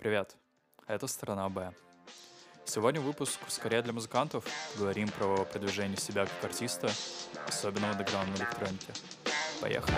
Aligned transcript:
Привет, 0.00 0.34
это 0.86 1.06
«Сторона 1.06 1.46
Б». 1.50 1.74
Сегодня 2.64 3.02
выпуск 3.02 3.38
скорее 3.48 3.82
для 3.82 3.92
музыкантов. 3.92 4.46
Говорим 4.78 5.10
про 5.10 5.44
продвижение 5.44 5.98
себя 5.98 6.24
как 6.24 6.42
артиста, 6.42 6.90
особенно 7.46 7.88
в 7.88 7.90
андеграундной 7.90 8.38
электронике. 8.38 8.94
Поехали. 9.60 9.94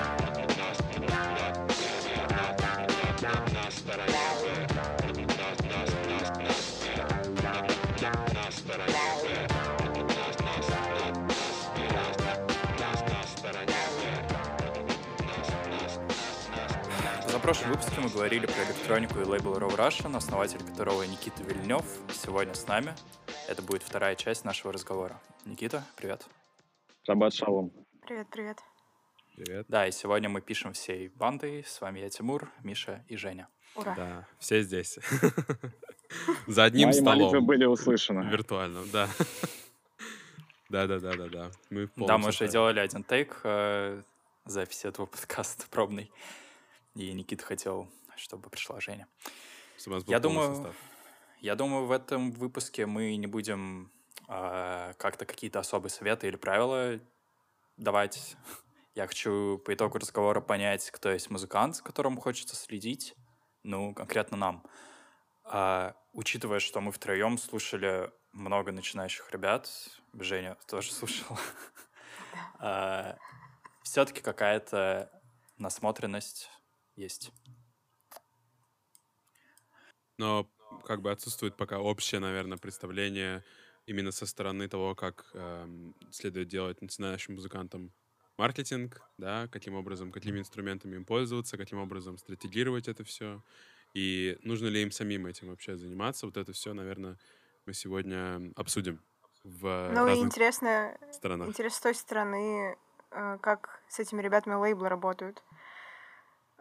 Прошлом 17.43 17.70
выпуске 17.70 18.00
мы 18.00 18.09
говорили 18.09 18.46
про 18.46 18.64
электронику 18.64 19.18
и 19.18 19.24
лейбл 19.24 19.56
Raw 19.56 19.77
Russian, 19.77 20.16
основатель 20.16 20.61
которого 20.61 21.02
Никита 21.02 21.42
Вильнев 21.42 21.84
сегодня 22.12 22.55
с 22.55 22.68
нами. 22.68 22.95
Это 23.48 23.62
будет 23.62 23.82
вторая 23.82 24.15
часть 24.15 24.45
нашего 24.45 24.73
разговора. 24.73 25.20
Никита, 25.45 25.84
привет. 25.96 26.24
Шаббат 27.05 27.34
шалом. 27.34 27.73
Привет, 28.06 28.28
привет. 28.30 28.59
Привет. 29.34 29.66
Да, 29.68 29.88
и 29.88 29.91
сегодня 29.91 30.28
мы 30.28 30.41
пишем 30.41 30.73
всей 30.73 31.09
бандой. 31.09 31.65
С 31.65 31.80
вами 31.80 31.98
я, 31.98 32.10
Тимур, 32.10 32.48
Миша 32.62 33.05
и 33.09 33.16
Женя. 33.16 33.48
Ура. 33.74 33.95
Да, 33.96 34.29
все 34.38 34.62
здесь. 34.62 35.01
За 36.46 36.62
одним 36.62 36.90
Мои 36.90 37.01
молитвы 37.01 37.29
столом. 37.30 37.46
были 37.46 37.65
услышаны. 37.65 38.30
Виртуально, 38.30 38.84
да. 38.93 39.09
Да, 40.68 40.87
да, 40.87 41.01
да, 41.01 41.12
да, 41.16 41.27
да. 41.29 41.51
Мы 41.70 41.90
Да, 41.96 42.18
мы 42.18 42.29
уже 42.29 42.46
делали 42.46 42.79
один 42.79 43.02
тейк 43.02 43.40
э, 43.43 44.01
записи 44.45 44.87
этого 44.87 45.06
подкаста 45.06 45.66
пробный. 45.70 46.10
И 46.95 47.12
Никита 47.12 47.45
хотел, 47.45 47.88
чтобы 48.16 48.51
пришла 48.51 48.80
Женя. 48.80 49.09
Чтобы 49.78 49.95
у 49.95 49.96
нас 49.96 50.05
был 50.05 50.12
Я 50.12 50.20
думаю, 50.20 50.55
состав. 50.55 50.77
я 51.41 51.55
думаю, 51.55 51.87
в 51.87 51.92
этом 51.92 52.32
выпуске 52.32 52.87
мы 52.87 53.16
не 53.16 53.27
будем 53.27 53.91
э, 54.29 54.93
как-то 54.98 55.24
какие-то 55.24 55.60
особые 55.60 55.90
советы 55.90 56.29
или 56.29 56.37
правила 56.37 57.01
давать. 57.76 58.37
Я 58.95 59.07
хочу 59.07 59.59
по 59.65 59.73
итогу 59.73 59.98
разговора 59.98 60.43
понять, 60.43 60.90
кто 60.90 61.10
есть 61.10 61.30
музыкант, 61.30 61.76
за 61.76 61.82
которым 61.82 62.18
хочется 62.18 62.57
следить. 62.57 63.15
Ну, 63.63 63.95
конкретно 63.95 64.37
нам. 64.37 64.65
А, 65.44 65.94
учитывая, 66.12 66.60
что 66.60 66.81
мы 66.81 66.93
втроем 66.93 67.38
слушали 67.38 68.10
много 68.32 68.72
начинающих 68.72 69.31
ребят, 69.32 69.70
Женя 70.12 70.56
тоже 70.66 70.93
слушала, 70.93 71.38
все-таки 73.82 74.20
какая-то 74.20 75.10
насмотренность 75.59 76.50
есть. 76.97 77.32
Но 80.19 80.48
как 80.84 81.03
бы 81.03 81.10
отсутствует 81.10 81.56
пока 81.56 81.78
общее, 81.81 82.21
наверное, 82.21 82.59
представление 82.59 83.44
именно 83.87 84.12
со 84.12 84.26
стороны 84.26 84.69
того, 84.69 84.94
как 84.94 85.31
эм, 85.34 85.94
следует 86.10 86.48
делать 86.48 86.81
начинающим 86.81 87.34
музыкантам 87.34 87.93
маркетинг, 88.38 89.03
да, 89.19 89.48
каким 89.48 89.75
образом, 89.75 90.12
какими 90.12 90.38
инструментами 90.38 90.97
им 90.97 91.04
пользоваться, 91.04 91.56
каким 91.56 91.78
образом 91.78 92.19
стратегировать 92.19 92.88
это 92.88 93.04
все, 93.04 93.43
и 93.94 94.38
нужно 94.43 94.69
ли 94.69 94.82
им 94.82 94.91
самим 94.91 95.26
этим 95.26 95.48
вообще 95.48 95.76
заниматься. 95.76 96.26
Вот 96.26 96.37
это 96.37 96.53
все, 96.53 96.72
наверное, 96.72 97.19
мы 97.66 97.75
сегодня 97.75 98.53
обсудим 98.56 99.00
в 99.44 99.93
Ну 99.94 100.06
и 100.06 100.10
разных 100.10 100.28
интересно, 100.28 100.97
сторонах. 101.10 101.48
интересно 101.48 101.76
с 101.76 101.81
той 101.81 101.94
стороны, 101.94 102.76
э, 103.10 103.38
как 103.41 103.81
с 103.88 103.98
этими 103.98 104.22
ребятами 104.22 104.54
лейблы 104.54 104.88
работают. 104.88 105.43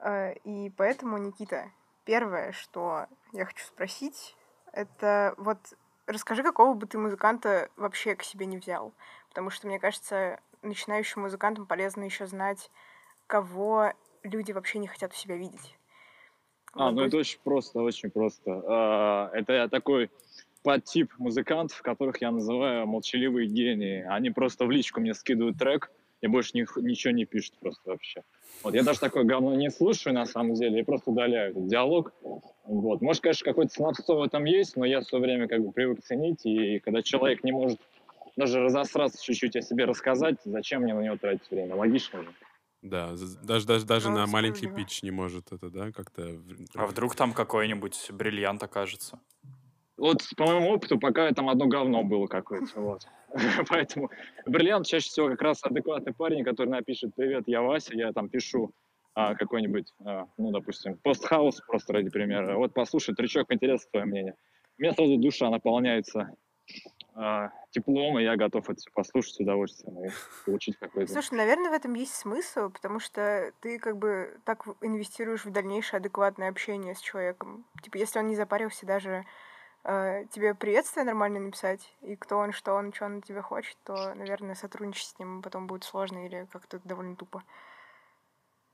Э, 0.01 0.33
И 0.43 0.69
поэтому, 0.71 1.17
Никита, 1.17 1.71
первое, 2.05 2.51
что 2.51 3.07
я 3.33 3.45
хочу 3.45 3.65
спросить, 3.65 4.35
это 4.73 5.33
вот 5.37 5.57
расскажи, 6.07 6.43
какого 6.43 6.73
бы 6.73 6.87
ты 6.87 6.97
музыканта 6.97 7.69
вообще 7.77 8.15
к 8.15 8.23
себе 8.23 8.45
не 8.45 8.57
взял. 8.57 8.93
Потому 9.29 9.49
что, 9.49 9.67
мне 9.67 9.79
кажется, 9.79 10.39
начинающим 10.61 11.21
музыкантам 11.21 11.65
полезно 11.65 12.03
еще 12.03 12.25
знать, 12.25 12.69
кого 13.27 13.93
люди 14.23 14.51
вообще 14.51 14.79
не 14.79 14.87
хотят 14.87 15.11
у 15.13 15.15
себя 15.15 15.35
видеть. 15.37 15.77
А, 16.73 16.85
Вот 16.85 16.91
ну 16.95 17.01
это 17.01 17.11
будь- 17.17 17.19
очень 17.21 17.39
просто, 17.43 17.81
очень 17.81 18.09
просто. 18.11 18.61
А, 18.67 19.29
Это 19.33 19.53
я 19.53 19.67
такой 19.67 20.09
подтип 20.63 21.11
музыкантов, 21.17 21.81
которых 21.81 22.21
я 22.21 22.31
называю 22.31 22.85
молчаливые 22.87 23.47
гении. 23.47 24.03
Они 24.07 24.29
просто 24.29 24.65
в 24.65 24.71
личку 24.71 24.99
мне 25.01 25.13
скидывают 25.13 25.57
трек 25.57 25.91
и 26.21 26.27
больше 26.27 26.51
них- 26.53 26.77
ничего 26.77 27.13
не 27.13 27.25
пишут 27.25 27.55
просто 27.59 27.81
вообще. 27.89 28.23
Вот 28.63 28.75
я 28.75 28.83
даже 28.83 28.99
такое 28.99 29.23
говно 29.23 29.55
не 29.55 29.71
слушаю 29.71 30.13
на 30.13 30.25
самом 30.25 30.53
деле, 30.53 30.77
я 30.79 30.85
просто 30.85 31.09
удаляю 31.09 31.51
этот 31.51 31.67
диалог. 31.67 32.13
Вот. 32.63 33.01
Может, 33.01 33.23
конечно, 33.23 33.43
какое-то 33.43 33.73
слабство 33.73 34.15
в 34.15 34.21
этом 34.21 34.45
есть, 34.45 34.77
но 34.77 34.85
я 34.85 35.01
все 35.01 35.19
время 35.19 35.47
как 35.47 35.63
бы 35.63 35.71
привык 35.71 36.03
ценить, 36.03 36.45
и 36.45 36.79
когда 36.79 37.01
человек 37.01 37.43
не 37.43 37.51
может 37.51 37.79
даже 38.37 38.61
разосраться 38.61 39.21
чуть-чуть 39.21 39.55
о 39.55 39.61
себе 39.61 39.85
рассказать, 39.85 40.35
зачем 40.45 40.83
мне 40.83 40.93
на 40.93 41.01
него 41.01 41.17
тратить 41.17 41.49
время? 41.49 41.75
Логично 41.75 42.21
же. 42.21 42.29
Да, 42.83 43.09
даже, 43.43 43.65
даже, 43.65 43.85
даже 43.85 44.09
Ну, 44.09 44.15
на 44.15 44.27
маленький 44.27 44.67
пич 44.67 45.03
не 45.03 45.11
может 45.11 45.51
это, 45.51 45.69
да, 45.69 45.91
как-то... 45.91 46.39
А 46.75 46.87
вдруг 46.87 47.15
там 47.15 47.33
какой-нибудь 47.33 48.09
бриллиант 48.11 48.63
окажется? 48.63 49.19
Вот 50.01 50.23
по 50.35 50.47
моему 50.47 50.71
опыту 50.71 50.97
пока 50.97 51.31
там 51.31 51.47
одно 51.47 51.67
говно 51.67 52.03
было 52.03 52.25
какое-то. 52.25 52.81
Вот. 52.81 53.07
Поэтому 53.69 54.09
бриллиант 54.47 54.87
чаще 54.87 55.07
всего 55.07 55.29
как 55.29 55.43
раз 55.43 55.63
адекватный 55.63 56.11
парень, 56.11 56.43
который 56.43 56.69
напишет 56.69 57.13
«Привет, 57.15 57.43
я 57.45 57.61
Вася», 57.61 57.95
я 57.95 58.11
там 58.11 58.27
пишу 58.27 58.73
а, 59.13 59.35
какой-нибудь, 59.35 59.93
а, 60.03 60.25
ну, 60.39 60.49
допустим, 60.49 60.97
постхаус, 60.97 61.61
просто 61.67 61.93
ради 61.93 62.09
примера. 62.09 62.57
Вот 62.57 62.73
послушай, 62.73 63.13
тречок, 63.13 63.53
интересно 63.53 63.89
твое 63.91 64.07
мнение. 64.07 64.35
У 64.79 64.81
меня 64.81 64.93
сразу 64.93 65.17
душа 65.17 65.51
наполняется 65.51 66.35
а, 67.13 67.51
теплом, 67.69 68.17
и 68.17 68.23
я 68.23 68.35
готов 68.37 68.71
это 68.71 68.81
послушать 68.95 69.35
с 69.35 69.39
удовольствием 69.39 70.03
и 70.03 70.09
получить 70.47 70.77
какой-то... 70.79 71.13
Слушай, 71.13 71.35
наверное, 71.35 71.69
в 71.69 71.73
этом 71.73 71.93
есть 71.93 72.15
смысл, 72.15 72.71
потому 72.71 72.99
что 72.99 73.53
ты 73.61 73.77
как 73.77 73.99
бы 73.99 74.35
так 74.45 74.65
инвестируешь 74.81 75.45
в 75.45 75.51
дальнейшее 75.51 75.99
адекватное 75.99 76.49
общение 76.49 76.95
с 76.95 77.01
человеком. 77.01 77.67
Типа, 77.83 77.97
если 77.97 78.17
он 78.17 78.29
не 78.29 78.35
запарился 78.35 78.87
даже 78.87 79.25
э, 79.83 80.25
тебе 80.31 80.55
приветствие 80.55 81.05
нормально 81.05 81.39
написать, 81.39 81.95
и 82.01 82.15
кто 82.15 82.37
он, 82.37 82.51
что 82.51 82.73
он, 82.73 82.93
что 82.93 83.05
он 83.05 83.17
от 83.19 83.25
тебя 83.25 83.41
хочет, 83.41 83.77
то, 83.83 84.13
наверное, 84.15 84.55
сотрудничать 84.55 85.07
с 85.07 85.19
ним 85.19 85.41
потом 85.41 85.67
будет 85.67 85.83
сложно 85.83 86.25
или 86.25 86.47
как-то 86.51 86.79
довольно 86.83 87.15
тупо. 87.15 87.43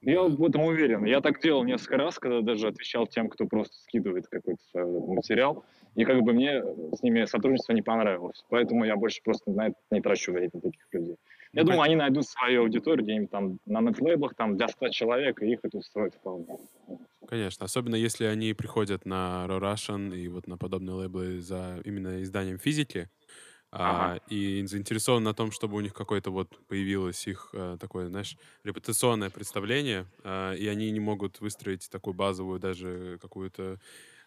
Я 0.01 0.21
в 0.23 0.43
этом 0.45 0.63
уверен. 0.63 1.05
Я 1.05 1.21
так 1.21 1.41
делал 1.41 1.63
несколько 1.63 1.97
раз, 1.97 2.19
когда 2.19 2.41
даже 2.41 2.67
отвечал 2.67 3.07
тем, 3.07 3.29
кто 3.29 3.45
просто 3.47 3.75
скидывает 3.77 4.27
какой-то 4.27 4.85
материал. 4.85 5.65
И 5.95 6.05
как 6.05 6.21
бы 6.21 6.33
мне 6.33 6.61
с 6.93 7.01
ними 7.01 7.25
сотрудничество 7.25 7.73
не 7.73 7.81
понравилось. 7.81 8.45
Поэтому 8.49 8.85
я 8.85 8.95
больше 8.95 9.21
просто 9.23 9.49
на 9.51 9.67
это 9.67 9.75
не 9.89 10.01
трачу 10.01 10.33
время 10.33 10.51
на 10.53 10.61
таких 10.61 10.85
людей. 10.91 11.17
Я 11.53 11.63
Ну, 11.63 11.69
думаю, 11.69 11.81
они 11.81 11.95
найдут 11.95 12.27
свою 12.27 12.61
аудиторию 12.61 13.03
где-нибудь 13.03 13.31
там 13.31 13.57
на 13.65 13.81
нетлейблах, 13.81 14.35
там 14.35 14.55
для 14.57 14.67
100 14.67 14.89
человек, 14.89 15.41
и 15.41 15.51
их 15.51 15.59
это 15.63 15.77
устроит 15.77 16.13
вполне. 16.13 16.57
Конечно, 17.27 17.65
особенно 17.65 17.95
если 17.95 18.23
они 18.23 18.53
приходят 18.53 19.05
на 19.05 19.45
Raw 19.49 19.59
Russian 19.59 20.15
и 20.15 20.29
вот 20.29 20.47
на 20.47 20.57
подобные 20.57 20.93
лейблы 20.95 21.41
за 21.41 21.81
именно 21.83 22.23
изданием 22.23 22.57
физики, 22.57 23.09
а, 23.71 24.15
Ага. 24.15 24.17
и 24.27 24.65
заинтересован 24.67 25.23
на 25.23 25.33
том, 25.33 25.51
чтобы 25.51 25.77
у 25.77 25.81
них 25.81 25.93
какое-то 25.93 26.31
вот 26.31 26.59
появилось 26.67 27.27
их 27.27 27.49
э, 27.53 27.77
такое, 27.79 28.09
знаешь, 28.09 28.37
репутационное 28.63 29.29
представление, 29.31 30.07
а, 30.23 30.53
и 30.53 30.67
они 30.67 30.91
не 30.91 31.01
могут 31.01 31.41
выстроить 31.41 31.89
такую 31.89 32.13
базовую 32.15 32.59
даже 32.59 33.19
какую-то 33.21 33.79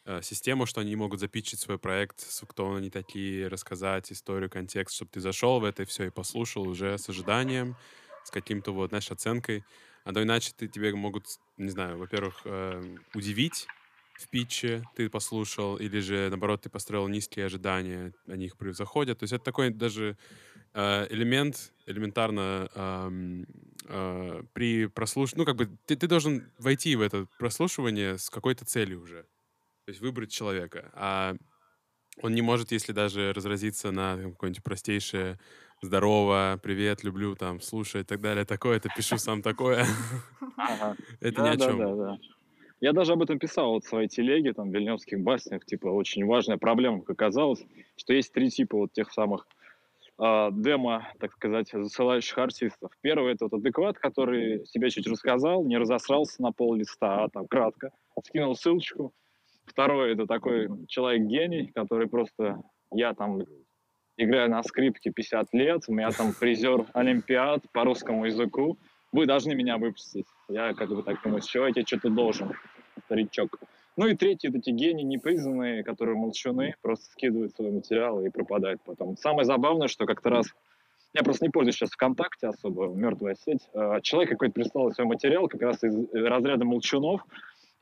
э, 0.05 0.23
систему, 0.23 0.67
что 0.67 0.81
они 0.81 0.97
могут 0.97 1.21
запичить 1.21 1.61
свой 1.61 1.79
проект, 1.79 2.27
кто 2.49 2.75
они 2.75 2.91
такие, 2.91 3.49
рассказать 3.49 4.11
историю, 4.13 4.51
контекст, 4.51 4.97
чтобы 4.97 5.11
ты 5.13 5.21
зашел 5.21 5.61
в 5.61 5.65
это 5.65 5.85
все 5.85 6.05
и 6.07 6.11
послушал 6.11 6.67
уже 6.69 6.99
с 6.99 7.09
ожиданием, 7.09 7.77
с 8.23 8.31
каким-то 8.31 8.73
вот, 8.73 8.91
знаешь, 8.91 9.11
оценкой. 9.11 9.67
А 10.05 10.13
то 10.13 10.23
иначе 10.23 10.53
ты, 10.57 10.69
тебе 10.69 10.95
могут, 10.95 11.27
не 11.57 11.71
знаю, 11.71 11.99
во-первых, 11.99 12.41
э, 12.45 12.97
удивить 13.15 13.67
в 14.19 14.29
питче, 14.29 14.83
ты 14.95 15.09
послушал, 15.09 15.77
или 15.77 16.01
же, 16.01 16.29
наоборот, 16.29 16.63
ты 16.63 16.71
построил 16.71 17.09
низкие 17.09 17.47
ожидания, 17.47 18.13
они 18.27 18.47
их 18.47 18.57
превзаходят. 18.57 19.19
То 19.19 19.25
есть 19.25 19.33
это 19.33 19.45
такой 19.45 19.71
даже 19.71 20.17
э, 20.75 21.07
элемент, 21.11 21.73
элементарно 21.87 22.69
ам, 22.75 23.47
э, 23.85 24.43
при 24.53 24.87
прослушивании, 24.87 25.41
ну, 25.41 25.47
как 25.47 25.57
бы 25.57 25.79
ты, 25.87 25.97
ты 25.97 26.07
должен 26.07 26.51
войти 26.59 26.97
в 26.97 27.01
это 27.01 27.27
прослушивание 27.39 28.19
с 28.19 28.31
какой-то 28.31 28.65
целью 28.65 29.03
уже. 29.03 29.23
То 29.87 29.91
есть 29.91 30.01
выбрать 30.01 30.31
человека. 30.31 30.91
А 30.95 31.37
он 32.23 32.35
не 32.35 32.43
может, 32.43 32.73
если 32.73 32.93
даже 32.93 33.33
разразиться 33.33 33.91
на 33.91 34.17
какое-нибудь 34.17 34.63
простейшее 34.63 35.39
«здорово», 35.83 36.59
«привет», 36.63 37.05
«люблю», 37.05 37.35
там, 37.35 37.61
«слушай» 37.61 38.03
и 38.03 38.05
так 38.05 38.21
далее, 38.21 38.45
такое-то, 38.45 38.89
пишу 38.95 39.19
сам 39.19 39.43
такое. 39.43 39.87
Это 41.21 41.43
ни 41.43 41.49
о 41.49 41.57
чем. 41.57 42.19
Я 42.81 42.95
даже 42.95 43.13
об 43.13 43.23
этом 43.23 43.39
писал 43.39 43.73
вот 43.73 43.85
в 43.85 43.89
своей 43.89 44.09
телеге, 44.09 44.55
там, 44.55 44.71
в 44.71 44.75
вильнёвских 44.75 45.21
баснях, 45.21 45.67
типа, 45.67 45.89
очень 45.89 46.25
важная 46.25 46.57
проблема, 46.57 47.01
как 47.01 47.11
оказалось, 47.11 47.63
что 47.97 48.15
есть 48.15 48.33
три 48.33 48.49
типа 48.49 48.79
вот 48.79 48.93
тех 48.93 49.13
самых 49.13 49.47
а, 50.17 50.51
демо, 50.51 51.07
так 51.19 51.33
сказать, 51.33 51.71
засылающих 51.73 52.37
артистов. 52.39 52.91
Первый— 53.03 53.33
это 53.35 53.47
вот 53.47 53.55
адекват, 53.55 53.99
который 53.99 54.67
себе 54.67 54.89
чуть 54.91 55.07
рассказал, 55.07 55.65
не 55.65 55.77
разосрался 55.77 56.41
на 56.43 56.53
пол 56.53 56.75
листа, 56.75 57.25
а 57.25 57.29
там 57.29 57.47
кратко, 57.47 57.91
скинул 58.25 58.55
ссылочку, 58.55 59.13
Второй 59.71 60.15
это 60.15 60.27
такой 60.27 60.69
человек-гений, 60.89 61.71
который 61.75 62.09
просто... 62.09 62.61
Я 62.93 63.15
там 63.15 63.41
играю 64.17 64.51
на 64.51 64.63
скрипке 64.65 65.13
50 65.13 65.55
лет, 65.55 65.83
у 65.87 65.95
меня 65.95 66.11
там 66.11 66.33
призер 66.33 66.87
Олимпиад 66.93 67.63
по 67.73 67.85
русскому 67.85 68.27
языку. 68.27 68.79
Вы 69.13 69.27
должны 69.27 69.55
меня 69.55 69.79
выпустить. 69.79 70.27
Я 70.49 70.75
как 70.75 70.89
бы 70.89 71.05
так 71.05 71.23
думаю, 71.23 71.41
все, 71.41 71.67
я 71.67 71.73
тебе 71.73 71.87
что-то 71.87 72.11
должен, 72.11 72.53
старичок. 73.05 73.59
Ну 73.97 74.07
и 74.07 74.17
третий, 74.17 74.49
это 74.49 74.59
эти 74.59 74.71
гении 74.71 75.05
непризнанные, 75.05 75.85
которые 75.85 76.17
молчуны, 76.17 76.75
просто 76.83 77.07
скидывают 77.13 77.55
свои 77.55 77.71
материалы 77.71 78.27
и 78.27 78.31
пропадают 78.31 78.81
потом. 78.85 79.17
Самое 79.17 79.45
забавное, 79.45 79.89
что 79.89 80.05
как-то 80.05 80.31
раз 80.31 80.47
я 81.13 81.23
просто 81.25 81.45
не 81.45 81.51
пользуюсь 81.51 81.77
сейчас 81.77 81.91
ВКонтакте 81.91 82.47
особо, 82.47 82.87
мертвая 82.87 83.35
сеть. 83.35 83.69
А, 83.75 84.01
человек 84.01 84.31
какой-то 84.31 84.55
прислал 84.55 84.93
свой 84.93 85.09
материал 85.09 85.49
как 85.49 85.61
раз 85.63 85.83
из 85.83 85.97
разряда 86.13 86.65
молчунов, 86.65 87.23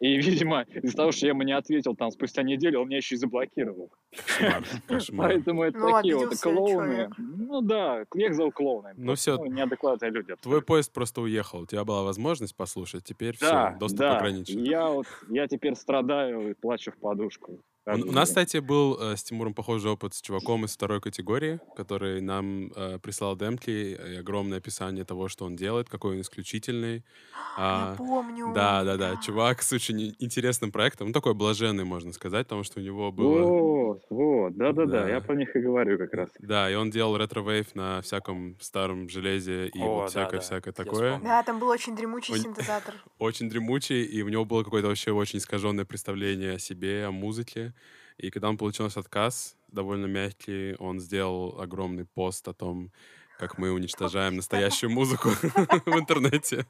и, 0.01 0.17
видимо, 0.19 0.63
из-за 0.63 0.97
того, 0.97 1.13
что 1.13 1.27
я 1.27 1.31
ему 1.31 1.43
не 1.43 1.53
ответил 1.53 1.95
там 1.97 2.11
спустя 2.11 2.43
неделю, 2.43 2.81
он 2.81 2.89
меня 2.89 2.99
еще 2.99 3.17
и 3.17 3.19
заблокировал. 3.19 3.91
Поэтому 5.17 5.63
это 5.63 5.79
Ну, 5.79 5.93
такие 5.93 6.17
вот 6.17 6.27
обиделся 6.27 6.43
клоуны. 6.43 7.11
Ну 7.19 7.61
да, 7.63 8.05
я 8.15 8.27
их 8.27 8.35
зову 8.35 8.53
клоуны. 8.53 8.93
Ну 8.97 9.15
всё. 9.15 9.45
неадекватные 9.45 10.11
люди. 10.11 10.35
Твой 10.41 10.63
поезд 10.63 10.93
просто 10.93 11.21
уехал. 11.21 11.61
У 11.61 11.67
тебя 11.67 11.85
была 11.85 12.03
возможность 12.03 12.57
послушать, 12.57 13.05
теперь 13.05 13.37
все, 13.37 13.77
доступ 13.79 14.01
да. 14.01 14.19
ограничен. 14.19 14.63
Я 14.63 14.89
вот, 14.89 15.07
я 15.29 15.47
теперь 15.49 15.75
страдаю 15.75 16.51
и 16.51 16.55
плачу 16.55 16.93
в 16.93 16.97
подушку. 16.97 17.61
У, 17.97 18.09
у 18.09 18.13
нас, 18.13 18.29
кстати, 18.29 18.59
был 18.59 18.99
э, 19.01 19.17
с 19.17 19.23
Тимуром 19.23 19.55
похожий 19.55 19.91
опыт 19.91 20.15
с 20.15 20.21
чуваком 20.21 20.65
из 20.65 20.75
второй 20.75 21.01
категории, 21.01 21.59
который 21.77 22.21
нам 22.21 22.71
э, 22.77 22.99
прислал 22.99 23.37
демки 23.37 23.71
и 23.71 24.17
огромное 24.17 24.59
описание 24.59 25.05
того, 25.05 25.29
что 25.29 25.45
он 25.47 25.57
делает, 25.57 25.89
какой 25.89 26.15
он 26.17 26.21
исключительный. 26.21 26.97
Я 27.59 27.93
А, 27.93 27.95
помню. 27.97 28.53
да, 28.55 28.85
да, 28.85 28.97
да. 28.97 29.17
Чувак 29.17 29.63
с 29.63 29.73
очень 29.73 30.15
интересным 30.21 30.71
проектом. 30.71 31.09
Ну, 31.09 31.13
такой 31.13 31.35
блаженный, 31.35 31.85
можно 31.85 32.13
сказать, 32.13 32.47
потому 32.47 32.63
что 32.63 32.79
у 32.79 32.83
него 32.83 33.11
было... 33.11 33.43
Вот, 33.43 34.03
вот, 34.11 34.57
да-да-да, 34.57 35.03
Да. 35.03 35.09
я 35.09 35.21
про 35.21 35.35
них 35.35 35.57
и 35.57 35.61
говорю 35.61 35.99
как 35.99 36.13
раз. 36.15 36.31
Да, 36.39 36.71
и 36.71 36.75
он 36.75 36.91
делал 36.91 37.17
ретро-вейв 37.17 37.75
на 37.75 38.01
всяком 38.03 38.57
старом 38.61 39.09
железе 39.09 39.69
и 39.69 39.81
О, 39.81 39.87
вот 39.87 40.01
да, 40.03 40.07
всякое-всякое 40.09 40.73
да, 40.73 40.83
я 40.83 40.85
такое. 40.85 41.21
Да, 41.21 41.43
там 41.43 41.59
был 41.59 41.69
очень 41.69 41.97
дремучий 41.97 42.37
синтезатор. 42.39 42.95
Очень 43.19 43.49
дремучий, 43.51 44.05
и 44.05 44.23
у 44.23 44.29
него 44.29 44.45
было 44.45 44.63
какое-то 44.63 44.89
вообще 44.89 45.11
очень 45.11 45.39
искаженное 45.41 45.85
представление 45.85 46.53
о 46.55 46.59
себе, 46.59 47.07
о 47.07 47.11
музыке. 47.11 47.73
И 48.19 48.31
когда 48.31 48.49
он 48.49 48.59
получил 48.59 48.87
наш 48.87 48.97
отказ, 48.97 49.57
довольно 49.69 50.07
мягкий, 50.07 50.75
он 50.79 51.01
сделал 51.01 51.61
огромный 51.61 52.05
пост 52.05 52.47
о 52.49 52.55
том, 52.55 52.93
как 53.39 53.59
мы 53.59 53.73
уничтожаем 53.73 54.37
настоящую 54.37 54.91
музыку 54.91 55.29
в 55.87 55.99
интернете. 55.99 56.67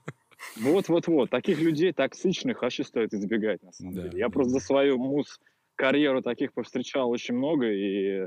Вот-вот-вот, 0.57 1.31
таких 1.31 1.59
людей 1.61 1.93
токсичных 1.93 2.63
вообще 2.63 2.85
стоит 2.85 3.13
избегать, 3.15 3.63
на 3.63 3.73
самом 3.73 3.95
Да, 3.95 4.03
деле. 4.03 4.19
Я 4.19 4.29
просто 4.29 4.53
за 4.53 4.61
свою 4.61 4.99
муз-карьеру 4.99 6.23
таких 6.23 6.53
повстречал 6.53 7.11
очень 7.11 7.35
много, 7.35 7.71
и, 7.71 8.27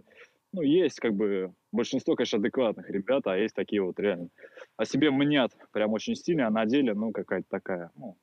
ну, 0.54 0.62
есть 0.62 1.00
как 1.00 1.14
бы 1.14 1.54
большинство, 1.72 2.16
конечно, 2.16 2.40
адекватных 2.40 2.90
ребят, 2.90 3.28
а 3.28 3.38
есть 3.38 3.56
такие 3.56 3.82
вот 3.82 4.00
реально 4.00 4.30
о 4.78 4.86
себе 4.86 5.12
мнят 5.12 5.52
прям 5.72 5.92
очень 5.92 6.16
сильно, 6.16 6.48
а 6.48 6.52
на 6.52 6.66
деле, 6.66 6.94
ну, 6.94 7.12
какая-то 7.12 7.48
такая, 7.50 7.92
ну, 7.96 8.18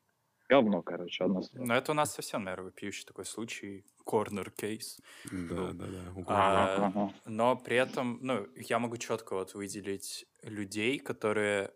говно, 0.48 0.82
короче, 0.82 1.24
одно 1.24 1.42
слово. 1.42 1.66
Но 1.66 1.74
это 1.74 1.92
у 1.92 1.94
нас 1.94 2.12
совсем, 2.14 2.44
наверное, 2.44 2.66
вопиющий 2.66 3.04
такой 3.04 3.24
случай, 3.24 3.84
корнер 4.04 4.50
кейс. 4.50 4.98
Да, 5.24 5.72
да, 5.72 5.86
да. 5.86 6.12
у 6.14 6.24
А. 6.26 6.76
Ага. 6.86 7.12
Но 7.24 7.56
при 7.56 7.76
этом, 7.76 8.18
ну, 8.22 8.48
я 8.54 8.78
могу 8.78 8.96
четко 8.96 9.34
вот 9.34 9.54
выделить 9.54 10.26
людей, 10.42 10.98
которые, 10.98 11.74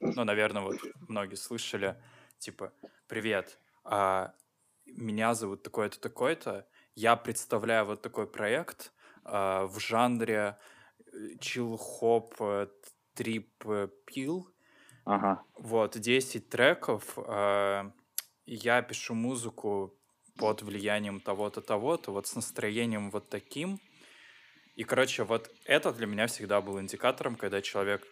ну, 0.00 0.24
наверное, 0.24 0.62
вот 0.62 0.78
многие 1.08 1.36
слышали, 1.36 2.02
типа, 2.38 2.74
привет, 3.08 3.60
а, 3.84 4.34
меня 4.86 5.34
зовут 5.34 5.62
такой-то, 5.64 6.00
такой-то, 6.00 6.68
я 6.94 7.16
представляю 7.16 7.86
вот 7.86 8.02
такой 8.02 8.30
проект 8.30 8.92
а, 9.24 9.66
в 9.66 9.80
жанре 9.80 10.58
чил-хоп, 11.40 12.34
трип-пил, 13.14 14.54
Ага. 15.04 15.44
вот, 15.58 15.98
10 15.98 16.48
треков. 16.48 17.18
э, 17.18 17.90
я 18.46 18.82
пишу 18.82 19.14
музыку 19.14 19.94
под 20.36 20.62
влиянием 20.62 21.20
того-то, 21.20 21.60
того-то, 21.60 22.12
вот 22.12 22.26
с 22.26 22.34
настроением 22.34 23.10
вот 23.10 23.28
таким. 23.28 23.80
И, 24.76 24.82
короче, 24.82 25.22
вот 25.22 25.50
это 25.66 25.92
для 25.92 26.06
меня 26.06 26.26
всегда 26.26 26.60
был 26.60 26.80
индикатором, 26.80 27.36
когда 27.36 27.62
человек 27.62 28.04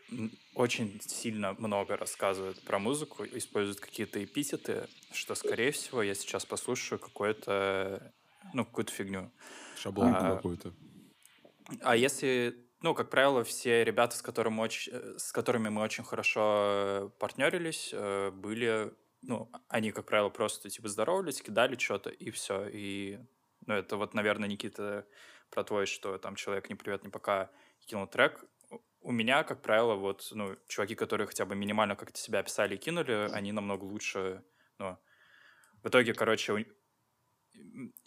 очень 0.54 1.00
сильно 1.00 1.54
много 1.54 1.96
рассказывает 1.96 2.62
про 2.62 2.78
музыку, 2.78 3.24
использует 3.24 3.80
какие-то 3.80 4.22
эпитеты, 4.22 4.86
что, 5.12 5.34
скорее 5.34 5.72
всего, 5.72 6.02
я 6.02 6.14
сейчас 6.14 6.46
послушаю 6.46 7.00
какое-то, 7.00 8.12
ну, 8.54 8.64
какую-то 8.64 8.92
фигню. 8.92 9.32
Шаблонку 9.76 10.24
а, 10.24 10.36
какую-то. 10.36 10.72
А 11.80 11.96
если, 11.96 12.54
ну, 12.80 12.94
как 12.94 13.10
правило, 13.10 13.42
все 13.42 13.82
ребята, 13.82 14.16
с, 14.16 14.22
которым 14.22 14.60
оч- 14.60 14.88
э, 14.92 15.18
с 15.18 15.32
которыми 15.32 15.68
мы 15.68 15.82
очень 15.82 16.04
хорошо 16.04 17.12
партнерились, 17.18 17.90
э, 17.92 18.30
были, 18.30 18.94
ну, 19.22 19.50
они, 19.68 19.92
как 19.92 20.06
правило, 20.06 20.28
просто, 20.28 20.68
типа, 20.70 20.88
здоровались, 20.88 21.42
кидали 21.42 21.76
что-то, 21.76 22.10
и 22.10 22.30
все. 22.30 22.68
И, 22.68 23.20
ну, 23.66 23.74
это 23.74 23.96
вот, 23.96 24.14
наверное, 24.14 24.48
Никита, 24.48 25.06
про 25.50 25.64
твой, 25.64 25.86
что 25.86 26.18
там 26.18 26.34
человек 26.34 26.68
не 26.68 26.74
привет, 26.74 27.04
не 27.04 27.10
пока 27.10 27.50
кинул 27.86 28.06
трек. 28.06 28.44
У- 29.00 29.12
меня, 29.12 29.44
как 29.44 29.62
правило, 29.62 29.94
вот, 29.94 30.28
ну, 30.32 30.56
чуваки, 30.68 30.94
которые 30.94 31.26
хотя 31.26 31.44
бы 31.44 31.54
минимально 31.54 31.96
как-то 31.96 32.18
себя 32.18 32.40
описали 32.40 32.74
и 32.74 32.78
кинули, 32.78 33.28
они 33.32 33.52
намного 33.52 33.84
лучше, 33.84 34.44
ну, 34.78 34.96
в 35.82 35.88
итоге, 35.88 36.14
короче, 36.14 36.52
у- 36.52 36.64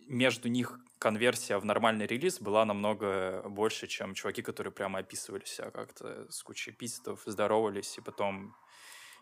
между 0.07 0.49
них 0.49 0.79
конверсия 0.99 1.57
в 1.57 1.65
нормальный 1.65 2.07
релиз 2.07 2.39
была 2.39 2.65
намного 2.65 3.43
больше, 3.47 3.87
чем 3.87 4.13
чуваки, 4.13 4.41
которые 4.41 4.73
прямо 4.73 4.99
описывали 4.99 5.43
себя 5.45 5.71
как-то 5.71 6.29
с 6.31 6.41
кучей 6.43 6.71
эпитетов, 6.71 7.21
здоровались, 7.25 7.97
и 7.97 8.01
потом 8.01 8.55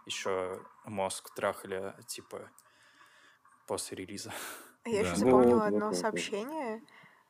еще 0.06 0.60
мозг 0.86 1.34
трахали, 1.34 1.94
типа, 2.08 2.50
после 3.68 3.98
релиза. 3.98 4.32
Я 4.86 5.02
Да. 5.02 5.08
еще 5.08 5.16
запомнила 5.16 5.60
Вот, 5.60 5.68
одно 5.68 5.94
сообщение, 5.94 6.82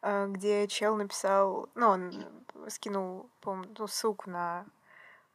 э, 0.02 0.28
где 0.28 0.68
чел 0.68 0.96
написал, 0.96 1.70
ну, 1.75 1.88
он 1.88 2.12
скинул, 2.70 3.30
по 3.42 3.56
ну, 3.56 3.88
ссылку 3.88 4.30
на 4.30 4.66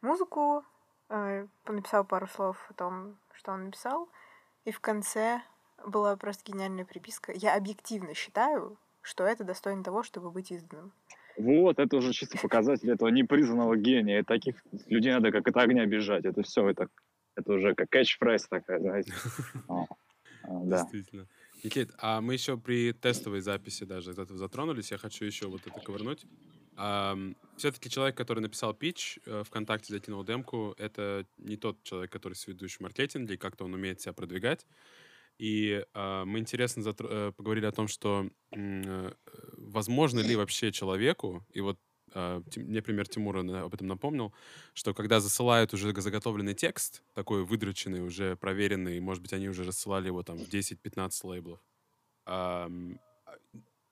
музыку, 0.01 0.63
э, 1.09 1.47
написал 1.67 2.05
пару 2.05 2.27
слов 2.27 2.57
о 2.69 2.73
том, 2.73 3.17
что 3.33 3.53
он 3.53 3.65
написал, 3.65 4.09
и 4.65 4.71
в 4.71 4.79
конце 4.81 5.41
была 5.85 6.15
просто 6.17 6.51
гениальная 6.51 6.85
приписка. 6.85 7.31
Я 7.33 7.55
объективно 7.55 8.13
считаю, 8.13 8.77
что 9.01 9.23
это 9.23 9.43
достойно 9.43 9.83
того, 9.83 10.03
чтобы 10.03 10.31
быть 10.31 10.51
изданным. 10.51 10.93
Вот, 11.37 11.79
это 11.79 11.97
уже 11.97 12.11
чисто 12.13 12.37
показатель 12.41 12.91
этого 12.91 13.09
непризнанного 13.09 13.77
гения. 13.77 14.19
И 14.19 14.23
таких 14.23 14.63
людей 14.87 15.13
надо 15.13 15.31
как 15.31 15.47
от 15.47 15.57
огня 15.57 15.85
бежать. 15.85 16.25
Это 16.25 16.43
все, 16.43 16.67
это, 16.69 16.89
это 17.39 17.53
уже 17.53 17.75
как 17.75 17.93
catchphrase 17.93 18.45
такая, 18.49 18.79
знаете. 18.79 19.13
Да. 20.41 20.81
Действительно. 20.81 21.27
Никит, 21.63 21.91
а 21.97 22.21
мы 22.21 22.33
еще 22.33 22.57
при 22.57 22.93
тестовой 22.93 23.41
записи 23.41 23.83
даже 23.83 24.11
этого 24.11 24.37
затронулись. 24.37 24.89
Я 24.89 24.97
хочу 24.97 25.25
еще 25.25 25.47
вот 25.47 25.67
это 25.67 25.79
ковырнуть. 25.79 26.25
все-таки 27.57 27.89
человек, 27.89 28.15
который 28.15 28.39
написал 28.39 28.73
пич, 28.73 29.19
э, 29.25 29.43
ВКонтакте 29.45 29.93
закинул 29.93 30.23
демку, 30.23 30.73
это 30.77 31.25
не 31.37 31.57
тот 31.57 31.83
человек, 31.83 32.09
который 32.09 32.35
сведущий 32.35 32.77
в 32.77 32.79
маркетинге, 32.79 33.37
как-то 33.37 33.65
он 33.65 33.73
умеет 33.73 33.99
себя 33.99 34.13
продвигать. 34.13 34.65
И 35.37 35.85
а, 35.93 36.25
мы 36.25 36.39
интересно 36.39 36.81
затр- 36.81 37.07
э, 37.09 37.31
поговорили 37.31 37.65
о 37.65 37.71
том, 37.71 37.87
что 37.87 38.29
э, 38.51 39.11
возможно 39.57 40.19
ли 40.19 40.35
вообще 40.35 40.71
человеку, 40.71 41.45
и 41.51 41.61
вот 41.61 41.77
а, 42.13 42.41
мне 42.55 42.81
пример 42.81 43.07
Тимура 43.07 43.41
об 43.63 43.73
этом 43.73 43.87
напомнил, 43.87 44.33
что 44.73 44.93
когда 44.93 45.19
засылают 45.19 45.73
уже 45.73 45.93
заготовленный 45.99 46.53
текст, 46.53 47.03
такой 47.13 47.43
выдроченный, 47.43 48.05
уже 48.05 48.35
проверенный, 48.35 48.99
может 48.99 49.21
быть, 49.21 49.33
они 49.33 49.49
уже 49.49 49.63
рассылали 49.63 50.07
его 50.07 50.23
там 50.23 50.37
в 50.37 50.49
10-15 50.49 51.23
лейблов, 51.23 51.59
а, 52.25 52.69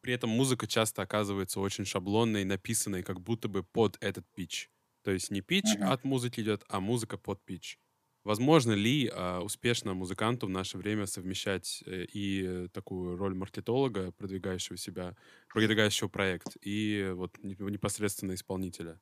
при 0.01 0.13
этом 0.13 0.29
музыка 0.29 0.67
часто 0.67 1.01
оказывается 1.01 1.59
очень 1.59 1.85
шаблонной, 1.85 2.45
написанной 2.45 3.03
как 3.03 3.19
будто 3.19 3.47
бы 3.47 3.63
под 3.63 3.97
этот 3.99 4.25
пич. 4.35 4.69
То 5.03 5.11
есть 5.11 5.31
не 5.31 5.41
пич 5.41 5.65
от 5.81 6.03
музыки 6.03 6.41
идет, 6.41 6.63
а 6.69 6.79
музыка 6.79 7.17
под 7.17 7.41
пич. 7.43 7.79
Возможно 8.27 8.73
ли 8.73 9.09
а, 9.13 9.39
успешно 9.41 9.93
музыканту 9.93 10.47
в 10.47 10.49
наше 10.49 10.77
время 10.77 11.05
совмещать 11.05 11.81
э, 11.85 12.03
и 12.11 12.43
э, 12.45 12.67
такую 12.73 13.15
роль 13.15 13.33
маркетолога, 13.33 14.11
продвигающего 14.11 14.75
себя, 14.77 15.15
продвигающего 15.53 16.09
проект, 16.09 16.57
и 16.59 17.11
вот 17.15 17.37
не- 17.41 17.55
непосредственно 17.57 18.33
исполнителя? 18.33 18.99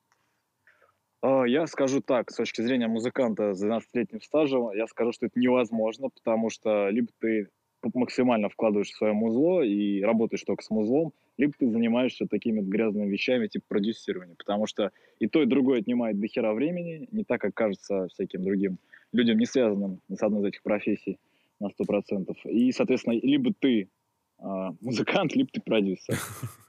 А, 1.21 1.45
Я 1.47 1.67
скажу 1.67 2.01
так, 2.01 2.31
с 2.31 2.35
точки 2.35 2.61
зрения 2.61 2.87
музыканта 2.87 3.53
с 3.53 3.59
12-летним 3.59 4.21
стажем, 4.21 4.71
я 4.71 4.87
скажу, 4.87 5.11
что 5.11 5.25
это 5.25 5.39
невозможно, 5.39 6.09
потому 6.09 6.49
что 6.49 6.89
либо 6.89 7.07
ты 7.19 7.49
максимально 7.93 8.49
вкладываешь 8.49 8.89
в 8.89 8.97
свое 8.97 9.13
музло 9.13 9.61
и 9.61 10.01
работаешь 10.01 10.43
только 10.43 10.63
с 10.63 10.71
музлом, 10.71 11.13
либо 11.37 11.53
ты 11.57 11.69
занимаешься 11.69 12.25
такими 12.25 12.59
грязными 12.61 13.11
вещами, 13.11 13.47
типа 13.47 13.65
продюсирования, 13.67 14.35
потому 14.35 14.65
что 14.65 14.91
и 15.19 15.27
то, 15.27 15.43
и 15.43 15.45
другое 15.45 15.79
отнимает 15.81 16.19
до 16.19 16.27
хера 16.27 16.53
времени, 16.53 17.07
не 17.11 17.23
так, 17.23 17.41
как 17.41 17.53
кажется 17.53 18.07
всяким 18.07 18.43
другим 18.43 18.79
людям, 19.15 19.37
не 19.37 19.45
связанным 19.45 20.01
с 20.09 20.21
одной 20.21 20.41
из 20.41 20.45
этих 20.45 20.63
профессий 20.63 21.19
на 21.59 21.67
100%. 21.67 22.35
И, 22.45 22.71
соответственно, 22.71 23.13
либо 23.13 23.53
ты 23.57 23.89
а, 24.37 24.73
музыкант, 24.81 25.35
либо 25.35 25.49
ты 25.51 25.61
продюсер. 25.61 26.17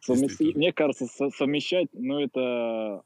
Мне 0.54 0.72
кажется, 0.72 1.06
совмещать, 1.30 1.88
ну, 1.92 2.20
это, 2.20 3.02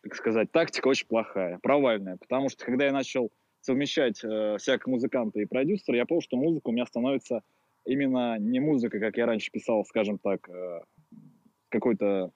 как 0.00 0.14
сказать, 0.14 0.50
тактика 0.50 0.88
очень 0.88 1.06
плохая, 1.06 1.58
провальная. 1.62 2.16
Потому 2.16 2.48
что, 2.48 2.64
когда 2.64 2.86
я 2.86 2.92
начал 2.92 3.30
совмещать 3.60 4.22
э, 4.24 4.56
всякого 4.58 4.92
музыканта 4.92 5.40
и 5.40 5.44
продюсера, 5.44 5.96
я 5.96 6.06
понял, 6.06 6.20
что 6.20 6.36
музыка 6.36 6.68
у 6.68 6.72
меня 6.72 6.86
становится 6.86 7.42
именно 7.84 8.38
не 8.38 8.60
музыка, 8.60 8.98
как 8.98 9.16
я 9.16 9.26
раньше 9.26 9.50
писал, 9.52 9.84
скажем 9.84 10.18
так, 10.18 10.48
э, 10.48 10.80
какой-то 11.68 12.32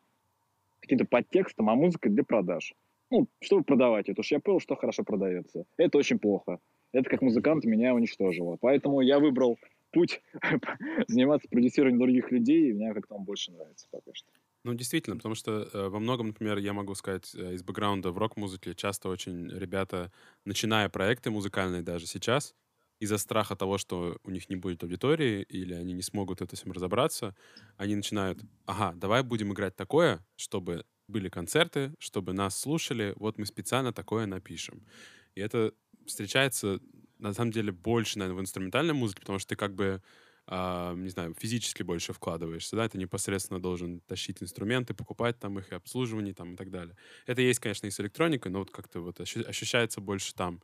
каким-то 0.80 1.04
подтекстом, 1.04 1.68
а 1.68 1.74
музыка 1.74 2.08
для 2.08 2.22
продаж. 2.22 2.74
Ну, 3.10 3.28
чтобы 3.40 3.64
продавать 3.64 4.08
это. 4.08 4.20
Уж 4.20 4.32
я 4.32 4.40
понял, 4.40 4.60
что 4.60 4.76
хорошо 4.76 5.04
продается. 5.04 5.64
Это 5.76 5.98
очень 5.98 6.18
плохо. 6.18 6.58
Это 6.92 7.08
как 7.08 7.22
музыкант 7.22 7.64
меня 7.64 7.94
уничтожило. 7.94 8.56
Поэтому 8.60 9.00
я 9.00 9.18
выбрал 9.20 9.58
путь 9.92 10.22
заниматься 11.08 11.48
продюсированием 11.48 12.00
других 12.00 12.30
людей, 12.30 12.70
и 12.70 12.72
мне 12.72 12.92
как-то 12.94 13.14
он 13.14 13.24
больше 13.24 13.52
нравится 13.52 13.86
пока 13.90 14.12
что. 14.12 14.30
Ну, 14.64 14.74
действительно, 14.74 15.16
потому 15.16 15.34
что 15.36 15.68
э, 15.72 15.88
во 15.88 16.00
многом, 16.00 16.28
например, 16.28 16.58
я 16.58 16.72
могу 16.72 16.94
сказать, 16.96 17.32
э, 17.34 17.54
из 17.54 17.62
бэкграунда 17.62 18.10
в 18.10 18.18
рок-музыке 18.18 18.74
часто 18.74 19.08
очень 19.08 19.48
ребята, 19.48 20.12
начиная 20.44 20.88
проекты 20.88 21.30
музыкальные 21.30 21.82
даже 21.82 22.06
сейчас, 22.06 22.54
из-за 22.98 23.18
страха 23.18 23.54
того, 23.54 23.78
что 23.78 24.18
у 24.24 24.30
них 24.30 24.48
не 24.48 24.56
будет 24.56 24.82
аудитории 24.82 25.42
или 25.42 25.74
они 25.74 25.92
не 25.92 26.02
смогут 26.02 26.40
это 26.40 26.56
всем 26.56 26.72
разобраться, 26.72 27.36
они 27.76 27.94
начинают, 27.94 28.40
ага, 28.64 28.92
давай 28.96 29.22
будем 29.22 29.52
играть 29.52 29.76
такое, 29.76 30.26
чтобы 30.34 30.84
были 31.08 31.28
концерты, 31.28 31.94
чтобы 31.98 32.32
нас 32.32 32.58
слушали, 32.58 33.14
вот 33.16 33.38
мы 33.38 33.46
специально 33.46 33.92
такое 33.92 34.26
напишем. 34.26 34.86
И 35.34 35.40
это 35.40 35.72
встречается, 36.06 36.80
на 37.18 37.32
самом 37.34 37.52
деле, 37.52 37.72
больше, 37.72 38.18
наверное, 38.18 38.38
в 38.38 38.42
инструментальной 38.42 38.94
музыке, 38.94 39.20
потому 39.20 39.38
что 39.38 39.50
ты 39.50 39.56
как 39.56 39.74
бы 39.74 40.02
а, 40.48 40.94
не 40.94 41.08
знаю, 41.08 41.34
физически 41.34 41.82
больше 41.82 42.12
вкладываешься, 42.12 42.76
да, 42.76 42.88
ты 42.88 42.98
непосредственно 42.98 43.60
должен 43.60 44.00
тащить 44.00 44.40
инструменты, 44.42 44.94
покупать 44.94 45.38
там 45.40 45.58
их 45.58 45.72
и 45.72 45.74
обслуживание 45.74 46.34
там 46.34 46.54
и 46.54 46.56
так 46.56 46.70
далее. 46.70 46.96
Это 47.26 47.42
есть, 47.42 47.58
конечно, 47.58 47.86
и 47.86 47.90
с 47.90 47.98
электроникой, 47.98 48.52
но 48.52 48.60
вот 48.60 48.70
как-то 48.70 49.00
вот 49.00 49.20
ощущается 49.20 50.00
больше 50.00 50.34
там. 50.34 50.62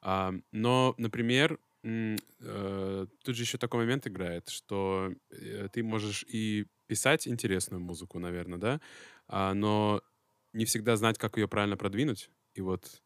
А, 0.00 0.34
но, 0.52 0.94
например, 0.98 1.58
э, 2.40 3.06
тут 3.24 3.36
же 3.36 3.42
еще 3.42 3.58
такой 3.58 3.80
момент 3.80 4.06
играет, 4.06 4.48
что 4.48 5.12
э, 5.30 5.68
ты 5.72 5.82
можешь 5.82 6.24
и 6.28 6.66
писать 6.86 7.28
интересную 7.28 7.80
музыку, 7.80 8.18
наверное, 8.18 8.58
да, 8.58 8.80
а, 9.26 9.54
но 9.54 10.00
не 10.52 10.64
всегда 10.64 10.96
знать, 10.96 11.18
как 11.18 11.36
ее 11.36 11.48
правильно 11.48 11.76
продвинуть. 11.76 12.30
И 12.54 12.60
вот 12.60 13.02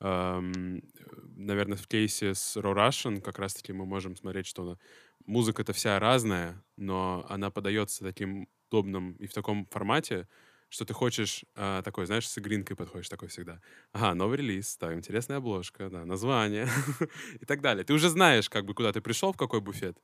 наверное, 0.00 1.76
в 1.76 1.88
кейсе 1.88 2.32
с 2.32 2.56
Raw 2.56 2.72
Russian 2.72 3.20
как 3.20 3.38
раз-таки 3.40 3.72
мы 3.72 3.84
можем 3.84 4.14
смотреть, 4.14 4.46
что 4.46 4.78
музыка-то 5.26 5.72
вся 5.72 5.98
разная, 5.98 6.64
но 6.76 7.26
она 7.28 7.50
подается 7.50 8.04
таким 8.04 8.48
удобным 8.70 9.12
и 9.14 9.26
в 9.26 9.32
таком 9.32 9.66
формате, 9.66 10.28
что 10.68 10.84
ты 10.84 10.92
хочешь 10.92 11.44
а, 11.54 11.82
такой, 11.82 12.06
знаешь, 12.06 12.28
с 12.28 12.38
игринкой 12.38 12.76
подходишь 12.76 13.08
такой 13.08 13.28
всегда. 13.28 13.60
Ага, 13.92 14.14
новый 14.14 14.38
релиз, 14.38 14.76
так, 14.76 14.94
интересная 14.94 15.38
обложка, 15.38 15.88
да, 15.88 16.04
название 16.04 16.68
и 17.40 17.44
так 17.46 17.60
далее. 17.60 17.84
Ты 17.84 17.94
уже 17.94 18.08
знаешь, 18.10 18.50
как 18.50 18.66
бы, 18.66 18.74
куда 18.74 18.92
ты 18.92 19.00
пришел, 19.00 19.32
в 19.32 19.36
какой 19.36 19.60
буфет, 19.60 19.96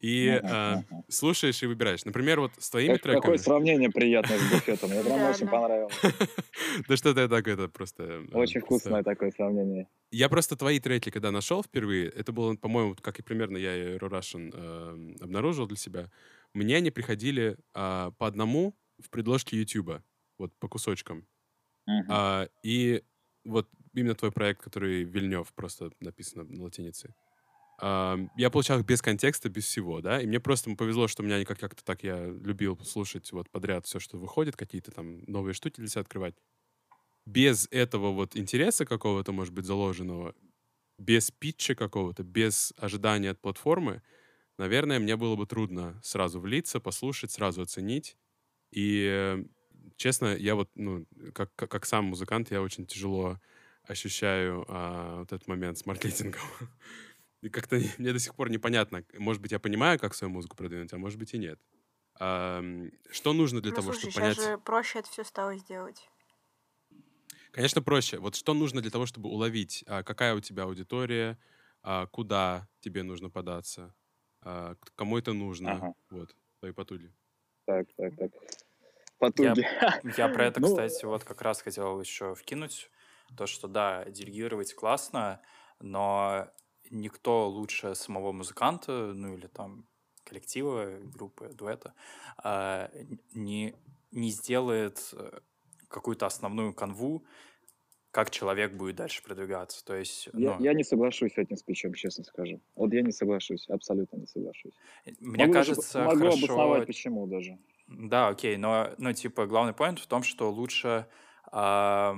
и 0.00 0.28
а, 0.28 0.82
слушаешь 1.08 1.62
и 1.62 1.66
выбираешь. 1.66 2.04
Например, 2.04 2.40
вот 2.40 2.52
с 2.58 2.70
твоими 2.70 2.94
как, 2.94 3.02
треками... 3.02 3.20
Какое 3.22 3.38
сравнение 3.38 3.90
приятное 3.90 4.38
с 4.38 4.50
буфетом, 4.50 4.90
мне 4.90 5.02
прям 5.02 5.22
очень 5.30 5.48
понравилось. 5.48 5.94
Да 6.88 6.96
что-то 6.96 7.20
я 7.20 7.28
так, 7.28 7.46
это 7.46 7.68
просто... 7.68 8.24
Очень 8.32 8.60
вкусное 8.60 9.02
такое 9.02 9.30
сравнение. 9.30 9.88
Я 10.10 10.28
просто 10.28 10.56
твои 10.56 10.78
треки, 10.78 11.10
когда 11.10 11.30
нашел 11.30 11.62
впервые, 11.62 12.08
это 12.08 12.32
было, 12.32 12.54
по-моему, 12.54 12.96
как 13.00 13.18
и 13.18 13.22
примерно 13.22 13.56
я 13.56 13.94
и 13.94 13.98
Russian 13.98 14.50
э, 14.52 15.22
обнаружил 15.22 15.66
для 15.66 15.76
себя, 15.76 16.10
мне 16.54 16.76
они 16.76 16.90
приходили 16.90 17.56
э, 17.74 18.10
по 18.16 18.26
одному 18.26 18.74
в 18.98 19.10
предложке 19.10 19.58
Ютуба 19.58 20.02
вот 20.42 20.54
по 20.58 20.68
кусочкам. 20.68 21.26
Uh-huh. 21.88 22.04
А, 22.08 22.48
и 22.62 23.02
вот 23.44 23.68
именно 23.94 24.14
твой 24.14 24.32
проект, 24.32 24.62
который 24.62 25.04
Вильнев, 25.04 25.52
просто 25.54 25.90
написано 26.00 26.44
на 26.44 26.62
латинице. 26.64 27.14
А, 27.80 28.18
я 28.36 28.50
получал 28.50 28.80
их 28.80 28.86
без 28.86 29.02
контекста, 29.02 29.48
без 29.48 29.64
всего, 29.64 30.00
да, 30.00 30.20
и 30.20 30.26
мне 30.26 30.40
просто 30.40 30.74
повезло, 30.76 31.08
что 31.08 31.22
у 31.22 31.26
меня 31.26 31.44
как- 31.44 31.58
как-то 31.58 31.84
так 31.84 32.02
я 32.02 32.26
любил 32.26 32.78
слушать 32.84 33.30
вот 33.32 33.50
подряд 33.50 33.86
все, 33.86 33.98
что 33.98 34.18
выходит, 34.18 34.56
какие-то 34.56 34.90
там 34.90 35.22
новые 35.26 35.54
штуки 35.54 35.80
для 35.80 35.88
себя 35.88 36.02
открывать. 36.02 36.34
Без 37.24 37.68
этого 37.70 38.10
вот 38.10 38.36
интереса 38.36 38.84
какого-то, 38.84 39.32
может 39.32 39.54
быть, 39.54 39.64
заложенного, 39.64 40.34
без 40.98 41.30
питча 41.30 41.74
какого-то, 41.74 42.22
без 42.22 42.72
ожидания 42.76 43.30
от 43.30 43.40
платформы, 43.40 44.02
наверное, 44.58 44.98
мне 44.98 45.16
было 45.16 45.36
бы 45.36 45.46
трудно 45.46 46.00
сразу 46.02 46.40
влиться, 46.40 46.80
послушать, 46.80 47.32
сразу 47.32 47.62
оценить. 47.62 48.16
И 48.70 49.44
честно, 50.02 50.36
я 50.36 50.56
вот, 50.56 50.68
ну, 50.74 51.06
как, 51.32 51.54
как, 51.54 51.70
как 51.70 51.86
сам 51.86 52.06
музыкант, 52.06 52.50
я 52.50 52.60
очень 52.60 52.86
тяжело 52.86 53.38
ощущаю 53.84 54.64
а, 54.68 55.20
вот 55.20 55.32
этот 55.32 55.46
момент 55.46 55.78
с 55.78 55.86
маркетингом. 55.86 56.42
И 57.40 57.48
как-то 57.48 57.76
мне 57.98 58.12
до 58.12 58.18
сих 58.18 58.34
пор 58.34 58.50
непонятно. 58.50 59.04
Может 59.14 59.40
быть, 59.40 59.52
я 59.52 59.60
понимаю, 59.60 60.00
как 60.00 60.14
свою 60.14 60.32
музыку 60.32 60.56
продвинуть, 60.56 60.92
а 60.92 60.98
может 60.98 61.20
быть 61.20 61.34
и 61.34 61.38
нет. 61.38 61.60
А, 62.18 62.64
что 63.12 63.32
нужно 63.32 63.60
для 63.60 63.70
ну, 63.70 63.76
того, 63.76 63.92
слушай, 63.92 64.10
чтобы 64.10 64.14
понять... 64.14 64.40
же 64.40 64.58
проще 64.58 64.98
это 64.98 65.08
все 65.08 65.22
стало 65.22 65.56
сделать. 65.56 66.08
Конечно, 67.52 67.80
проще. 67.80 68.18
Вот 68.18 68.34
что 68.34 68.54
нужно 68.54 68.80
для 68.80 68.90
того, 68.90 69.06
чтобы 69.06 69.28
уловить, 69.28 69.84
а, 69.86 70.02
какая 70.02 70.34
у 70.34 70.40
тебя 70.40 70.64
аудитория, 70.64 71.38
а, 71.82 72.06
куда 72.06 72.68
тебе 72.80 73.04
нужно 73.04 73.30
податься, 73.30 73.94
а, 74.40 74.74
кому 74.96 75.16
это 75.16 75.32
нужно. 75.32 75.72
Ага. 75.72 75.94
Вот, 76.10 76.36
твои 76.58 76.72
потуги. 76.72 77.12
Так, 77.66 77.86
так, 77.96 78.16
так 78.16 78.32
потуги. 79.22 79.60
Я, 79.60 80.00
я 80.16 80.28
про 80.28 80.46
это, 80.46 80.60
ну, 80.60 80.66
кстати, 80.66 81.04
вот 81.04 81.22
как 81.22 81.42
раз 81.42 81.62
хотел 81.62 82.00
еще 82.00 82.34
вкинуть. 82.34 82.90
То, 83.36 83.46
что 83.46 83.68
да, 83.68 84.04
делегировать 84.06 84.74
классно, 84.74 85.40
но 85.80 86.48
никто 86.90 87.48
лучше 87.48 87.94
самого 87.94 88.32
музыканта, 88.32 89.12
ну 89.14 89.34
или 89.34 89.46
там 89.46 89.86
коллектива, 90.24 90.98
группы, 91.02 91.50
дуэта, 91.54 91.94
а, 92.36 92.90
не, 93.32 93.74
не 94.10 94.30
сделает 94.30 94.98
э, 95.14 95.40
какую-то 95.88 96.26
основную 96.26 96.74
канву, 96.74 97.24
как 98.10 98.30
человек 98.30 98.74
будет 98.74 98.96
дальше 98.96 99.22
продвигаться. 99.22 99.84
То 99.84 99.94
есть, 99.94 100.28
я, 100.34 100.56
ну... 100.56 100.64
я 100.64 100.74
не 100.74 100.84
соглашусь 100.84 101.32
с 101.32 101.38
этим 101.38 101.56
спичем, 101.56 101.94
честно 101.94 102.24
скажу. 102.24 102.60
Вот 102.76 102.92
я 102.92 103.02
не 103.02 103.12
соглашусь, 103.12 103.66
абсолютно 103.68 104.18
не 104.18 104.26
соглашусь. 104.26 104.74
Мне 105.20 105.46
могу 105.46 105.52
кажется, 105.54 106.04
могу 106.04 106.18
хорошо... 106.18 106.44
обосновать, 106.44 106.86
почему 106.86 107.26
даже. 107.26 107.58
Да, 107.98 108.28
окей, 108.28 108.56
но, 108.56 108.94
ну, 108.98 109.12
типа, 109.12 109.46
главный 109.46 109.72
point 109.72 109.96
в 109.96 110.06
том, 110.06 110.22
что 110.22 110.50
лучше 110.50 111.06
э, 111.52 112.14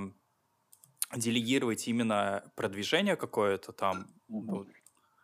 делегировать 1.15 1.87
именно 1.87 2.51
продвижение 2.55 3.15
какое-то 3.15 3.71
там, 3.71 4.07
ну, 4.27 4.65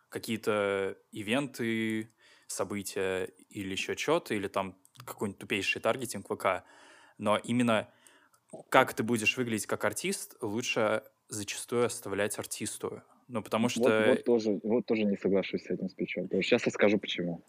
какие-то 0.08 0.96
ивенты, 1.10 2.12
события 2.46 3.24
или 3.48 3.72
еще 3.72 3.96
что-то, 3.96 4.34
или 4.34 4.48
там 4.48 4.76
какой-нибудь 5.04 5.40
тупейший 5.40 5.80
таргетинг 5.80 6.26
ВК, 6.28 6.64
но 7.18 7.38
именно 7.38 7.88
как 8.68 8.92
ты 8.94 9.02
будешь 9.02 9.36
выглядеть 9.36 9.66
как 9.66 9.84
артист, 9.84 10.36
лучше 10.42 11.02
зачастую 11.28 11.86
оставлять 11.86 12.38
артисту. 12.38 13.02
Ну, 13.28 13.42
потому 13.42 13.68
что... 13.70 13.80
Вот, 13.80 14.08
вот, 14.08 14.24
тоже, 14.24 14.60
вот 14.62 14.86
тоже 14.86 15.04
не 15.04 15.16
соглашусь 15.16 15.64
с 15.64 15.70
этим 15.70 15.88
спичом. 15.88 16.28
Сейчас 16.28 16.66
я 16.66 16.72
скажу, 16.72 16.98
почему. 16.98 17.42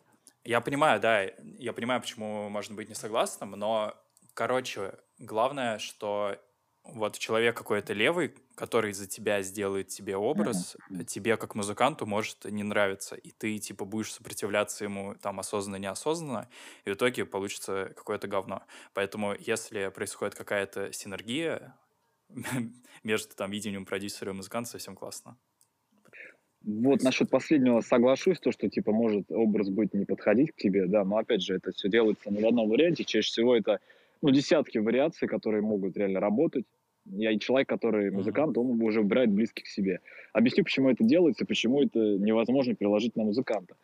Я 0.43 0.61
понимаю, 0.61 0.99
да, 0.99 1.21
я 1.57 1.73
понимаю, 1.73 2.01
почему 2.01 2.49
можно 2.49 2.75
быть 2.75 2.89
не 2.89 2.95
согласным, 2.95 3.51
но, 3.51 3.95
короче, 4.33 4.99
главное, 5.17 5.79
что 5.79 6.37
вот 6.83 7.17
человек 7.17 7.55
какой-то 7.55 7.93
левый, 7.93 8.35
который 8.55 8.91
за 8.93 9.07
тебя 9.07 9.41
сделает 9.41 9.87
тебе 9.87 10.17
образ, 10.17 10.75
mm-hmm. 10.91 11.05
тебе 11.05 11.37
как 11.37 11.55
музыканту 11.55 12.05
может 12.05 12.43
не 12.45 12.63
нравиться, 12.63 13.15
и 13.15 13.31
ты 13.31 13.57
типа 13.57 13.85
будешь 13.85 14.11
сопротивляться 14.11 14.83
ему 14.83 15.15
там 15.15 15.39
осознанно-неосознанно, 15.39 16.49
и 16.83 16.91
в 16.91 16.93
итоге 16.95 17.25
получится 17.25 17.93
какое-то 17.95 18.27
говно. 18.27 18.63
Поэтому 18.93 19.33
если 19.39 19.87
происходит 19.89 20.35
какая-то 20.35 20.91
синергия 20.91 21.75
между 23.03 23.33
там 23.35 23.51
видением 23.51 23.85
продюсера 23.85 24.31
и 24.31 24.35
музыканта, 24.35 24.71
совсем 24.71 24.95
классно. 24.95 25.37
Вот 26.63 27.03
насчет 27.03 27.29
последнего 27.29 27.81
соглашусь, 27.81 28.39
то, 28.39 28.51
что 28.51 28.69
типа 28.69 28.91
может 28.91 29.29
образ 29.31 29.69
быть 29.69 29.93
не 29.93 30.05
подходить 30.05 30.53
к 30.53 30.55
тебе, 30.55 30.85
да, 30.85 31.03
но 31.03 31.17
опять 31.17 31.41
же 31.41 31.55
это 31.55 31.71
все 31.71 31.89
делается 31.89 32.31
не 32.31 32.41
в 32.41 32.47
одном 32.47 32.69
варианте, 32.69 33.03
чаще 33.03 33.27
всего 33.27 33.55
это 33.55 33.79
ну, 34.21 34.29
десятки 34.29 34.77
вариаций, 34.77 35.27
которые 35.27 35.61
могут 35.61 35.97
реально 35.97 36.21
работать. 36.21 36.65
Я 37.05 37.31
и 37.31 37.39
человек, 37.39 37.67
который 37.67 38.11
музыкант, 38.11 38.57
он 38.57 38.81
уже 38.81 39.01
выбирает 39.01 39.29
близких 39.29 39.65
к 39.65 39.67
себе. 39.67 39.99
Объясню, 40.31 40.63
почему 40.63 40.89
это 40.89 41.03
делается, 41.03 41.45
почему 41.45 41.83
это 41.83 41.99
невозможно 41.99 42.75
переложить 42.75 43.17
на 43.17 43.23
музыканта. 43.23 43.75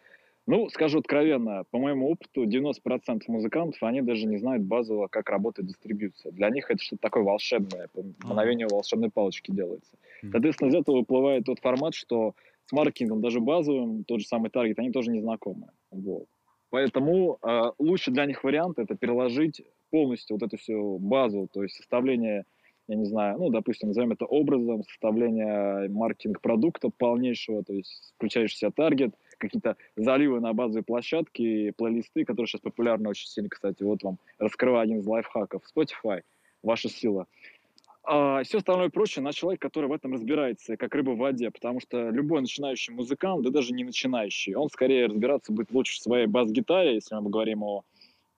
Ну, 0.48 0.70
скажу 0.70 1.00
откровенно, 1.00 1.66
по 1.70 1.78
моему 1.78 2.10
опыту, 2.10 2.46
90% 2.46 3.24
музыкантов, 3.28 3.84
они 3.84 4.02
даже 4.02 4.26
не 4.26 4.38
знают 4.38 4.64
базово, 4.64 5.08
как 5.08 5.30
работает 5.30 5.68
дистрибьюция. 5.68 6.32
Для 6.32 6.50
них 6.50 6.72
это 6.72 6.82
что-то 6.82 7.02
такое 7.02 7.24
волшебное, 7.24 7.90
по 7.94 8.02
мгновению 8.02 8.70
волшебной 8.72 9.12
палочки 9.12 9.52
делается. 9.52 9.98
Соответственно, 10.32 10.70
из 10.70 10.76
этого 10.76 11.00
выплывает 11.00 11.46
тот 11.46 11.60
формат, 11.60 11.94
что 11.94 12.34
с 12.70 12.72
маркетингом, 12.72 13.20
даже 13.20 13.40
базовым, 13.40 14.04
тот 14.04 14.22
же 14.22 14.28
самый 14.28 14.52
таргет, 14.52 14.78
они 14.78 14.92
тоже 14.92 15.10
не 15.10 15.22
знакомы. 15.22 15.70
Вот. 15.90 16.28
Поэтому 16.70 17.40
э, 17.42 17.72
лучше 17.80 18.12
для 18.12 18.28
них 18.28 18.44
вариант 18.44 18.78
это 18.78 18.96
переложить 18.96 19.64
полностью 19.90 20.36
вот 20.36 20.44
эту 20.44 20.58
всю 20.58 21.00
базу, 21.00 21.50
то 21.52 21.64
есть 21.64 21.78
составление, 21.78 22.44
я 22.88 22.96
не 22.96 23.06
знаю, 23.06 23.40
ну, 23.40 23.50
допустим, 23.50 23.88
назовем 23.88 24.12
это 24.12 24.26
образом, 24.26 24.84
составление 24.84 25.90
маркетинг-продукта 25.90 26.92
полнейшего, 26.96 27.64
то 27.64 27.74
есть 27.74 28.14
включающий 28.18 28.58
себя 28.58 28.70
таргет, 28.70 29.16
какие-то 29.40 29.76
заливы 29.96 30.40
на 30.40 30.54
базовые 30.54 30.84
площадки, 30.84 31.72
плейлисты, 31.72 32.24
которые 32.24 32.48
сейчас 32.48 32.62
популярны 32.62 33.10
очень 33.10 33.28
сильно, 33.28 33.50
кстати, 33.50 33.82
вот 33.82 34.04
вам 34.04 34.20
раскрываю 34.38 34.84
один 34.84 35.00
из 35.00 35.08
лайфхаков. 35.08 35.64
Spotify, 35.76 36.22
ваша 36.62 36.88
сила. 36.88 37.26
А 38.04 38.44
все 38.44 38.60
остальное 38.60 38.90
проще 38.90 39.22
на 39.22 39.34
человека, 39.34 39.68
который 39.68 39.88
в 39.88 39.94
этом 39.94 40.14
разбирается, 40.14 40.78
как 40.78 40.96
рыба 40.96 41.12
в 41.12 41.18
воде, 41.18 41.52
потому 41.52 41.80
что 41.80 42.10
любой 42.10 42.42
начинающий 42.42 42.94
музыкант, 42.94 43.44
да 43.44 43.50
даже 43.50 43.74
не 43.74 43.84
начинающий, 43.84 44.56
он 44.56 44.70
скорее 44.70 45.08
разбираться 45.08 45.52
будет 45.52 45.72
лучше 45.72 45.96
в 45.96 46.02
своей 46.02 46.26
бас-гитаре, 46.26 46.96
если 46.96 47.16
мы 47.16 47.30
говорим 47.30 47.64
о, 47.64 47.84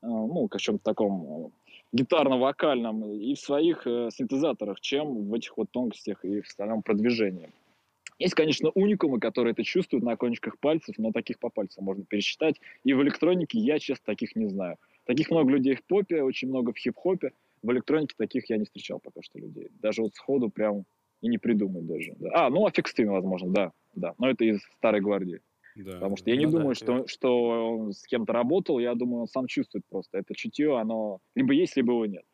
э, 0.02 0.08
ну, 0.08 0.50
о 0.52 0.58
чем-то 0.58 0.84
таком 0.84 1.54
гитарно-вокальном, 1.94 3.14
и 3.14 3.36
в 3.36 3.40
своих 3.40 3.86
э, 3.86 4.10
синтезаторах, 4.12 4.80
чем 4.82 5.30
в 5.30 5.34
этих 5.34 5.58
вот 5.58 5.70
тонкостях 5.72 6.24
и 6.26 6.42
в 6.42 6.46
остальном 6.46 6.82
продвижении. 6.84 7.50
Есть, 8.18 8.36
конечно, 8.36 8.70
уникумы, 8.76 9.20
которые 9.20 9.54
это 9.54 9.64
чувствуют 9.64 10.06
на 10.06 10.16
кончиках 10.16 10.60
пальцев, 10.60 10.96
но 11.00 11.12
таких 11.12 11.40
по 11.40 11.50
пальцам 11.50 11.86
можно 11.86 12.06
пересчитать. 12.06 12.62
И 12.84 12.94
в 12.94 13.02
электронике 13.02 13.58
я, 13.58 13.80
честно, 13.80 14.04
таких 14.06 14.36
не 14.36 14.46
знаю. 14.46 14.78
Таких 15.06 15.32
много 15.32 15.50
людей 15.50 15.76
в 15.76 15.84
попе, 15.84 16.22
очень 16.22 16.48
много 16.48 16.72
в 16.72 16.78
хип-хопе. 16.78 17.32
В 17.64 17.72
электронике 17.72 18.16
таких 18.18 18.50
я 18.50 18.58
не 18.58 18.66
встречал 18.66 19.00
пока 19.00 19.22
что 19.22 19.40
людей. 19.40 19.70
Даже 19.82 20.02
вот 20.02 20.14
сходу 20.16 20.50
прям 20.50 20.86
и 21.22 21.28
не 21.28 21.38
придумать 21.38 21.86
даже. 21.86 22.16
Да. 22.20 22.30
А, 22.34 22.50
ну, 22.50 22.66
Аффикстин, 22.66 23.10
возможно, 23.10 23.52
да. 23.52 23.72
да. 23.96 24.14
Но 24.18 24.30
это 24.30 24.44
из 24.46 24.62
старой 24.78 25.02
гвардии. 25.02 25.42
Да, 25.76 25.94
Потому 25.94 26.18
что 26.18 26.30
я 26.30 26.36
не 26.36 26.46
ну, 26.46 26.52
думаю, 26.52 26.70
да, 26.70 26.76
что, 26.76 27.08
что 27.08 27.78
он 27.78 27.94
с 27.94 28.04
кем-то 28.04 28.34
работал, 28.34 28.80
я 28.80 28.94
думаю, 28.96 29.22
он 29.22 29.28
сам 29.28 29.48
чувствует 29.48 29.86
просто. 29.90 30.18
Это 30.18 30.34
чутье, 30.36 30.78
оно 30.78 31.20
либо 31.36 31.54
есть, 31.54 31.78
либо 31.78 31.94
его 31.94 32.06
нет. 32.06 32.26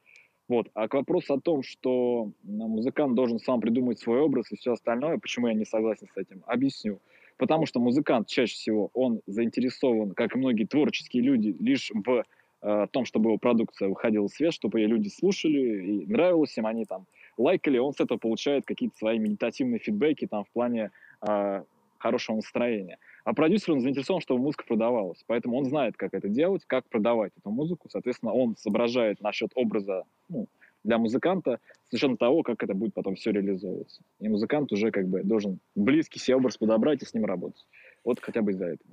Вот. 0.48 0.70
А 0.74 0.88
к 0.88 0.94
вопросу 0.94 1.34
о 1.34 1.42
том, 1.42 1.62
что 1.62 2.32
музыкант 2.44 3.16
должен 3.16 3.38
сам 3.40 3.60
придумать 3.60 4.00
свой 4.00 4.22
образ 4.22 4.52
и 4.52 4.56
все 4.56 4.72
остальное, 4.72 5.18
почему 5.18 5.48
я 5.48 5.54
не 5.54 5.66
согласен 5.66 6.08
с 6.14 6.18
этим, 6.18 6.44
объясню. 6.48 7.00
Потому 7.38 7.66
что 7.66 7.80
музыкант 7.80 8.28
чаще 8.28 8.54
всего, 8.54 8.90
он 8.94 9.22
заинтересован, 9.28 10.12
как 10.12 10.36
и 10.36 10.40
многие 10.40 10.66
творческие 10.66 11.22
люди, 11.22 11.56
лишь 11.60 11.92
в 11.94 12.24
о 12.62 12.88
том, 12.88 13.06
чтобы 13.06 13.30
его 13.30 13.38
продукция 13.38 13.90
выходила 13.90 14.28
в 14.28 14.32
свет, 14.32 14.54
чтобы 14.54 14.80
ее 14.80 14.88
люди 14.88 15.10
слушали 15.10 16.04
и 16.04 16.06
нравилось 16.08 16.58
им, 16.58 16.66
они 16.66 16.86
там 16.86 17.06
лайкали, 17.38 17.78
он 17.78 17.94
с 17.94 18.00
этого 18.00 18.18
получает 18.18 18.66
какие-то 18.66 18.98
свои 18.98 19.20
медитативные 19.20 19.80
фидбэки 19.80 20.28
там 20.28 20.44
в 20.44 20.50
плане 20.50 20.92
э, 21.28 21.64
хорошего 21.98 22.38
настроения. 22.38 22.98
А 23.24 23.34
продюсер, 23.34 23.74
он 23.74 23.82
заинтересован, 23.82 24.22
чтобы 24.22 24.42
музыка 24.42 24.66
продавалась. 24.66 25.24
Поэтому 25.28 25.58
он 25.58 25.66
знает, 25.66 25.98
как 25.98 26.14
это 26.14 26.30
делать, 26.30 26.64
как 26.66 26.88
продавать 26.90 27.34
эту 27.38 27.50
музыку. 27.50 27.90
Соответственно, 27.90 28.34
он 28.34 28.56
соображает 28.56 29.22
насчет 29.22 29.52
образа 29.56 30.04
ну, 30.30 30.48
для 30.84 30.98
музыканта 30.98 31.60
совершенно 31.90 32.18
того, 32.18 32.44
как 32.44 32.64
это 32.64 32.74
будет 32.74 32.94
потом 32.94 33.16
все 33.16 33.32
реализовываться. 33.32 34.02
И 34.20 34.30
музыкант 34.30 34.72
уже 34.72 34.92
как 34.92 35.08
бы 35.08 35.24
должен 35.24 35.60
близкий 35.76 36.20
себе 36.20 36.38
образ 36.38 36.58
подобрать 36.58 37.02
и 37.02 37.06
с 37.06 37.14
ним 37.14 37.26
работать. 37.26 37.66
Вот 38.04 38.20
хотя 38.22 38.42
бы 38.42 38.52
из-за 38.52 38.66
этого. 38.66 38.90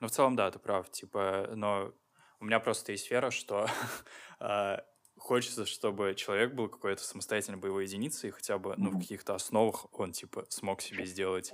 Ну, 0.00 0.08
в 0.08 0.10
целом, 0.10 0.36
да, 0.36 0.50
ты 0.50 0.58
прав. 0.58 0.90
Типа, 0.90 1.50
но 1.54 1.92
у 2.42 2.44
меня 2.44 2.58
просто 2.58 2.90
есть 2.90 3.08
вера, 3.10 3.30
что 3.30 3.68
а, 4.40 4.84
хочется, 5.16 5.64
чтобы 5.64 6.14
человек 6.16 6.54
был 6.54 6.68
какой-то 6.68 7.02
самостоятельной 7.02 7.58
боевой 7.58 7.84
единицей, 7.84 8.28
и 8.28 8.32
хотя 8.32 8.58
бы 8.58 8.74
ну, 8.76 8.90
в 8.90 8.98
каких-то 8.98 9.36
основах 9.36 9.86
он 9.92 10.10
типа 10.10 10.44
смог 10.48 10.82
себе 10.82 11.06
сделать 11.06 11.52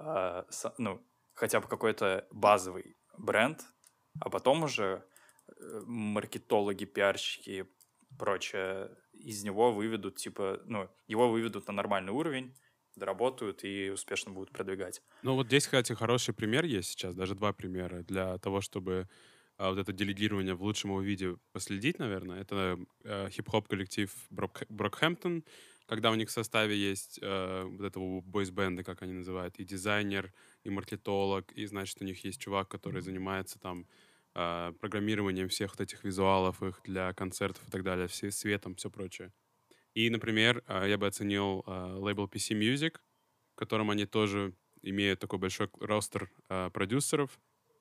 э, 0.00 0.42
ну, 0.78 1.00
хотя 1.32 1.60
бы 1.60 1.68
какой-то 1.68 2.26
базовый 2.32 2.96
бренд, 3.16 3.62
а 4.20 4.28
потом 4.28 4.64
уже 4.64 5.06
э, 5.46 5.80
маркетологи, 5.86 6.86
пиарщики 6.86 7.50
и 7.50 7.64
прочее 8.18 8.90
из 9.12 9.44
него 9.44 9.72
выведут, 9.72 10.16
типа, 10.16 10.60
ну, 10.64 10.90
его 11.06 11.30
выведут 11.30 11.68
на 11.68 11.72
нормальный 11.72 12.12
уровень, 12.12 12.56
доработают 12.96 13.62
и 13.62 13.90
успешно 13.90 14.32
будут 14.32 14.50
продвигать. 14.50 15.02
Ну 15.22 15.34
вот 15.34 15.46
здесь, 15.46 15.66
кстати, 15.66 15.92
хороший 15.92 16.34
пример 16.34 16.64
есть 16.64 16.90
сейчас, 16.90 17.14
даже 17.14 17.36
два 17.36 17.52
примера 17.52 18.02
для 18.02 18.38
того, 18.38 18.60
чтобы 18.60 19.08
а 19.58 19.70
вот 19.70 19.78
это 19.78 19.92
делегирование 19.92 20.54
в 20.54 20.62
лучшем 20.62 20.90
его 20.90 21.00
виде 21.00 21.36
последить, 21.52 21.98
наверное, 21.98 22.40
это 22.40 22.78
э, 23.04 23.28
хип-хоп 23.30 23.68
коллектив 23.68 24.12
Брок, 24.30 24.62
Брокхэмптон, 24.68 25.44
когда 25.86 26.10
у 26.10 26.14
них 26.14 26.28
в 26.28 26.32
составе 26.32 26.76
есть 26.76 27.18
э, 27.22 27.62
вот 27.64 27.80
этого 27.80 28.20
бойс-бенда, 28.20 28.84
как 28.84 29.02
они 29.02 29.12
называют, 29.12 29.58
и 29.58 29.64
дизайнер, 29.64 30.32
и 30.64 30.70
маркетолог, 30.70 31.52
и, 31.52 31.64
значит, 31.66 32.00
у 32.00 32.04
них 32.04 32.24
есть 32.24 32.40
чувак, 32.40 32.68
который 32.68 33.00
занимается 33.00 33.58
там 33.58 33.86
э, 34.34 34.72
программированием 34.80 35.48
всех 35.48 35.72
вот 35.72 35.80
этих 35.80 36.04
визуалов 36.04 36.62
их 36.62 36.80
для 36.84 37.12
концертов 37.14 37.66
и 37.68 37.70
так 37.70 37.82
далее, 37.82 38.08
все, 38.08 38.30
светом, 38.30 38.74
все 38.74 38.90
прочее. 38.90 39.32
И, 39.94 40.10
например, 40.10 40.62
э, 40.66 40.86
я 40.88 40.98
бы 40.98 41.06
оценил 41.06 41.64
э, 41.66 41.94
лейбл 41.98 42.26
PC 42.26 42.58
Music, 42.58 42.98
в 43.54 43.56
котором 43.56 43.90
они 43.90 44.04
тоже 44.04 44.54
имеют 44.82 45.20
такой 45.20 45.38
большой 45.38 45.70
ростер 45.80 46.30
э, 46.48 46.70
продюсеров, 46.70 47.38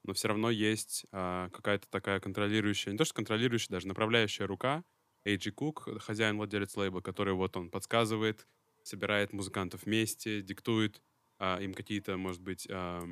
но 0.07 0.13
все 0.13 0.27
равно 0.27 0.49
есть 0.49 1.05
а, 1.11 1.49
какая-то 1.49 1.87
такая 1.89 2.19
контролирующая, 2.19 2.91
не 2.91 2.97
то 2.97 3.05
что 3.05 3.13
контролирующая, 3.13 3.71
даже 3.71 3.87
направляющая 3.87 4.47
рука, 4.47 4.83
Эйджи 5.23 5.51
Кук, 5.51 5.87
хозяин, 6.01 6.37
владелец 6.37 6.75
лейбла, 6.77 7.01
который 7.01 7.33
вот 7.33 7.57
он 7.57 7.69
подсказывает, 7.71 8.47
собирает 8.83 9.33
музыкантов 9.33 9.83
вместе, 9.83 10.41
диктует 10.41 11.01
а, 11.39 11.59
им 11.59 11.73
какие-то, 11.73 12.17
может 12.17 12.41
быть, 12.41 12.67
а, 12.69 13.03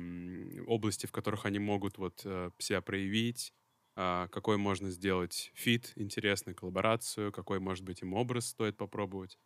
области, 0.66 1.06
в 1.06 1.12
которых 1.12 1.44
они 1.46 1.58
могут 1.58 1.98
вот 1.98 2.22
а, 2.24 2.50
себя 2.58 2.80
проявить, 2.80 3.52
а, 3.96 4.28
какой 4.28 4.56
можно 4.56 4.90
сделать 4.90 5.50
фит 5.54 5.92
интересный, 5.96 6.54
коллаборацию, 6.54 7.32
какой, 7.32 7.58
может 7.58 7.84
быть, 7.84 8.02
им 8.02 8.14
образ 8.14 8.46
стоит 8.46 8.76
попробовать. 8.76 9.38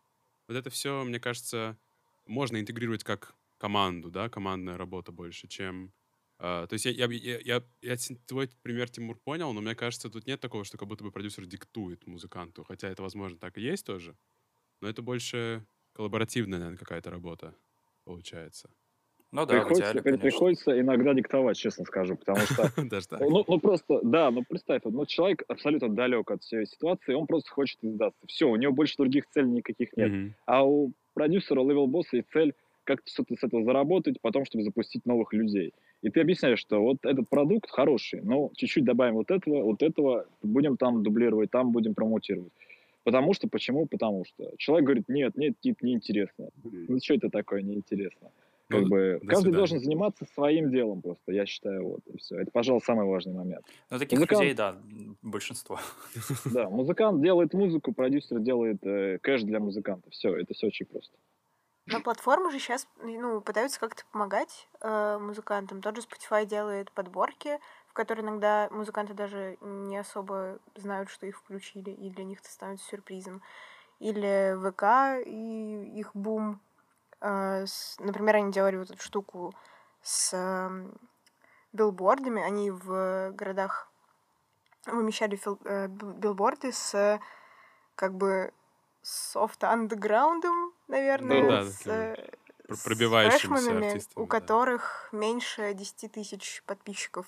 Вот 0.47 0.57
это 0.57 0.69
все, 0.69 1.03
мне 1.03 1.19
кажется, 1.19 1.77
можно 2.25 2.59
интегрировать 2.59 3.03
как 3.03 3.35
команду, 3.57 4.09
да, 4.11 4.29
командная 4.29 4.77
работа 4.77 5.11
больше, 5.11 5.47
чем 5.47 5.93
Uh, 6.39 6.67
то 6.67 6.73
есть 6.73 6.85
я, 6.85 6.91
я, 6.91 7.05
я, 7.07 7.39
я, 7.39 7.63
я 7.81 7.95
твой 8.25 8.49
пример, 8.61 8.89
Тимур, 8.89 9.17
понял, 9.17 9.51
но 9.51 9.59
мне 9.59 9.75
кажется, 9.75 10.09
тут 10.09 10.25
нет 10.25 10.39
такого, 10.39 10.63
что 10.63 10.77
как 10.77 10.87
будто 10.87 11.03
бы 11.03 11.11
продюсер 11.11 11.45
диктует 11.45 12.07
музыканту. 12.07 12.63
Хотя 12.63 12.87
это, 12.87 13.03
возможно, 13.03 13.37
так 13.37 13.57
и 13.57 13.61
есть 13.61 13.85
тоже. 13.85 14.15
Но 14.79 14.87
это 14.87 15.01
больше 15.01 15.65
коллаборативная, 15.93 16.59
наверное, 16.59 16.77
какая-то 16.77 17.11
работа 17.11 17.55
получается. 18.05 18.69
Ну 19.31 19.45
да, 19.45 19.59
приходится, 19.59 19.91
идеале, 19.91 20.17
приходится 20.17 20.79
иногда 20.79 21.13
диктовать, 21.13 21.57
честно 21.57 21.85
скажу, 21.85 22.15
потому 22.15 22.39
что... 22.39 22.71
Ну, 23.19 23.45
ну 23.47 23.59
просто, 23.59 23.99
да, 24.01 24.31
ну 24.31 24.43
представь, 24.47 24.81
ну 24.85 25.05
человек 25.05 25.43
абсолютно 25.47 25.89
далек 25.89 26.31
от 26.31 26.41
всей 26.41 26.65
ситуации, 26.65 27.13
он 27.13 27.27
просто 27.27 27.51
хочет 27.51 27.77
издаться. 27.83 28.19
Все, 28.25 28.49
у 28.49 28.55
него 28.55 28.73
больше 28.73 28.95
других 28.97 29.27
целей 29.27 29.51
никаких 29.51 29.95
нет. 29.95 30.33
А 30.47 30.65
у 30.65 30.93
продюсера, 31.13 31.61
левел-босса 31.61 32.17
есть 32.17 32.29
цель 32.31 32.55
как-то 32.85 33.11
что-то 33.11 33.35
с 33.35 33.43
этого 33.43 33.63
заработать, 33.63 34.19
потом, 34.19 34.45
чтобы 34.45 34.63
запустить 34.63 35.05
новых 35.05 35.31
людей. 35.31 35.73
И 36.01 36.09
ты 36.09 36.21
объясняешь, 36.21 36.59
что 36.59 36.81
вот 36.81 36.97
этот 37.03 37.27
продукт 37.29 37.69
хороший, 37.69 38.21
но 38.21 38.51
чуть-чуть 38.55 38.85
добавим 38.85 39.15
вот 39.15 39.31
этого, 39.31 39.63
вот 39.63 39.83
этого, 39.83 40.27
будем 40.41 40.77
там 40.77 41.03
дублировать, 41.03 41.51
там 41.51 41.71
будем 41.71 41.93
промотировать. 41.93 42.53
Потому 43.03 43.33
что, 43.33 43.47
почему? 43.47 43.85
Потому 43.85 44.25
что. 44.25 44.51
Человек 44.57 44.85
говорит, 44.85 45.09
нет, 45.09 45.35
нет, 45.35 45.59
тип, 45.59 45.81
неинтересно. 45.81 46.49
Ну, 46.63 46.99
что 47.01 47.15
это 47.15 47.29
такое 47.29 47.61
неинтересно? 47.61 48.31
Как 48.69 48.81
ну, 48.81 48.87
бы, 48.87 49.19
каждый 49.21 49.45
свидания. 49.45 49.57
должен 49.57 49.79
заниматься 49.79 50.25
своим 50.35 50.69
делом 50.69 51.01
просто, 51.01 51.31
я 51.31 51.47
считаю, 51.47 51.87
вот, 51.87 52.01
и 52.05 52.17
все. 52.19 52.37
Это, 52.37 52.51
пожалуй, 52.51 52.81
самый 52.81 53.07
важный 53.07 53.33
момент. 53.33 53.65
Ну, 53.89 53.97
таких 53.97 54.19
музыкант... 54.19 54.41
людей, 54.41 54.53
да, 54.53 54.77
большинство. 55.23 55.79
Да, 56.45 56.69
музыкант 56.69 57.19
делает 57.23 57.53
музыку, 57.55 57.93
продюсер 57.93 58.39
делает 58.39 58.85
э, 58.85 59.17
кэш 59.23 59.41
для 59.41 59.59
музыканта. 59.59 60.11
Все, 60.11 60.35
это 60.35 60.53
все 60.53 60.67
очень 60.67 60.85
просто. 60.85 61.17
Но 61.91 62.01
платформы 62.01 62.51
же 62.51 62.59
сейчас 62.59 62.87
ну, 63.01 63.41
пытаются 63.41 63.79
как-то 63.79 64.03
помогать 64.11 64.67
э, 64.81 65.17
музыкантам. 65.19 65.81
Тот 65.81 65.95
же 65.95 66.01
Spotify 66.01 66.45
делает 66.45 66.91
подборки, 66.91 67.59
в 67.87 67.93
которые 67.93 68.25
иногда 68.25 68.67
музыканты 68.71 69.13
даже 69.13 69.57
не 69.61 69.97
особо 69.97 70.59
знают, 70.75 71.09
что 71.09 71.25
их 71.25 71.37
включили, 71.37 71.89
и 71.91 72.09
для 72.09 72.23
них 72.23 72.39
это 72.39 72.49
становится 72.49 72.87
сюрпризом. 72.87 73.41
Или 73.99 74.55
ВК 74.69 75.25
и 75.25 75.99
их 75.99 76.11
бум. 76.13 76.59
Э, 77.21 77.65
с, 77.65 77.95
например, 77.99 78.35
они 78.35 78.51
делали 78.51 78.77
вот 78.77 78.91
эту 78.91 79.01
штуку 79.01 79.53
с 80.01 80.31
э, 80.33 80.91
билбордами. 81.73 82.41
Они 82.41 82.71
в 82.71 83.31
городах 83.31 83.89
вымещали 84.85 85.35
фил, 85.35 85.59
э, 85.65 85.87
билборды 85.87 86.71
с 86.71 87.19
как 87.95 88.13
бы 88.13 88.53
софт-андеграундом, 89.01 90.58
наверное, 90.89 91.41
ну, 91.41 91.49
да, 91.49 91.63
с, 91.65 91.87
э, 91.87 92.31
с 92.67 92.81
фрешманами, 92.81 94.01
у 94.15 94.27
которых 94.27 95.09
меньше 95.11 95.73
10 95.73 96.11
тысяч 96.11 96.61
подписчиков 96.65 97.25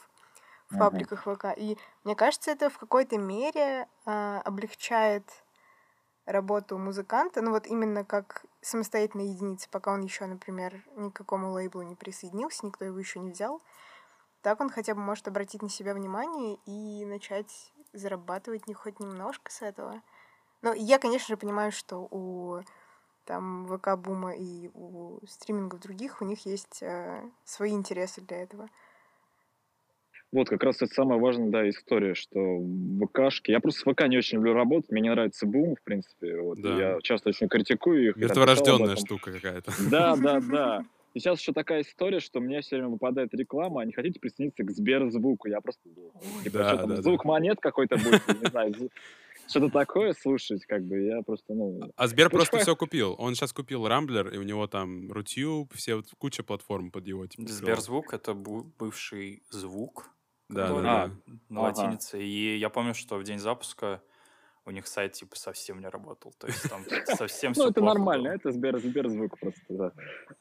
в 0.70 0.78
пабликах 0.78 1.22
ВК. 1.24 1.46
И 1.56 1.78
мне 2.04 2.16
кажется, 2.16 2.52
это 2.52 2.70
в 2.70 2.78
какой-то 2.78 3.18
мере 3.18 3.88
э, 4.06 4.42
облегчает 4.46 5.24
работу 6.26 6.78
музыканта, 6.78 7.42
ну 7.42 7.52
вот 7.52 7.68
именно 7.68 8.06
как 8.06 8.46
самостоятельной 8.62 9.28
единицы, 9.28 9.68
пока 9.70 9.92
он 9.92 10.02
еще, 10.02 10.26
например, 10.26 10.84
ни 10.96 11.10
к 11.10 11.14
какому 11.14 11.52
лейблу 11.52 11.82
не 11.82 11.96
присоединился, 11.96 12.66
никто 12.66 12.86
его 12.86 12.98
еще 12.98 13.20
не 13.20 13.32
взял. 13.32 13.62
так 14.42 14.60
он 14.60 14.70
хотя 14.70 14.96
бы 14.96 15.02
может 15.02 15.28
обратить 15.28 15.62
на 15.62 15.70
себя 15.70 15.94
внимание 15.94 16.58
и 16.66 17.06
начать 17.06 17.72
зарабатывать 17.94 18.68
не 18.68 18.74
хоть 18.74 19.00
немножко 19.00 19.52
с 19.52 19.62
этого. 19.62 20.02
Но 20.62 20.74
я, 20.74 21.00
конечно 21.00 21.28
же, 21.28 21.38
понимаю, 21.38 21.72
что 21.72 22.08
у 22.10 22.62
там 23.26 23.68
ВК 23.68 23.98
Бума 23.98 24.34
и 24.34 24.70
у 24.74 25.20
стримингов 25.28 25.82
других 25.82 26.22
у 26.22 26.26
них 26.26 26.46
есть 26.46 26.82
э, 26.82 27.22
свои 27.44 27.72
интересы 27.72 28.22
для 28.22 28.44
этого. 28.44 28.70
Вот, 30.32 30.48
как 30.50 30.64
раз 30.64 30.78
это 30.78 30.94
самая 30.94 31.20
важная, 31.20 31.50
да, 31.50 31.70
история, 31.70 32.14
что 32.14 32.40
ВКшки... 33.04 33.52
Я 33.52 33.60
просто 33.60 33.82
с 33.82 33.84
ВК 33.84 34.08
не 34.08 34.18
очень 34.18 34.38
люблю 34.38 34.54
работать, 34.54 34.90
мне 34.90 35.02
не 35.02 35.10
нравится 35.10 35.46
бум, 35.46 35.76
в 35.76 35.82
принципе. 35.84 36.40
Вот, 36.40 36.62
да. 36.62 36.78
Я 36.78 37.02
часто 37.02 37.30
очень 37.30 37.50
критикую 37.50 38.10
их. 38.10 38.16
Мертворожденная 38.16 38.96
штука 38.96 39.34
какая-то. 39.34 39.74
Да, 39.90 40.16
да, 40.22 40.40
да. 40.40 40.86
И 41.14 41.20
сейчас 41.20 41.42
еще 41.42 41.52
такая 41.52 41.82
история, 41.82 42.22
что 42.22 42.40
мне 42.40 42.62
все 42.62 42.78
время 42.78 42.90
выпадает 42.90 43.34
реклама, 43.34 43.82
а 43.82 43.86
не 43.86 43.92
хотите 43.92 44.22
присоединиться 44.22 44.64
к 44.64 44.72
Сберзвуку? 44.72 45.50
Я 45.50 45.60
просто... 45.60 45.82
Типа, 46.44 46.60
да, 46.60 46.70
что 46.70 46.78
там, 46.78 46.90
да, 46.90 47.02
звук 47.02 47.24
да. 47.24 47.28
монет 47.28 47.60
какой-то 47.60 47.98
будет, 47.98 48.26
не 48.42 48.50
знаю, 48.50 48.74
что-то 49.52 49.70
такое 49.70 50.14
слушать, 50.14 50.66
как 50.66 50.84
бы, 50.84 51.02
я 51.02 51.22
просто, 51.22 51.54
ну... 51.54 51.80
А 51.96 52.08
Сбер 52.08 52.30
просто 52.30 52.60
все 52.60 52.76
купил. 52.76 53.16
Он 53.20 53.36
сейчас 53.36 53.54
купил 53.54 53.88
Рамблер, 53.88 54.30
и 54.30 54.38
у 54.38 54.44
него 54.44 54.68
там 54.68 55.12
Рутюб, 55.12 55.74
все, 55.74 55.96
вот, 55.96 56.08
куча 56.18 56.44
платформ 56.44 56.92
под 56.92 57.06
его. 57.06 57.28
Типа, 57.28 57.48
Сберзвук— 57.48 58.14
это 58.16 58.34
бывший 58.34 59.44
звук, 59.50 60.10
да, 60.50 60.68
да, 60.70 60.82
да. 60.82 61.12
на 61.50 61.62
латинице. 61.62 62.16
Ага. 62.16 62.24
И 62.24 62.58
я 62.58 62.70
помню, 62.70 62.94
что 62.94 63.18
в 63.18 63.24
день 63.24 63.40
запуска 63.40 64.02
у 64.66 64.72
них 64.72 64.88
сайт 64.88 65.14
типа 65.14 65.36
совсем 65.36 65.80
не 65.80 65.88
работал. 65.88 66.34
То 66.38 66.48
есть 66.48 66.70
там 66.70 66.84
совсем 67.18 67.54
все 67.54 67.64
Ну, 67.64 67.70
это 67.70 67.82
нормально, 67.82 68.30
это 68.30 68.52
Сбер, 68.52 68.80
Сберзвук 68.80 69.40
просто, 69.40 69.62
да. 69.70 69.92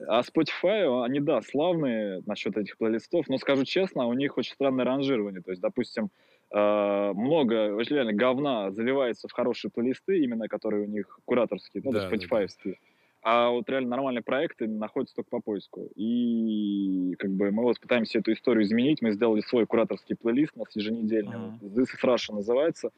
А 0.06 0.20
Spotify, 0.20 1.04
они, 1.04 1.20
да, 1.20 1.40
славные 1.42 2.22
насчет 2.26 2.56
этих 2.56 2.76
плейлистов, 2.76 3.28
но 3.28 3.38
скажу 3.38 3.64
честно, 3.64 4.06
у 4.06 4.12
них 4.12 4.36
очень 4.36 4.54
странное 4.54 4.84
ранжирование. 4.84 5.42
То 5.42 5.50
есть, 5.50 5.62
допустим, 5.62 6.10
э, 6.52 7.12
много 7.14 7.78
реально 7.82 8.12
говна 8.12 8.70
заливается 8.70 9.28
в 9.28 9.32
хорошие 9.32 9.70
плейлисты, 9.70 10.18
именно 10.20 10.48
которые 10.48 10.84
у 10.84 10.86
них 10.86 11.18
кураторские, 11.24 11.82
ну, 11.84 11.92
да, 11.92 12.08
то 12.08 12.14
есть 12.14 12.24
Spotify-ские. 12.24 12.74
Да, 12.74 12.78
да. 12.80 12.86
А 13.22 13.50
вот 13.50 13.68
реально 13.68 13.90
нормальные 13.90 14.22
проекты 14.22 14.66
находятся 14.66 15.16
только 15.16 15.30
по 15.30 15.40
поиску. 15.40 15.90
И 15.94 17.14
как 17.18 17.30
бы 17.32 17.50
мы 17.50 17.64
вот 17.64 17.78
пытаемся 17.78 18.18
эту 18.18 18.32
историю 18.32 18.64
изменить. 18.64 19.02
Мы 19.02 19.12
сделали 19.12 19.42
свой 19.42 19.66
кураторский 19.66 20.16
плейлист 20.16 20.52
у 20.56 20.60
нас 20.60 20.74
еженедельный. 20.74 21.36
Uh-huh. 21.36 21.60
This 21.60 21.88
is 21.94 22.02
Russia 22.02 22.34
называется 22.34 22.90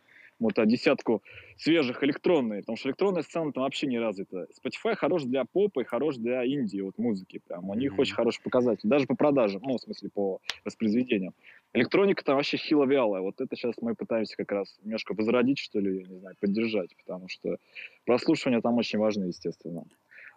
вот, 0.42 0.58
а 0.58 0.66
десятку 0.66 1.22
свежих 1.56 2.02
электронные, 2.02 2.60
потому 2.60 2.76
что 2.76 2.88
электронная 2.88 3.22
сцена 3.22 3.52
там 3.52 3.62
вообще 3.62 3.86
не 3.86 3.98
развита. 3.98 4.46
Spotify 4.52 4.96
хорош 4.96 5.22
для 5.22 5.44
попа 5.44 5.80
и 5.80 5.84
хорош 5.84 6.16
для 6.16 6.44
Индии, 6.44 6.80
вот 6.80 6.98
музыки 6.98 7.40
прям. 7.46 7.70
У 7.70 7.74
них 7.74 7.92
mm-hmm. 7.92 8.00
очень 8.00 8.14
хороший 8.14 8.42
показатель, 8.42 8.88
даже 8.88 9.06
по 9.06 9.14
продажам, 9.14 9.62
ну, 9.62 9.76
в 9.76 9.80
смысле, 9.80 10.10
по 10.12 10.40
воспроизведениям. 10.64 11.34
Электроника 11.74 12.22
там 12.22 12.36
вообще 12.36 12.58
хило 12.58 12.84
вялая. 12.84 13.22
Вот 13.22 13.40
это 13.40 13.56
сейчас 13.56 13.74
мы 13.80 13.94
пытаемся 13.94 14.36
как 14.36 14.52
раз 14.52 14.78
немножко 14.82 15.14
возродить, 15.14 15.58
что 15.58 15.80
ли, 15.80 16.04
не 16.06 16.18
знаю, 16.18 16.36
поддержать, 16.38 16.94
потому 16.96 17.28
что 17.28 17.56
прослушивание 18.04 18.60
там 18.60 18.76
очень 18.76 18.98
важно, 18.98 19.24
естественно. 19.24 19.84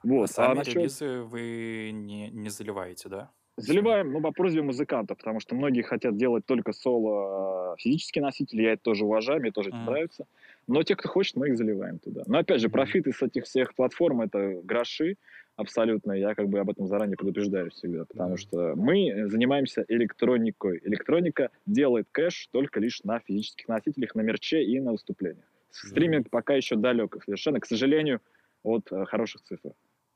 Вот. 0.03 0.29
А 0.29 0.33
сами 0.33 0.51
а 0.51 0.55
насчет... 0.55 0.75
релизы 0.75 1.21
вы 1.23 1.91
не, 1.93 2.29
не 2.29 2.49
заливаете, 2.49 3.09
да? 3.09 3.31
Заливаем, 3.57 4.11
ну, 4.11 4.21
по 4.21 4.31
просьбе 4.31 4.61
музыканта, 4.61 5.15
потому 5.15 5.39
что 5.39 5.55
многие 5.55 5.81
хотят 5.81 6.17
делать 6.17 6.45
только 6.45 6.73
соло 6.73 7.73
а, 7.73 7.75
физические 7.77 8.21
носители, 8.21 8.63
я 8.63 8.73
это 8.73 8.83
тоже 8.83 9.05
уважаю, 9.05 9.39
мне 9.39 9.51
тоже 9.51 9.69
mm. 9.69 9.75
это 9.75 9.91
нравится. 9.91 10.27
Но 10.67 10.83
те, 10.83 10.95
кто 10.95 11.07
хочет, 11.07 11.37
мы 11.37 11.47
их 11.47 11.57
заливаем 11.57 11.99
туда. 11.99 12.23
Но 12.27 12.39
опять 12.39 12.59
же, 12.59 12.69
профиты 12.69 13.13
с 13.13 13.21
этих 13.21 13.45
всех 13.45 13.73
платформ 13.73 14.21
это 14.21 14.59
гроши 14.61 15.15
абсолютно. 15.55 16.13
Я 16.13 16.35
как 16.35 16.49
бы 16.49 16.59
об 16.59 16.69
этом 16.69 16.87
заранее 16.87 17.17
предупреждаю 17.17 17.71
всегда, 17.71 18.05
потому 18.05 18.37
что 18.37 18.73
мы 18.75 19.27
занимаемся 19.29 19.85
электроникой. 19.87 20.81
Электроника 20.83 21.49
делает 21.65 22.07
кэш 22.11 22.47
только 22.51 22.79
лишь 22.79 23.03
на 23.03 23.19
физических 23.19 23.67
носителях, 23.67 24.15
на 24.15 24.21
мерче 24.21 24.63
и 24.63 24.79
на 24.79 24.91
выступлениях. 24.91 25.45
Стриминг 25.71 26.29
пока 26.29 26.53
еще 26.53 26.75
далек 26.75 27.17
совершенно, 27.23 27.59
к 27.59 27.65
сожалению, 27.65 28.21
от 28.63 28.91
э, 28.91 29.05
хороших 29.05 29.41
цифр. 29.41 29.73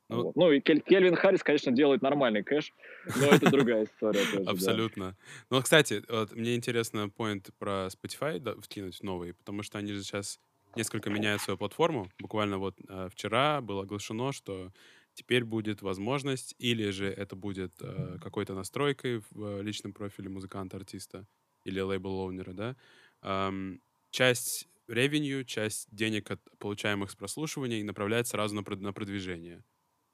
Ну, 0.10 0.24
вот. 0.24 0.36
ну 0.36 0.52
и 0.52 0.60
Кельвин 0.60 1.16
Харрис, 1.16 1.44
конечно, 1.44 1.72
делает 1.72 2.02
нормальный 2.02 2.44
кэш, 2.44 2.74
но 3.16 3.28
это 3.28 3.52
другая 3.52 3.86
история 3.86 4.24
тоже. 4.34 4.50
Абсолютно. 4.50 5.16
Ну, 5.52 5.62
кстати, 5.62 6.02
вот 6.10 6.36
мне 6.36 6.56
интересно 6.56 7.10
поинт 7.10 7.50
про 7.60 7.90
Spotify 7.90 8.40
да, 8.40 8.56
вкинуть 8.56 9.04
новый, 9.04 9.36
потому 9.36 9.62
что 9.62 9.78
они 9.78 9.94
же 9.94 10.02
сейчас 10.02 10.40
несколько 10.76 11.12
меняют 11.12 11.42
свою 11.42 11.58
платформу. 11.58 12.10
Буквально 12.20 12.58
вот 12.58 12.76
э, 12.88 13.10
вчера 13.12 13.62
было 13.62 13.84
оглашено, 13.84 14.32
что 14.32 14.72
теперь 15.20 15.44
будет 15.44 15.82
возможность, 15.82 16.56
или 16.60 16.92
же 16.92 17.08
это 17.08 17.36
будет 17.36 17.74
э, 17.82 18.18
какой-то 18.24 18.54
настройкой 18.54 19.22
в 19.32 19.60
э, 19.60 19.62
личном 19.62 19.92
профиле 19.92 20.30
музыканта-артиста 20.30 21.28
или 21.66 21.82
лейбл-оунера, 21.82 22.54
да, 22.54 22.76
эм, 23.22 23.82
часть 24.12 24.70
ревенью, 24.88 25.44
часть 25.44 25.88
денег, 25.92 26.32
от 26.32 26.40
получаемых 26.58 27.12
с 27.12 27.16
прослушивания, 27.16 27.84
направлять 27.84 28.28
сразу 28.28 28.56
на, 28.56 28.64
на 28.78 28.94
продвижение. 28.94 29.62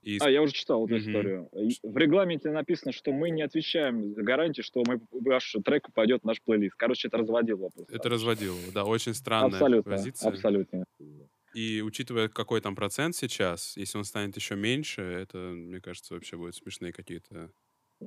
И... 0.02 0.18
А, 0.22 0.30
я 0.30 0.42
уже 0.42 0.54
читал 0.54 0.86
эту 0.86 0.96
mm-hmm. 0.96 1.00
историю. 1.00 1.50
В 1.84 1.98
регламенте 1.98 2.50
написано, 2.50 2.92
что 2.92 3.12
мы 3.12 3.30
не 3.30 3.44
отвечаем 3.44 4.16
за 4.16 4.24
гарантии, 4.24 4.64
что 4.64 4.84
мы, 4.88 5.02
ваш 5.12 5.56
трек 5.64 5.84
попадет 5.86 6.24
в 6.24 6.26
наш 6.26 6.42
плейлист. 6.42 6.76
Короче, 6.76 7.10
это 7.10 7.18
разводил 7.18 7.58
вопрос. 7.58 7.88
Это 7.90 8.10
разводил, 8.10 8.56
да, 8.74 8.86
очень 8.86 9.14
странная 9.14 9.60
абсолютно, 9.60 9.92
позиция. 9.92 10.30
Абсолютно. 10.30 10.86
И 11.56 11.82
учитывая, 11.82 12.28
какой 12.28 12.60
там 12.60 12.76
процент 12.76 13.16
сейчас, 13.16 13.78
если 13.78 13.98
он 13.98 14.04
станет 14.04 14.36
еще 14.36 14.58
меньше, 14.58 15.02
это, 15.02 15.38
мне 15.38 15.80
кажется, 15.80 16.14
вообще 16.14 16.36
будет 16.36 16.54
смешные 16.54 16.92
какие-то 16.92 17.50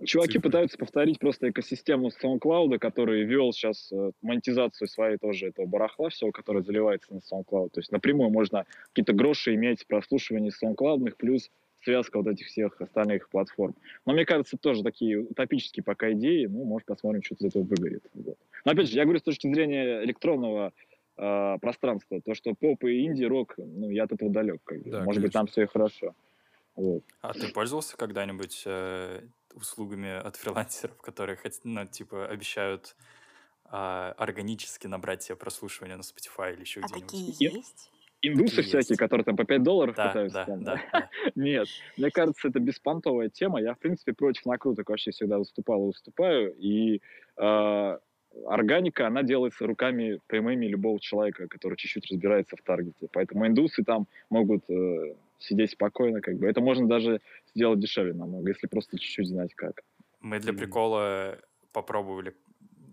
Чуваки 0.05 0.35
цифры. 0.35 0.51
пытаются 0.51 0.77
повторить 0.77 1.19
просто 1.19 1.49
экосистему 1.49 2.11
SoundCloud, 2.11 2.79
который 2.79 3.25
вел 3.25 3.55
сейчас 3.55 3.91
э, 3.91 4.11
монетизацию 4.21 4.87
своей 4.87 5.17
тоже 5.17 5.47
этого 5.47 5.65
барахла 5.65 6.11
всего, 6.11 6.31
которое 6.31 6.63
заливается 6.63 7.15
на 7.15 7.21
SoundCloud. 7.21 7.71
То 7.71 7.81
есть 7.81 7.91
напрямую 7.91 8.29
можно 8.29 8.67
какие-то 8.89 9.15
гроши 9.15 9.55
иметь 9.55 9.83
в 9.83 9.87
прослушивании 9.87 10.53
SoundCloud, 10.53 11.11
плюс 11.17 11.51
связка 11.83 12.19
вот 12.19 12.27
этих 12.27 12.49
всех 12.49 12.79
остальных 12.83 13.31
платформ. 13.31 13.75
Но 14.05 14.13
мне 14.13 14.27
кажется, 14.27 14.59
тоже 14.59 14.83
такие 14.83 15.21
утопические 15.21 15.85
пока 15.85 16.13
идеи, 16.13 16.45
ну, 16.45 16.65
может, 16.65 16.87
посмотрим, 16.87 17.23
что 17.23 17.37
из 17.37 17.45
этого 17.45 17.63
выгорит. 17.63 18.05
Вот. 18.13 18.37
Но 18.67 18.73
опять 18.73 18.91
же, 18.91 18.97
я 18.97 19.05
говорю 19.05 19.21
с 19.21 19.23
точки 19.23 19.47
зрения 19.47 20.05
электронного 20.05 20.75
э, 21.19 21.59
пространства, 21.61 22.21
то, 22.21 22.35
что 22.35 22.55
поп 22.55 22.85
и 22.85 23.05
инди-рок, 23.05 23.55
ну, 23.59 23.91
я 23.91 24.05
от 24.05 24.13
этого 24.13 24.31
далек. 24.31 24.63
Как 24.65 24.83
бы. 24.83 24.91
Да, 24.91 24.99
может 24.99 25.07
конечно. 25.07 25.23
быть, 25.23 25.33
там 25.33 25.47
все 25.47 25.63
и 25.63 25.67
хорошо. 25.67 26.15
Вот. 26.77 27.03
А 27.21 27.33
ты 27.33 27.53
пользовался 27.53 27.97
когда-нибудь 27.97 28.63
э, 28.65 29.21
услугами 29.55 30.17
от 30.17 30.37
фрилансеров, 30.37 30.97
которые, 30.99 31.39
ну, 31.65 31.87
типа, 31.87 32.27
обещают 32.27 32.95
э, 33.67 34.15
органически 34.17 34.87
набрать 34.87 35.23
себе 35.25 35.37
прослушивание 35.37 35.97
на 35.97 36.03
Spotify 36.03 36.55
или 36.55 36.61
еще 36.61 36.81
а 36.81 36.87
где-нибудь? 36.87 37.11
такие 37.11 37.53
есть? 37.53 37.91
Индусы 38.21 38.63
всякие, 38.63 38.97
которые 38.97 39.25
там 39.25 39.37
по 39.37 39.45
5 39.45 39.63
долларов 39.63 39.95
да, 39.95 40.09
пытаются. 40.09 40.45
Да, 40.47 40.57
да, 40.57 40.83
да. 40.93 41.11
Нет, 41.37 41.69
мне 41.97 42.11
кажется, 42.11 42.49
это 42.49 42.59
беспонтовая 42.59 43.29
тема. 43.29 43.61
Я, 43.61 43.75
в 43.75 43.79
принципе, 43.79 44.13
против 44.13 44.45
накруток 44.45 44.89
вообще 44.89 45.13
всегда 45.13 45.39
выступал 45.39 45.85
и 45.85 45.87
выступаю. 45.87 46.53
И 46.59 47.01
э, 47.37 47.99
органика, 48.47 49.07
она 49.07 49.23
делается 49.23 49.67
руками 49.67 50.21
прямыми 50.27 50.67
любого 50.67 51.01
человека, 51.01 51.49
который 51.49 51.77
чуть-чуть 51.77 52.11
разбирается 52.11 52.57
в 52.57 52.63
таргете. 52.63 53.09
Поэтому 53.13 53.47
индусы 53.47 53.85
там 53.85 54.07
могут 54.31 54.69
э, 54.71 55.15
сидеть 55.39 55.73
спокойно. 55.73 56.21
Как 56.21 56.37
бы. 56.37 56.47
Это 56.47 56.61
можно 56.61 56.87
даже 56.87 57.21
сделать 57.55 57.81
дешевле 57.81 58.15
намного, 58.15 58.49
если 58.49 58.67
просто 58.67 58.99
чуть-чуть 58.99 59.29
знать 59.29 59.55
как. 59.55 59.83
Мы 60.21 60.41
для 60.41 60.53
прикола 60.53 61.39
попробовали 61.73 62.35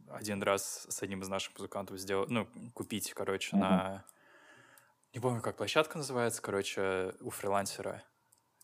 один 0.09 0.43
раз 0.43 0.85
с 0.89 1.03
одним 1.03 1.21
из 1.21 1.29
наших 1.29 1.57
музыкантов 1.57 1.99
сделать, 1.99 2.29
ну, 2.29 2.47
купить, 2.73 3.11
короче, 3.13 3.55
uh-huh. 3.55 3.59
на 3.59 4.05
не 5.15 5.21
помню, 5.21 5.41
как 5.41 5.55
площадка 5.55 5.97
называется, 5.97 6.41
короче, 6.41 7.13
у 7.21 7.29
фрилансера. 7.29 8.03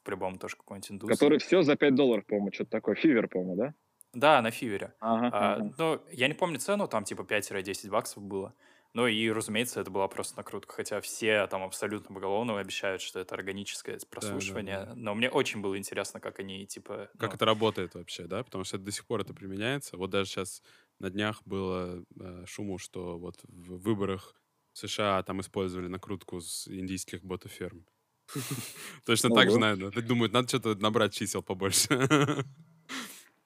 По-любому 0.03 0.37
тоже 0.37 0.57
какой-нибудь 0.57 0.91
индус. 0.91 1.09
Который 1.09 1.39
все 1.39 1.61
за 1.61 1.77
5 1.77 1.95
долларов, 1.95 2.25
по-моему, 2.25 2.51
что-то 2.51 2.71
такое. 2.71 2.95
Фивер, 2.95 3.29
по-моему, 3.29 3.55
да? 3.55 3.73
Да, 4.13 4.41
на 4.41 4.51
Фивере. 4.51 4.93
Ага, 4.99 5.29
а, 5.31 5.53
ага. 5.55 5.73
Ну, 5.77 6.01
я 6.11 6.27
не 6.27 6.33
помню 6.33 6.59
цену, 6.59 6.87
там 6.87 7.03
типа 7.03 7.21
5-10 7.21 7.89
баксов 7.89 8.23
было. 8.23 8.53
Ну 8.93 9.07
и, 9.07 9.31
разумеется, 9.31 9.79
это 9.79 9.89
была 9.89 10.07
просто 10.09 10.35
накрутка, 10.35 10.75
хотя 10.75 10.99
все 10.99 11.47
там 11.47 11.63
абсолютно 11.63 12.13
поголовно 12.13 12.59
обещают, 12.59 13.01
что 13.01 13.21
это 13.21 13.35
органическое 13.35 13.97
прослушивание. 14.09 14.79
Да, 14.79 14.85
да, 14.85 14.93
да. 14.93 14.95
Но 14.97 15.15
мне 15.15 15.29
очень 15.29 15.61
было 15.61 15.77
интересно, 15.77 16.19
как 16.19 16.39
они, 16.39 16.65
типа... 16.67 17.09
Как 17.17 17.29
ну... 17.29 17.35
это 17.35 17.45
работает 17.45 17.95
вообще, 17.95 18.27
да? 18.27 18.43
Потому 18.43 18.65
что 18.65 18.77
до 18.77 18.91
сих 18.91 19.05
пор 19.05 19.21
это 19.21 19.33
применяется. 19.33 19.95
Вот 19.95 20.09
даже 20.09 20.29
сейчас 20.29 20.61
на 20.99 21.09
днях 21.09 21.41
было 21.45 22.03
э, 22.19 22.43
шуму, 22.45 22.77
что 22.79 23.17
вот 23.17 23.39
в 23.43 23.77
выборах 23.77 24.35
в 24.73 24.79
США 24.79 25.23
там 25.23 25.39
использовали 25.39 25.87
накрутку 25.87 26.41
с 26.41 26.67
индийских 26.67 27.23
ботоферм. 27.23 27.85
Точно 29.05 29.29
так 29.29 29.51
же, 29.51 29.57
наверное. 29.57 29.91
Думают, 30.01 30.33
надо 30.33 30.49
что-то 30.49 30.75
набрать 30.75 31.13
чисел 31.13 31.41
побольше. 31.41 31.87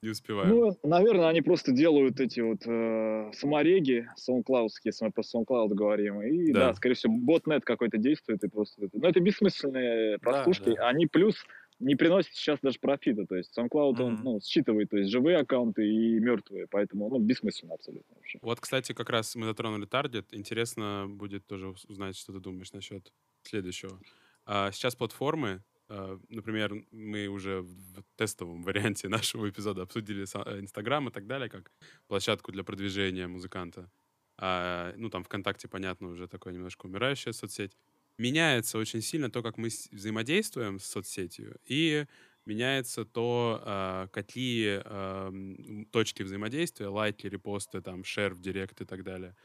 Не 0.05 0.11
успеваю. 0.11 0.47
Ну, 0.47 0.77
наверное, 0.83 1.29
они 1.29 1.41
просто 1.41 1.71
делают 1.71 2.19
эти 2.19 2.39
вот 2.39 2.59
э, 2.67 3.31
самореги 3.33 4.07
SoundCloud, 4.15 4.69
если 4.83 5.05
мы 5.05 5.11
про 5.11 5.23
SoundCloud 5.23 5.69
говорим. 5.69 6.21
И 6.21 6.51
да, 6.51 6.67
да 6.67 6.73
скорее 6.75 6.93
всего, 6.93 7.13
ботнет 7.17 7.65
какой-то 7.65 7.97
действует. 7.97 8.43
И 8.43 8.47
просто... 8.47 8.87
Но 8.93 9.09
это 9.09 9.19
бессмысленные 9.19 10.19
прослушки. 10.19 10.69
Да, 10.69 10.75
да. 10.75 10.87
Они 10.89 11.07
плюс 11.07 11.35
не 11.79 11.95
приносит 11.95 12.35
сейчас 12.35 12.59
даже 12.61 12.77
профита. 12.79 13.25
То 13.25 13.35
есть 13.35 13.51
SoundCloud, 13.57 13.99
он 13.99 14.13
Мгм. 14.13 14.23
ну, 14.23 14.39
считывает 14.41 14.91
то 14.91 14.97
есть, 14.97 15.09
живые 15.09 15.37
аккаунты 15.37 15.87
и 15.87 16.19
мертвые, 16.19 16.67
поэтому 16.69 17.09
ну, 17.09 17.17
бессмысленно 17.17 17.73
абсолютно 17.73 18.15
вообще. 18.15 18.37
Вот, 18.43 18.59
кстати, 18.59 18.93
как 18.93 19.09
раз 19.09 19.35
мы 19.35 19.47
затронули 19.47 19.87
таргет. 19.87 20.27
Интересно 20.33 21.07
будет 21.09 21.47
тоже 21.47 21.73
узнать, 21.87 22.15
что 22.15 22.31
ты 22.31 22.39
думаешь 22.39 22.73
насчет 22.73 23.11
следующего. 23.41 23.99
А, 24.45 24.71
сейчас 24.71 24.95
платформы, 24.95 25.63
например, 25.87 26.73
мы 26.91 27.27
уже 27.27 27.61
в 27.61 28.03
тестовом 28.15 28.63
варианте 28.63 29.07
нашего 29.09 29.49
эпизода 29.49 29.83
обсудили 29.83 30.23
э, 30.23 30.59
Инстаграм 30.59 31.07
и 31.09 31.11
так 31.11 31.27
далее, 31.27 31.49
как 31.49 31.71
площадку 32.07 32.51
для 32.51 32.63
продвижения 32.63 33.27
музыканта. 33.27 33.91
А, 34.37 34.93
ну, 34.97 35.09
там 35.09 35.23
ВКонтакте, 35.23 35.67
понятно, 35.67 36.09
уже 36.09 36.27
такая 36.27 36.53
немножко 36.53 36.87
умирающая 36.87 37.33
соцсеть. 37.33 37.77
Меняется 38.17 38.77
очень 38.77 39.01
сильно 39.01 39.29
то, 39.29 39.41
как 39.43 39.57
мы 39.57 39.69
взаимодействуем 39.91 40.79
с 40.79 40.85
соцсетью, 40.85 41.59
и 41.65 42.05
меняется 42.45 43.05
то, 43.05 43.61
а, 43.63 44.07
какие 44.09 44.81
а, 44.83 45.27
м, 45.29 45.85
точки 45.91 46.23
взаимодействия, 46.23 46.87
лайки, 46.87 47.27
репосты, 47.27 47.81
там, 47.81 48.03
шер 48.03 48.33
в 48.33 48.41
директ 48.41 48.81
и 48.81 48.85
так 48.85 49.03
далее, 49.03 49.35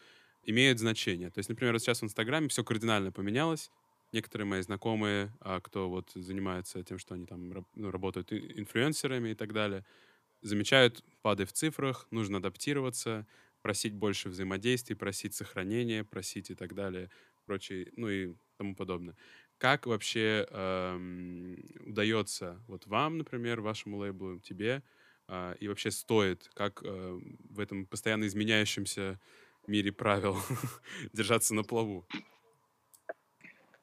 имеют 0.44 0.79
значение. 0.79 1.31
То 1.31 1.38
есть, 1.38 1.48
например, 1.48 1.74
вот 1.74 1.81
сейчас 1.83 2.00
в 2.03 2.05
Инстаграме 2.05 2.48
все 2.48 2.64
кардинально 2.64 3.12
поменялось. 3.12 3.70
Некоторые 4.12 4.46
мои 4.46 4.61
знакомые, 4.62 5.33
а, 5.40 5.61
кто 5.61 5.88
вот 5.88 6.11
занимается 6.14 6.83
тем, 6.83 6.99
что 6.99 7.14
они 7.14 7.27
там 7.27 7.66
ну, 7.75 7.90
работают 7.90 8.33
инфлюенсерами 8.33 9.31
и 9.31 9.35
так 9.35 9.53
далее, 9.53 9.85
замечают 10.42 11.05
пады 11.23 11.44
в 11.46 11.53
цифрах, 11.53 12.07
нужно 12.11 12.38
адаптироваться, 12.38 13.27
просить 13.62 13.94
больше 13.94 14.31
взаимодействий, 14.31 14.96
просить 14.96 15.35
сохранения, 15.35 16.05
просить 16.05 16.51
и 16.51 16.55
так 16.55 16.75
далее, 16.75 17.11
прочее, 17.46 17.92
ну 17.96 18.09
и 18.09 18.35
тому 18.57 18.75
подобное. 18.75 19.16
Как 19.59 19.87
вообще 19.87 20.46
эм, 20.51 21.59
удается 21.87 22.62
вот 22.66 22.87
вам, 22.87 23.18
например, 23.18 23.61
вашему 23.61 23.99
лейблу, 23.99 24.40
тебе, 24.40 24.83
а, 25.29 25.53
и 25.61 25.68
вообще 25.68 25.90
стоит, 25.90 26.49
как 26.55 26.83
э, 26.83 27.20
в 27.51 27.61
этом 27.61 27.87
постоянно 27.87 28.27
изменяющемся 28.27 29.20
мире 29.66 29.92
правил 29.92 30.37
держаться 31.12 31.55
на 31.55 31.62
плаву? 31.64 32.09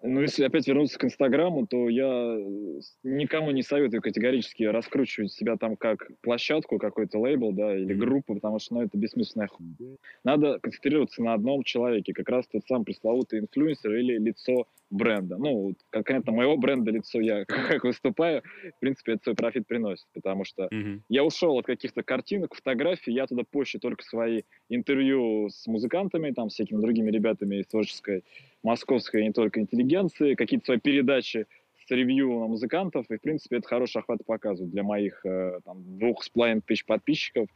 Ну, 0.04 0.22
если 0.22 0.44
опять 0.44 0.68
вернуться 0.68 1.00
к 1.00 1.06
Инстаграму, 1.06 1.66
то 1.66 1.90
я 1.90 2.06
э, 2.06 2.80
никому 3.04 3.50
не 3.50 3.64
советую 3.64 4.02
категорически 4.04 4.64
раскручивать 4.64 5.34
себя 5.34 5.58
там 5.58 5.76
как 5.76 6.08
площадку, 6.22 6.78
какой-то 6.78 7.20
лейбл, 7.20 7.52
да, 7.52 7.76
или 7.76 7.96
группу, 7.96 8.36
потому 8.36 8.60
что, 8.60 8.76
ну, 8.76 8.82
это 8.84 8.96
бессмысленная 8.96 9.48
хуйня. 9.48 9.98
Надо 10.24 10.60
концентрироваться 10.60 11.24
на 11.24 11.34
одном 11.34 11.64
человеке, 11.64 12.14
как 12.14 12.30
раз 12.30 12.46
тот 12.48 12.64
сам 12.68 12.86
пресловутый 12.86 13.40
инфлюенсер 13.40 13.92
или 13.96 14.20
лицо 14.20 14.68
бренда. 14.90 15.38
Ну, 15.38 15.74
конкретно 15.90 16.32
моего 16.32 16.58
бренда 16.58 16.92
лицо 16.92 17.20
я 17.20 17.46
как 17.46 17.84
выступаю, 17.84 18.42
в 18.78 18.80
принципе, 18.80 19.14
это 19.14 19.24
свой 19.24 19.36
профит 19.36 19.68
приносит, 19.68 20.08
потому 20.14 20.46
что 20.46 20.70
Мгм. 20.72 21.04
я 21.10 21.24
ушел 21.24 21.58
от 21.58 21.66
каких-то 21.66 22.04
картинок, 22.04 22.56
фотографий, 22.56 23.12
я 23.14 23.28
туда 23.28 23.44
пощу 23.50 23.80
только 23.80 24.04
свои 24.04 24.44
интервью 24.70 25.50
с 25.50 25.68
музыкантами, 25.68 26.32
там, 26.32 26.50
всякими 26.50 26.82
другими 26.82 27.12
ребятами 27.12 27.58
из 27.58 27.68
творческой 27.68 28.24
московской 28.64 29.24
не 29.24 29.32
только 29.32 29.60
интеллигенции, 29.60 30.36
какие-то 30.36 30.66
свои 30.66 30.80
передачи 30.80 31.48
с 31.86 31.92
ревью 31.92 32.40
на 32.40 32.48
музыкантов, 32.48 33.10
и, 33.10 33.18
в 33.18 33.22
принципе, 33.22 33.58
это 33.58 33.68
хороший 33.68 34.00
охват 34.02 34.20
показывает 34.26 34.72
для 34.74 34.84
моих 34.84 35.26
э, 35.26 35.60
там, 35.64 35.98
двух 35.98 36.24
с 36.24 36.30
половиной 36.30 36.62
тысяч 36.62 36.86
подписчиков, 36.86 37.48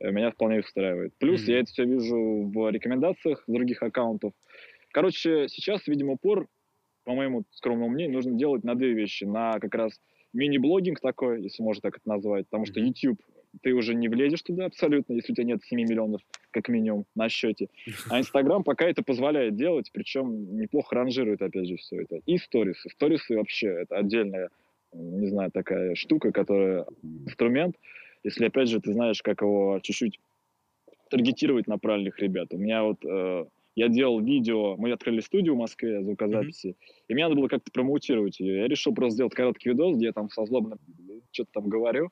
э, 0.00 0.10
меня 0.10 0.30
вполне 0.32 0.60
устраивает. 0.60 1.14
Плюс 1.18 1.42
Мгм. 1.42 1.50
я 1.50 1.60
это 1.60 1.70
все 1.72 1.84
вижу 1.84 2.50
в 2.52 2.70
рекомендациях 2.70 3.44
других 3.46 3.82
аккаунтов. 3.82 4.32
Короче, 4.92 5.48
сейчас, 5.48 5.86
видимо, 5.86 6.12
упор, 6.14 6.48
по 7.04 7.14
моему 7.14 7.44
скромному 7.50 7.90
мнению, 7.90 8.16
нужно 8.16 8.32
делать 8.32 8.64
на 8.64 8.74
две 8.74 8.92
вещи. 8.92 9.24
На 9.24 9.58
как 9.58 9.74
раз 9.74 10.00
мини-блогинг 10.32 11.00
такой, 11.00 11.42
если 11.42 11.62
можно 11.62 11.82
так 11.82 11.98
это 11.98 12.08
назвать, 12.08 12.46
потому 12.46 12.66
что. 12.66 12.80
YouTube, 12.80 13.20
ты 13.62 13.72
уже 13.72 13.94
не 13.94 14.08
влезешь 14.08 14.42
туда 14.42 14.66
абсолютно, 14.66 15.14
если 15.14 15.32
у 15.32 15.34
тебя 15.34 15.44
нет 15.44 15.62
7 15.64 15.78
миллионов, 15.78 16.20
как 16.50 16.68
минимум, 16.68 17.04
на 17.14 17.28
счете. 17.28 17.68
А 18.08 18.18
Инстаграм 18.20 18.62
пока 18.62 18.88
это 18.88 19.02
позволяет 19.02 19.56
делать, 19.56 19.90
причем 19.92 20.56
неплохо 20.56 20.94
ранжирует, 20.94 21.42
опять 21.42 21.66
же, 21.66 21.76
все 21.76 22.02
это. 22.02 22.20
И 22.26 22.38
сторисы. 22.38 22.88
Сторисы 22.90 23.36
вообще, 23.36 23.68
это 23.68 23.96
отдельная, 23.96 24.50
не 24.92 25.28
знаю, 25.28 25.50
такая 25.50 25.94
штука, 25.94 26.32
которая 26.32 26.86
инструмент, 27.02 27.76
если, 28.22 28.46
опять 28.46 28.68
же, 28.68 28.80
ты 28.80 28.92
знаешь, 28.92 29.22
как 29.22 29.40
его 29.40 29.80
чуть-чуть 29.82 30.20
таргетировать 31.10 31.66
на 31.66 31.78
правильных 31.78 32.18
ребят. 32.20 32.52
У 32.52 32.58
меня 32.58 32.84
вот 32.84 33.04
э, 33.04 33.46
я 33.80 33.88
делал 33.88 34.20
видео, 34.20 34.76
мы 34.76 34.92
открыли 34.92 35.20
студию 35.20 35.54
в 35.54 35.58
Москве 35.58 36.02
звукозаписи, 36.02 36.76
и 37.08 37.14
мне 37.14 37.24
надо 37.24 37.36
было 37.36 37.48
как-то 37.48 37.70
промоутировать 37.72 38.38
ее. 38.38 38.58
Я 38.58 38.68
решил 38.68 38.94
просто 38.94 39.14
сделать 39.14 39.34
короткий 39.34 39.70
видос, 39.70 39.96
где 39.96 40.06
я 40.06 40.12
там 40.12 40.28
со 40.28 40.44
злобным 40.44 40.78
что-то 41.32 41.50
там 41.54 41.68
говорю. 41.68 42.10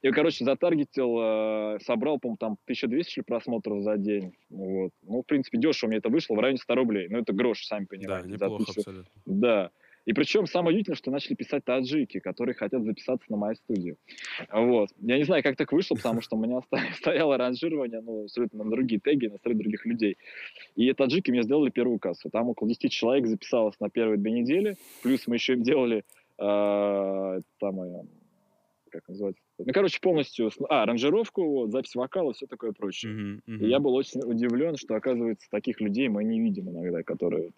И, 0.00 0.10
короче, 0.10 0.44
затаргетил, 0.44 1.18
э, 1.20 1.78
собрал, 1.84 2.18
по-моему, 2.18 2.38
там 2.38 2.56
1200 2.64 3.10
что 3.10 3.20
ли, 3.20 3.24
просмотров 3.24 3.82
за 3.82 3.98
день. 3.98 4.32
Вот. 4.48 4.90
Ну, 5.02 5.20
в 5.22 5.26
принципе, 5.26 5.58
дешево 5.58 5.90
мне 5.90 5.98
это 5.98 6.08
вышло, 6.08 6.34
в 6.34 6.40
районе 6.40 6.58
100 6.58 6.74
рублей. 6.74 7.08
Ну, 7.08 7.18
это 7.18 7.34
грош, 7.34 7.66
сами 7.66 7.84
Да, 7.84 7.88
понимаете. 7.90 8.28
за 8.28 8.34
неплохо 8.46 8.62
1000. 8.62 8.80
абсолютно. 8.80 9.12
Да. 9.26 9.70
И 10.04 10.12
причем 10.12 10.46
самое 10.46 10.70
удивительное, 10.70 10.96
что 10.96 11.10
начали 11.10 11.34
писать 11.34 11.64
таджики, 11.64 12.18
которые 12.18 12.54
хотят 12.54 12.82
записаться 12.82 13.30
на 13.30 13.36
мою 13.36 13.54
студию. 13.54 13.96
Вот. 14.50 14.90
Я 14.98 15.18
не 15.18 15.24
знаю, 15.24 15.42
как 15.42 15.56
так 15.56 15.72
вышло, 15.72 15.94
потому 15.94 16.20
что 16.20 16.36
у 16.36 16.40
меня 16.40 16.60
стояло 16.96 17.36
ранжирование 17.36 18.00
ну, 18.00 18.24
абсолютно 18.24 18.64
на 18.64 18.70
другие 18.70 19.00
теги, 19.00 19.26
на 19.26 19.38
стороне 19.38 19.60
других 19.60 19.86
людей. 19.86 20.16
И 20.74 20.92
таджики 20.92 21.30
мне 21.30 21.42
сделали 21.42 21.70
первую 21.70 21.98
кассу. 21.98 22.30
Там 22.30 22.48
около 22.48 22.68
10 22.68 22.90
человек 22.90 23.26
записалось 23.26 23.78
на 23.80 23.90
первые 23.90 24.18
две 24.18 24.32
недели. 24.32 24.76
Плюс 25.02 25.26
мы 25.26 25.36
еще 25.36 25.52
им 25.54 25.62
делали 25.62 26.04
э, 26.38 26.42
это 26.42 27.46
самое, 27.60 28.06
как 28.90 29.08
называется? 29.08 29.42
Ну, 29.58 29.72
короче, 29.72 30.00
полностью, 30.00 30.50
а, 30.68 30.82
аранжировку, 30.82 31.44
вот, 31.44 31.70
запись 31.70 31.94
вокала, 31.94 32.32
все 32.32 32.46
такое 32.46 32.72
прочее. 32.72 33.12
Мгм, 33.12 33.42
И 33.46 33.52
мгм. 33.52 33.66
я 33.66 33.78
был 33.78 33.94
очень 33.94 34.20
удивлен, 34.20 34.76
что, 34.76 34.96
оказывается, 34.96 35.48
таких 35.50 35.80
людей 35.80 36.08
мы 36.08 36.24
не 36.24 36.40
видим 36.40 36.70
иногда, 36.70 37.02
которые 37.02 37.44
вот 37.44 37.54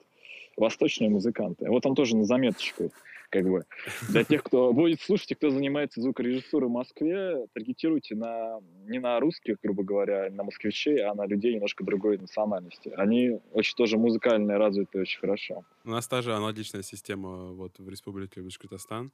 восточные 0.57 1.11
музыканты. 1.11 1.69
Вот 1.69 1.87
он 1.87 1.95
тоже 1.95 2.17
на 2.17 2.25
заметочку, 2.25 2.90
как 3.31 3.49
бы. 3.49 3.64
Для 4.09 4.25
тех, 4.25 4.43
кто 4.43 4.73
будет 4.75 5.01
слушать 5.01 5.33
и 5.33 5.35
кто 5.35 5.51
занимается 5.51 6.01
звукорежиссурой 6.01 6.69
в 6.69 6.73
Москве, 6.73 7.47
таргетируйте 7.53 8.14
на, 8.14 8.61
не 8.87 8.99
на 8.99 9.19
русских, 9.21 9.57
грубо 9.62 9.83
говоря, 9.83 10.31
на 10.31 10.45
москвичей, 10.45 11.03
а 11.05 11.14
на 11.14 11.27
людей 11.27 11.55
немножко 11.55 11.85
другой 11.85 12.19
национальности. 12.19 12.93
Они 12.97 13.40
очень 13.53 13.77
тоже 13.77 13.99
музыкально 13.99 14.59
развиты 14.59 15.01
очень 15.01 15.21
хорошо. 15.21 15.64
У 15.85 15.90
нас 15.90 16.07
та 16.07 16.23
же 16.23 16.35
аналогичная 16.35 16.83
система 16.83 17.53
вот 17.53 17.79
в 17.79 17.88
Республике 17.88 18.43
Башкортостан. 18.43 19.12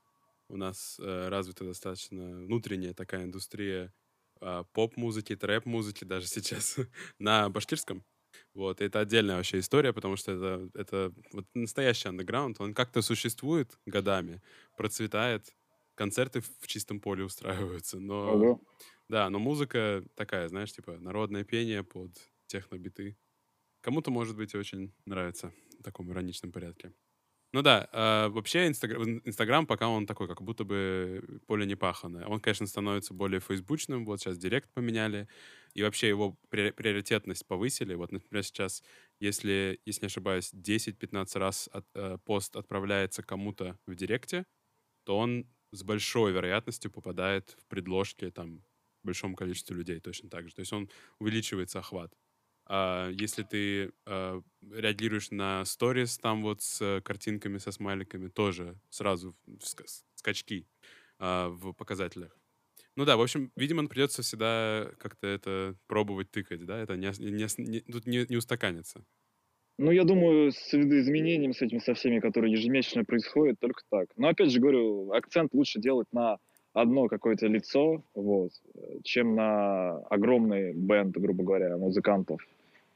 У 0.49 0.57
нас 0.57 0.99
э, 1.01 1.29
развита 1.29 1.65
достаточно 1.65 2.41
внутренняя 2.41 2.93
такая 2.93 3.23
индустрия 3.23 3.93
а, 4.41 4.65
поп-музыки, 4.73 5.37
трэп-музыки 5.37 6.05
даже 6.05 6.27
сейчас 6.27 6.77
на 7.19 7.49
башкирском. 7.51 8.05
Вот, 8.55 8.81
это 8.81 9.01
отдельная 9.01 9.37
вообще 9.37 9.59
история, 9.59 9.93
потому 9.93 10.17
что 10.17 10.33
это, 10.33 10.71
это 10.75 11.13
вот 11.33 11.47
настоящий 11.55 12.09
андеграунд. 12.09 12.61
Он 12.61 12.75
как-то 12.75 13.03
существует 13.03 13.79
годами, 13.87 14.43
процветает, 14.77 15.55
концерты 15.95 16.41
в 16.41 16.67
чистом 16.67 17.01
поле 17.01 17.25
устраиваются, 17.25 17.99
но... 17.99 18.35
Ого. 18.35 18.61
Да, 19.09 19.29
но 19.29 19.39
музыка 19.39 20.05
такая, 20.15 20.49
знаешь, 20.49 20.73
типа 20.73 20.99
народное 20.99 21.45
пение 21.45 21.83
под 21.83 22.13
технобиты. 22.47 23.17
Кому-то, 23.81 24.11
может 24.11 24.37
быть, 24.37 24.55
очень 24.55 24.95
нравится 25.05 25.53
в 25.79 25.83
таком 25.83 26.13
ироничном 26.13 26.53
порядке. 26.53 26.93
Ну 27.53 27.63
да, 27.63 27.89
а, 27.93 28.29
вообще 28.29 28.69
Инстаграм, 28.69 29.21
Инстаграм 29.25 29.67
пока 29.67 29.89
он 29.89 30.07
такой, 30.07 30.29
как 30.29 30.43
будто 30.43 30.63
бы 30.65 31.41
поле 31.47 31.67
не 31.67 31.75
паханое. 31.75 32.27
Он, 32.27 32.41
конечно, 32.41 32.67
становится 32.67 33.13
более 33.13 33.41
фейсбучным, 33.41 34.05
вот 34.05 34.21
сейчас 34.21 34.39
Директ 34.39 34.73
поменяли, 34.73 35.29
и 35.75 35.83
вообще 35.83 36.09
его 36.09 36.37
при- 36.49 36.71
приоритетность 36.73 37.47
повысили. 37.47 37.95
Вот, 37.95 38.13
например, 38.13 38.43
сейчас, 38.45 38.83
если, 39.21 39.81
если 39.87 40.03
не 40.03 40.07
ошибаюсь, 40.07 40.51
10-15 40.53 41.37
раз 41.37 41.69
от- 41.73 41.87
э, 41.95 42.19
пост 42.25 42.57
отправляется 42.57 43.23
кому-то 43.23 43.79
в 43.87 43.95
Директе, 43.95 44.45
то 45.05 45.19
он 45.19 45.47
с 45.73 45.83
большой 45.83 46.33
вероятностью 46.33 46.91
попадает 46.91 47.57
в 47.61 47.67
предложки 47.69 48.31
там 48.31 48.65
большому 49.03 49.37
количеству 49.37 49.75
людей 49.75 50.01
точно 50.01 50.29
так 50.31 50.49
же. 50.49 50.55
То 50.55 50.61
есть 50.61 50.73
он 50.73 50.91
увеличивается 51.19 51.79
охват. 51.79 52.13
А 52.67 53.09
если 53.11 53.43
ты 53.43 53.93
а, 54.07 54.43
реагируешь 54.71 55.31
на 55.31 55.65
сторис 55.65 56.19
там 56.19 56.43
вот 56.43 56.63
с 56.63 56.81
э, 56.83 57.01
картинками, 57.01 57.59
со 57.59 57.73
смайликами, 57.73 58.29
тоже 58.29 58.79
сразу 58.91 59.35
в 59.47 59.63
ска- 59.65 59.87
скачки 60.15 60.69
а, 61.19 61.49
в 61.49 61.73
показателях. 61.73 62.39
Ну 62.97 63.05
да, 63.05 63.17
в 63.17 63.23
общем, 63.23 63.53
видимо, 63.57 63.87
придется 63.89 64.23
всегда 64.23 64.91
как-то 64.99 65.27
это 65.27 65.77
пробовать 65.87 66.31
тыкать, 66.31 66.65
да? 66.67 66.79
Это 66.79 66.97
не, 66.97 67.09
не 67.19 67.47
не- 67.59 67.81
тут 67.81 68.07
не, 68.07 68.27
не 68.29 68.37
устаканится. 68.37 69.05
Ну, 69.79 69.91
я 69.93 70.05
думаю, 70.05 70.53
с 70.53 70.73
видоизменением, 70.75 71.55
с 71.55 71.63
этими 71.63 71.79
со 71.79 71.95
всеми, 71.95 72.21
которые 72.21 72.53
ежемесячно 72.53 73.05
происходят, 73.05 73.59
только 73.61 73.81
так. 73.91 74.09
Но 74.17 74.29
опять 74.29 74.51
же 74.51 74.61
говорю, 74.61 75.13
акцент 75.13 75.55
лучше 75.55 75.81
делать 75.81 76.09
на 76.13 76.39
одно 76.75 77.09
какое-то 77.09 77.47
лицо, 77.47 78.05
вот, 78.15 78.51
чем 79.03 79.35
на 79.35 79.97
огромный 80.11 80.75
бенд, 80.75 81.17
грубо 81.17 81.43
говоря, 81.45 81.77
музыкантов. 81.79 82.47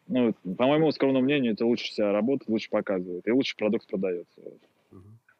Ну, 0.08 0.34
по 0.58 0.66
моему 0.66 0.92
скромному 0.92 1.24
мнению, 1.24 1.54
это 1.54 1.66
лучше 1.66 1.92
себя 1.92 2.12
работает, 2.12 2.48
лучше 2.50 2.70
показывает, 2.70 3.26
и 3.28 3.32
лучше 3.32 3.56
продукт 3.56 3.88
продается. 3.88 4.42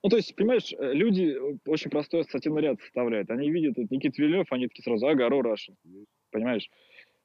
Ну, 0.05 0.11
то 0.11 0.17
есть, 0.17 0.37
понимаешь, 0.37 0.71
э, 0.79 0.93
люди 0.93 1.35
э, 1.35 1.57
очень 1.65 1.91
простой 1.91 2.21
ассоциативный 2.21 2.61
ряд 2.61 2.79
составляют. 2.79 3.31
Они 3.31 3.51
видят 3.51 3.79
вот, 3.79 3.91
Никит 3.91 4.19
Вильнев, 4.19 4.47
они 4.53 4.69
такие 4.69 4.83
сразу, 4.83 5.07
ага, 5.07 5.31
Ро 5.31 5.41
Рашин. 5.41 5.77
Понимаешь? 6.31 6.69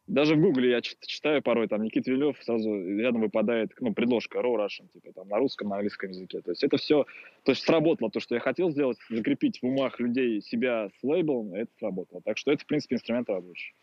Даже 0.07 0.35
в 0.35 0.39
Гугле 0.39 0.71
я 0.71 0.81
читаю 0.81 1.43
порой, 1.43 1.67
там, 1.67 1.83
Никит 1.83 2.07
Вильнев, 2.07 2.41
сразу 2.41 2.73
рядом 2.73 3.19
выпадает, 3.19 3.73
ну, 3.81 3.93
предложка 3.93 4.41
Ро 4.41 4.55
Russian, 4.55 4.87
типа, 4.93 5.11
там, 5.11 5.27
на 5.27 5.39
русском, 5.39 5.67
на 5.67 5.75
английском 5.75 6.11
языке. 6.11 6.39
То 6.39 6.51
есть 6.51 6.63
это 6.63 6.77
все, 6.77 7.03
то 7.43 7.51
есть 7.51 7.65
сработало 7.65 8.09
то, 8.11 8.21
что 8.21 8.35
я 8.35 8.39
хотел 8.39 8.71
сделать, 8.71 8.97
закрепить 9.09 9.61
в 9.61 9.65
умах 9.65 9.99
людей 9.99 10.41
себя 10.41 10.89
с 10.97 11.03
лейблом, 11.03 11.53
это 11.53 11.69
сработало. 11.79 12.21
Так 12.21 12.37
что 12.37 12.53
это, 12.53 12.63
в 12.63 12.65
принципе, 12.65 12.95
инструмент 12.95 13.29
рабочий. 13.29 13.73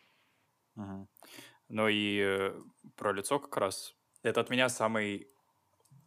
Угу. 0.77 1.07
Ну 1.69 1.89
и 1.89 2.19
э, 2.25 2.55
про 2.97 3.13
лицо 3.13 3.39
как 3.41 3.59
раз. 3.59 3.95
Это 4.23 4.41
от 4.41 4.49
меня 4.49 4.71
самый 4.71 5.29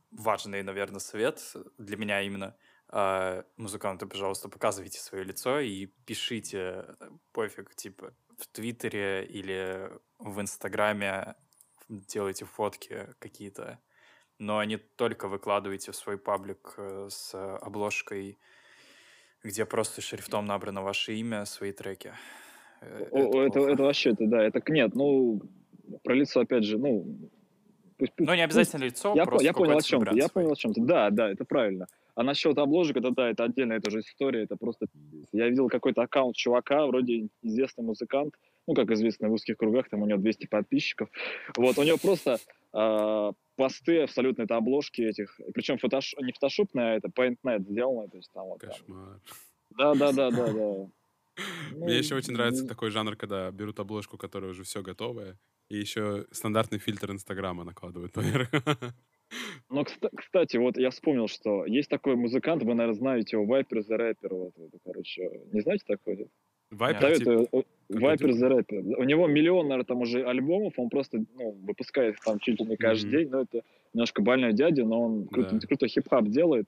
важный, 0.09 0.63
наверное, 0.63 0.99
совет 0.99 1.39
для 1.77 1.97
меня 1.97 2.23
именно. 2.23 2.55
Э, 2.91 3.43
музыканты, 3.57 4.07
пожалуйста, 4.07 4.49
показывайте 4.49 4.99
свое 4.99 5.23
лицо 5.23 5.59
и 5.59 5.87
пишите, 6.05 6.85
э, 6.99 7.09
пофиг, 7.33 7.75
типа, 7.75 8.13
в 8.37 8.47
Твиттере 8.47 9.25
или 9.25 9.91
в 10.17 10.41
Инстаграме 10.41 11.35
делайте 11.87 12.45
фотки 12.45 13.07
какие-то, 13.19 13.79
но 14.39 14.63
не 14.63 14.77
только 14.77 15.27
выкладывайте 15.27 15.91
в 15.91 15.95
свой 15.95 16.17
паблик 16.17 16.73
э, 16.77 17.07
с 17.11 17.57
обложкой, 17.57 18.39
где 19.43 19.65
просто 19.65 20.01
шрифтом 20.01 20.45
набрано 20.45 20.81
ваше 20.81 21.13
имя, 21.13 21.45
свои 21.45 21.71
треки. 21.71 22.13
Э, 22.81 23.07
О, 23.11 23.43
это, 23.43 23.59
это, 23.59 23.71
это 23.71 23.83
вообще, 23.83 24.11
это, 24.11 24.25
да, 24.25 24.43
это 24.43 24.61
нет, 24.71 24.95
ну, 24.95 25.41
про 26.03 26.15
лицо, 26.15 26.39
опять 26.39 26.63
же, 26.63 26.79
ну... 26.79 27.05
Пусть, 27.99 28.13
пусть, 28.15 28.27
ну, 28.29 28.33
не 28.33 28.41
обязательно 28.41 28.85
лицо, 28.85 29.13
я, 29.15 29.25
просто 29.25 29.45
Я 29.45 29.53
понял 29.53 29.77
о 29.77 29.81
чем-то, 29.81 30.15
я 30.15 30.27
понял 30.29 30.53
о 30.53 30.55
чем-то, 30.55 30.81
да, 30.81 31.09
да, 31.11 31.29
это 31.29 31.45
правильно. 31.45 31.85
А 32.19 32.23
насчет 32.23 32.57
обложек, 32.57 32.97
это 32.97 33.11
да, 33.11 33.29
это 33.29 33.45
отдельная 33.45 33.79
тоже 33.79 34.01
история, 34.01 34.43
это 34.43 34.57
просто... 34.57 34.87
Я 35.31 35.47
видел 35.47 35.69
какой-то 35.69 36.01
аккаунт 36.01 36.35
чувака, 36.35 36.85
вроде 36.85 37.29
известный 37.41 37.85
музыкант, 37.85 38.33
ну, 38.67 38.73
как 38.73 38.91
известно 38.91 39.29
в 39.29 39.31
узких 39.31 39.55
кругах, 39.55 39.87
там 39.87 40.01
у 40.01 40.05
него 40.05 40.19
200 40.19 40.47
подписчиков. 40.47 41.09
Вот, 41.55 41.77
у 41.77 41.83
него 41.83 41.97
просто 41.97 42.37
э, 42.73 43.31
посты 43.55 44.01
абсолютно, 44.01 44.41
это 44.41 44.57
обложки 44.57 45.01
этих, 45.01 45.39
причем 45.53 45.77
фотош... 45.77 46.13
не 46.19 46.33
фотошопные, 46.33 46.87
а 46.87 46.95
это 46.95 47.07
PaintNet 47.07 47.61
сделано, 47.61 48.09
то 48.09 48.17
есть 48.17 48.29
там 48.33 48.47
вот... 48.47 48.59
Кошмар. 48.59 49.21
Да, 49.77 49.95
да, 49.95 50.11
да, 50.11 50.29
да, 50.29 50.51
да. 50.51 50.87
Мне 51.71 51.99
еще 51.99 52.15
очень 52.15 52.33
нравится 52.33 52.67
такой 52.67 52.89
жанр, 52.89 53.15
когда 53.15 53.49
берут 53.49 53.79
обложку, 53.79 54.17
которая 54.17 54.51
уже 54.51 54.63
все 54.63 54.81
готовая, 54.81 55.39
и 55.69 55.77
еще 55.77 56.25
стандартный 56.31 56.79
фильтр 56.79 57.11
Инстаграма 57.11 57.63
накладывают 57.63 58.11
поверх. 58.11 58.49
Но, 59.69 59.85
кстати, 60.15 60.57
вот 60.57 60.77
я 60.77 60.89
вспомнил, 60.89 61.27
что 61.27 61.65
есть 61.65 61.89
такой 61.89 62.15
музыкант, 62.15 62.63
вы, 62.63 62.73
наверное, 62.73 62.97
знаете 62.97 63.37
его, 63.37 63.45
Viper 63.45 63.83
the 63.87 63.97
Rapper. 63.97 64.51
Вот, 64.55 64.71
короче, 64.83 65.29
не 65.51 65.61
знаете 65.61 65.83
такой? 65.87 66.27
Viper, 66.71 66.99
Советую, 66.99 67.45
типа... 67.45 67.63
Viper 67.91 68.29
the 68.29 68.49
Rapper. 68.49 68.95
У 68.97 69.03
него 69.03 69.27
миллион, 69.27 69.67
наверное, 69.67 69.85
там 69.85 70.01
уже 70.01 70.23
альбомов, 70.23 70.73
он 70.77 70.89
просто 70.89 71.23
ну, 71.35 71.51
выпускает 71.63 72.17
там 72.23 72.39
чуть 72.39 72.59
ли 72.59 72.65
не 72.65 72.77
каждый 72.77 73.07
mm-hmm. 73.07 73.17
день, 73.17 73.29
но 73.29 73.41
это 73.41 73.61
немножко 73.93 74.21
больной 74.21 74.53
дядя, 74.53 74.85
но 74.85 75.01
он 75.01 75.27
круто, 75.27 75.55
да. 75.55 75.67
круто 75.67 75.87
хип-хап 75.87 76.27
делает. 76.27 76.67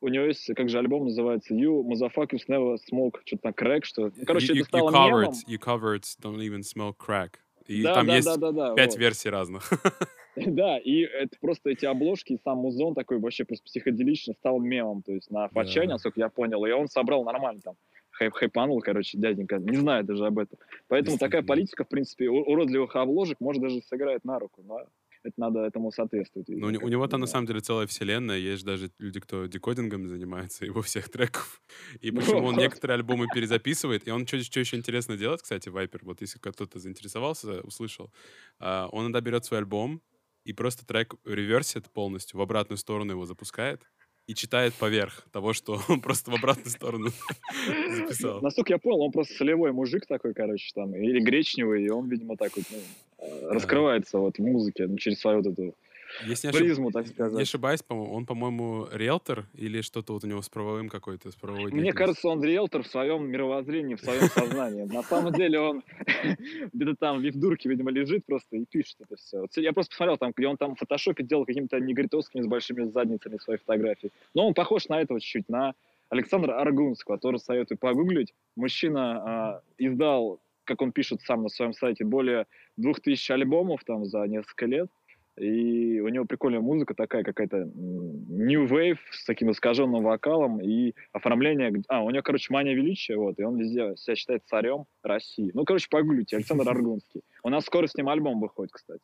У 0.00 0.08
него 0.08 0.24
есть, 0.26 0.52
как 0.54 0.68
же 0.68 0.78
альбом 0.78 1.04
называется, 1.04 1.54
You 1.54 1.82
Motherfuckers 1.82 2.42
Never 2.48 2.76
Smoke, 2.92 3.20
что-то 3.24 3.48
на 3.48 3.52
crack, 3.52 3.80
что... 3.84 4.12
Ну, 4.14 4.24
короче, 4.26 4.52
you, 4.52 4.56
это 4.56 4.64
стало 4.66 4.90
you 4.90 4.92
covered, 4.92 5.20
мемом. 5.20 5.34
You 5.48 5.58
covered 5.58 6.04
Don't 6.22 6.38
Even 6.40 6.60
Smoke 6.60 6.96
Crack. 6.98 7.36
И 7.66 7.82
да, 7.82 7.94
там 7.94 8.06
да, 8.06 8.16
есть 8.16 8.26
да, 8.26 8.36
да, 8.36 8.52
да, 8.52 8.74
пять 8.74 8.92
вот. 8.92 9.00
версий 9.00 9.30
разных. 9.30 9.72
Да, 10.36 10.78
и 10.78 11.00
это 11.00 11.36
просто 11.40 11.70
эти 11.70 11.84
обложки, 11.84 12.38
сам 12.42 12.58
музон 12.58 12.94
такой 12.94 13.18
вообще 13.18 13.44
просто 13.44 13.64
психоделично 13.64 14.34
стал 14.34 14.58
мемом, 14.58 15.02
то 15.02 15.12
есть 15.12 15.30
на 15.30 15.48
фачане, 15.48 15.92
насколько 15.92 16.20
я 16.20 16.28
понял, 16.28 16.64
и 16.64 16.70
он 16.70 16.88
собрал 16.88 17.24
нормально 17.24 17.60
там 17.62 17.74
хайп 18.14 18.32
хайпанул, 18.32 18.80
короче, 18.80 19.18
дяденька, 19.18 19.58
не 19.58 19.76
знаю 19.76 20.04
даже 20.04 20.26
об 20.26 20.38
этом. 20.38 20.58
Поэтому 20.88 21.18
такая 21.18 21.42
политика, 21.42 21.84
в 21.84 21.88
принципе, 21.88 22.28
уродливых 22.28 22.94
обложек 22.96 23.40
может 23.40 23.62
даже 23.62 23.80
сыграть 23.82 24.24
на 24.24 24.38
руку, 24.38 24.62
но 24.62 24.86
это 25.24 25.34
надо 25.38 25.60
этому 25.60 25.90
соответствовать. 25.90 26.48
Ну, 26.48 26.66
у, 26.66 26.88
него 26.88 27.06
там, 27.06 27.20
на 27.20 27.26
самом 27.26 27.46
деле, 27.46 27.60
целая 27.60 27.86
вселенная. 27.86 28.36
Есть 28.36 28.64
даже 28.64 28.90
люди, 28.98 29.20
кто 29.20 29.46
декодингом 29.46 30.06
занимается 30.06 30.66
его 30.66 30.82
всех 30.82 31.08
треков. 31.08 31.62
И 32.00 32.10
почему 32.10 32.48
он 32.48 32.56
некоторые 32.56 32.96
альбомы 32.96 33.26
перезаписывает. 33.34 34.06
И 34.06 34.10
он 34.10 34.26
что, 34.26 34.38
что 34.44 34.60
еще 34.60 34.76
интересно 34.76 35.16
делает, 35.16 35.40
кстати, 35.40 35.70
Вайпер, 35.70 36.00
вот 36.02 36.20
если 36.20 36.38
кто-то 36.38 36.78
заинтересовался, 36.78 37.62
услышал, 37.62 38.12
а, 38.58 38.88
он 38.92 39.04
иногда 39.04 39.22
берет 39.22 39.46
свой 39.46 39.60
альбом, 39.60 40.02
и 40.44 40.52
просто 40.52 40.86
трек 40.86 41.14
реверсит 41.24 41.90
полностью, 41.90 42.38
в 42.38 42.42
обратную 42.42 42.78
сторону 42.78 43.12
его 43.12 43.26
запускает 43.26 43.82
и 44.26 44.34
читает 44.34 44.74
поверх 44.74 45.26
того, 45.32 45.52
что 45.52 45.80
он 45.88 46.00
просто 46.00 46.30
в 46.30 46.34
обратную 46.34 46.70
сторону 46.70 47.08
записал. 47.90 48.40
Насколько 48.40 48.74
я 48.74 48.78
понял, 48.78 49.02
он 49.02 49.12
просто 49.12 49.34
солевой 49.34 49.72
мужик 49.72 50.06
такой, 50.06 50.34
короче, 50.34 50.70
там, 50.74 50.94
или 50.94 51.20
гречневый, 51.20 51.84
и 51.84 51.90
он, 51.90 52.08
видимо, 52.08 52.36
так 52.36 52.56
вот 52.56 52.64
ну, 52.70 53.50
раскрывается 53.50 54.18
вот 54.18 54.38
в 54.38 54.42
музыке 54.42 54.86
ну, 54.86 54.96
через 54.96 55.20
свою 55.20 55.42
вот 55.42 55.52
эту 55.52 55.74
если 56.22 56.50
призму, 56.50 56.90
так 56.90 57.06
сказать. 57.06 57.34
Не 57.34 57.42
ошибаюсь, 57.42 57.80
он, 57.88 58.26
по-моему, 58.26 58.86
риэлтор 58.92 59.46
или 59.54 59.80
что-то 59.80 60.12
вот 60.12 60.24
у 60.24 60.26
него 60.26 60.42
с 60.42 60.48
правовым 60.48 60.88
какой-то, 60.88 61.30
с 61.30 61.34
правовой 61.34 61.72
Мне 61.72 61.92
кажется, 61.92 62.28
он 62.28 62.42
риэлтор 62.42 62.82
в 62.82 62.86
своем 62.86 63.28
мировоззрении, 63.28 63.94
в 63.94 64.00
своем 64.00 64.28
сознании. 64.28 64.82
На 64.84 65.02
самом 65.02 65.32
деле 65.32 65.60
он 65.60 65.82
где-то 66.72 66.94
там 66.96 67.18
в 67.18 67.38
дурке, 67.38 67.68
видимо, 67.68 67.90
лежит 67.90 68.24
просто 68.26 68.56
и 68.56 68.64
пишет 68.64 68.96
это 69.00 69.16
все. 69.16 69.46
Я 69.56 69.72
просто 69.72 69.90
посмотрел, 69.90 70.18
там, 70.18 70.32
где 70.36 70.46
он 70.46 70.56
там 70.56 70.74
в 70.74 70.78
фотошопе 70.78 71.24
делал 71.24 71.44
какими-то 71.44 71.80
негритовскими 71.80 72.42
с 72.42 72.46
большими 72.46 72.90
задницами 72.90 73.38
свои 73.38 73.58
фотографии. 73.58 74.12
Но 74.34 74.46
он 74.46 74.54
похож 74.54 74.88
на 74.88 75.00
этого 75.00 75.20
чуть-чуть, 75.20 75.48
на 75.48 75.74
Александра 76.10 76.60
Аргунского, 76.60 77.16
который 77.16 77.38
советую 77.38 77.78
погуглить. 77.78 78.34
Мужчина 78.56 79.60
э, 79.78 79.84
издал, 79.86 80.40
как 80.64 80.80
он 80.82 80.92
пишет 80.92 81.20
сам 81.22 81.42
на 81.42 81.48
своем 81.48 81.72
сайте, 81.72 82.04
более 82.04 82.46
двух 82.76 83.00
тысяч 83.00 83.30
альбомов 83.30 83.84
там 83.84 84.04
за 84.04 84.24
несколько 84.26 84.66
лет. 84.66 84.88
И 85.36 86.00
у 86.00 86.08
него 86.08 86.24
прикольная 86.26 86.60
музыка 86.60 86.94
такая 86.94 87.24
какая-то 87.24 87.68
new 87.74 88.66
wave 88.66 88.98
с 89.10 89.24
таким 89.24 89.50
искаженным 89.50 90.02
вокалом 90.04 90.60
и 90.60 90.94
оформление... 91.12 91.72
А, 91.88 92.02
у 92.02 92.10
него, 92.10 92.22
короче, 92.22 92.52
мания 92.52 92.74
величия, 92.74 93.16
вот, 93.16 93.38
и 93.38 93.42
он 93.42 93.56
везде 93.56 93.96
себя 93.96 94.14
считает 94.14 94.44
царем 94.46 94.84
России. 95.02 95.50
Ну, 95.54 95.64
короче, 95.64 95.88
погуглите, 95.90 96.36
Александр 96.36 96.68
Аргунский. 96.68 97.22
У 97.42 97.48
нас 97.48 97.64
скоро 97.64 97.86
с 97.86 97.96
ним 97.96 98.08
альбом 98.08 98.40
выходит, 98.40 98.72
кстати. 98.72 99.02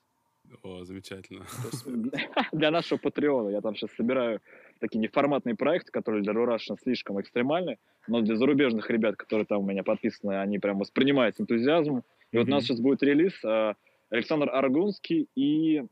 О, 0.62 0.84
замечательно. 0.84 1.46
Для 2.52 2.70
нашего 2.70 2.98
патреона. 2.98 3.50
Я 3.50 3.60
там 3.60 3.74
сейчас 3.74 3.90
собираю 3.92 4.40
такие 4.80 4.98
неформатные 4.98 5.54
проекты, 5.54 5.92
которые 5.92 6.22
для 6.22 6.32
Рурашина 6.32 6.76
слишком 6.82 7.20
экстремальны, 7.20 7.78
но 8.08 8.20
для 8.20 8.36
зарубежных 8.36 8.90
ребят, 8.90 9.16
которые 9.16 9.46
там 9.46 9.60
у 9.60 9.66
меня 9.66 9.82
подписаны, 9.82 10.40
они 10.40 10.58
прям 10.58 10.78
воспринимают 10.78 11.36
с 11.36 11.40
энтузиазмом. 11.40 12.02
И 12.32 12.38
вот 12.38 12.48
у 12.48 12.50
нас 12.50 12.64
сейчас 12.64 12.80
будет 12.80 13.02
релиз 13.02 13.32
а, 13.44 13.74
Александр 14.10 14.50
Аргунский 14.50 15.28
и 15.36 15.84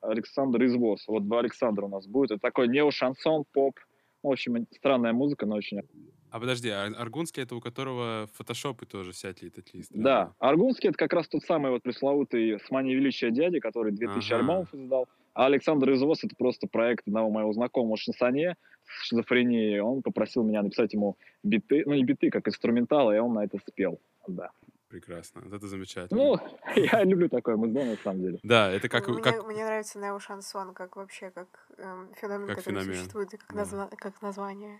Александр 0.00 0.64
Извоз. 0.64 1.06
Вот 1.06 1.26
два 1.26 1.38
Александра 1.40 1.86
у 1.86 1.88
нас 1.88 2.06
будет. 2.06 2.32
Это 2.32 2.40
такой 2.40 2.68
нео-шансон, 2.68 3.44
поп. 3.52 3.78
В 4.22 4.28
общем, 4.28 4.66
странная 4.76 5.12
музыка, 5.12 5.46
но 5.46 5.56
очень... 5.56 5.82
А 6.30 6.40
подожди, 6.40 6.68
а 6.68 6.86
Аргунский 6.86 7.42
это 7.42 7.54
у 7.54 7.60
которого 7.60 8.28
фотошопы 8.32 8.86
тоже 8.86 9.12
всякие 9.12 9.50
такие? 9.50 9.84
Да, 9.90 10.34
Аргунский 10.40 10.88
это 10.88 10.98
как 10.98 11.12
раз 11.12 11.28
тот 11.28 11.42
самый 11.44 11.70
вот 11.70 11.82
пресловутый 11.82 12.58
с 12.58 12.70
манией 12.70 12.96
величия 12.96 13.30
дядя, 13.30 13.60
который 13.60 13.92
2000 13.92 14.32
ага. 14.32 14.40
альбомов 14.40 14.74
издал. 14.74 15.06
А 15.34 15.46
Александр 15.46 15.92
Извоз 15.92 16.24
это 16.24 16.34
просто 16.36 16.66
проект 16.66 17.06
одного 17.06 17.30
моего 17.30 17.52
знакомого 17.52 17.96
Шансоне 17.96 18.56
с 18.84 19.08
шизофренией. 19.08 19.80
Он 19.80 20.02
попросил 20.02 20.42
меня 20.42 20.62
написать 20.62 20.92
ему 20.92 21.16
биты, 21.42 21.84
ну 21.86 21.94
не 21.94 22.04
биты, 22.04 22.30
как 22.30 22.48
инструменталы, 22.48 23.16
и 23.16 23.18
он 23.18 23.34
на 23.34 23.44
это 23.44 23.58
спел. 23.68 24.00
Да. 24.26 24.50
Прекрасно. 24.94 25.42
Это 25.52 25.66
замечательно. 25.66 26.22
Ну, 26.22 26.38
я 26.76 27.02
люблю 27.02 27.28
такое 27.28 27.56
музло, 27.56 27.82
на 27.82 27.96
самом 27.96 28.20
деле. 28.20 28.38
Да, 28.44 28.70
это 28.70 28.88
как... 28.88 29.08
Мне, 29.08 29.20
как... 29.20 29.44
мне 29.44 29.64
нравится 29.64 29.98
нео-шансон, 29.98 30.72
как 30.72 30.94
вообще, 30.94 31.32
как 31.32 31.48
эм, 31.78 32.14
феномен, 32.14 32.46
как 32.46 32.58
который 32.58 32.78
феномен. 32.78 32.94
существует, 32.94 33.30
как, 33.32 33.48
да. 33.48 33.56
назва... 33.56 33.90
как 33.96 34.22
название. 34.22 34.78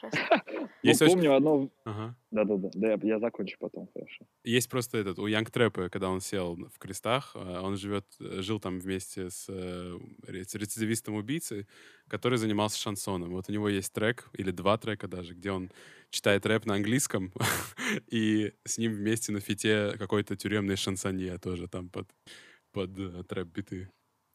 Прекрасно. 0.00 0.70
Есть 0.82 1.00
ну, 1.00 1.06
помню 1.08 1.34
одно... 1.34 1.70
Да-да-да, 2.30 2.70
да, 2.74 2.98
я 3.02 3.18
закончу 3.18 3.56
потом, 3.58 3.88
хорошо. 3.92 4.24
Есть 4.44 4.68
просто 4.70 4.98
этот, 4.98 5.18
у 5.18 5.26
Янг 5.26 5.50
Трэпа, 5.50 5.90
когда 5.90 6.08
он 6.08 6.20
сел 6.20 6.56
в 6.56 6.78
крестах, 6.78 7.32
э, 7.34 7.60
он 7.60 7.76
живет, 7.76 8.06
жил 8.18 8.60
там 8.60 8.78
вместе 8.78 9.30
с, 9.30 9.46
э, 9.48 9.98
с 10.26 10.54
рецидивистом 10.54 11.14
убийцей, 11.14 11.66
который 12.08 12.38
занимался 12.38 12.78
шансоном. 12.78 13.30
Вот 13.32 13.48
у 13.48 13.52
него 13.52 13.68
есть 13.68 13.92
трек, 13.92 14.28
или 14.32 14.50
два 14.50 14.78
трека 14.78 15.08
даже, 15.08 15.34
где 15.34 15.50
он 15.50 15.70
читает 16.10 16.46
рэп 16.46 16.66
на 16.66 16.74
английском, 16.74 17.32
и 18.10 18.52
с 18.64 18.78
ним 18.78 18.92
вместе 18.92 19.32
на 19.32 19.40
фите 19.40 19.96
какой-то 19.98 20.36
тюремный 20.36 20.76
шансонье 20.76 21.38
тоже 21.38 21.68
там 21.68 21.88
под, 21.88 22.08
под 22.72 22.98
э, 22.98 23.22
трэп-биты. 23.28 23.90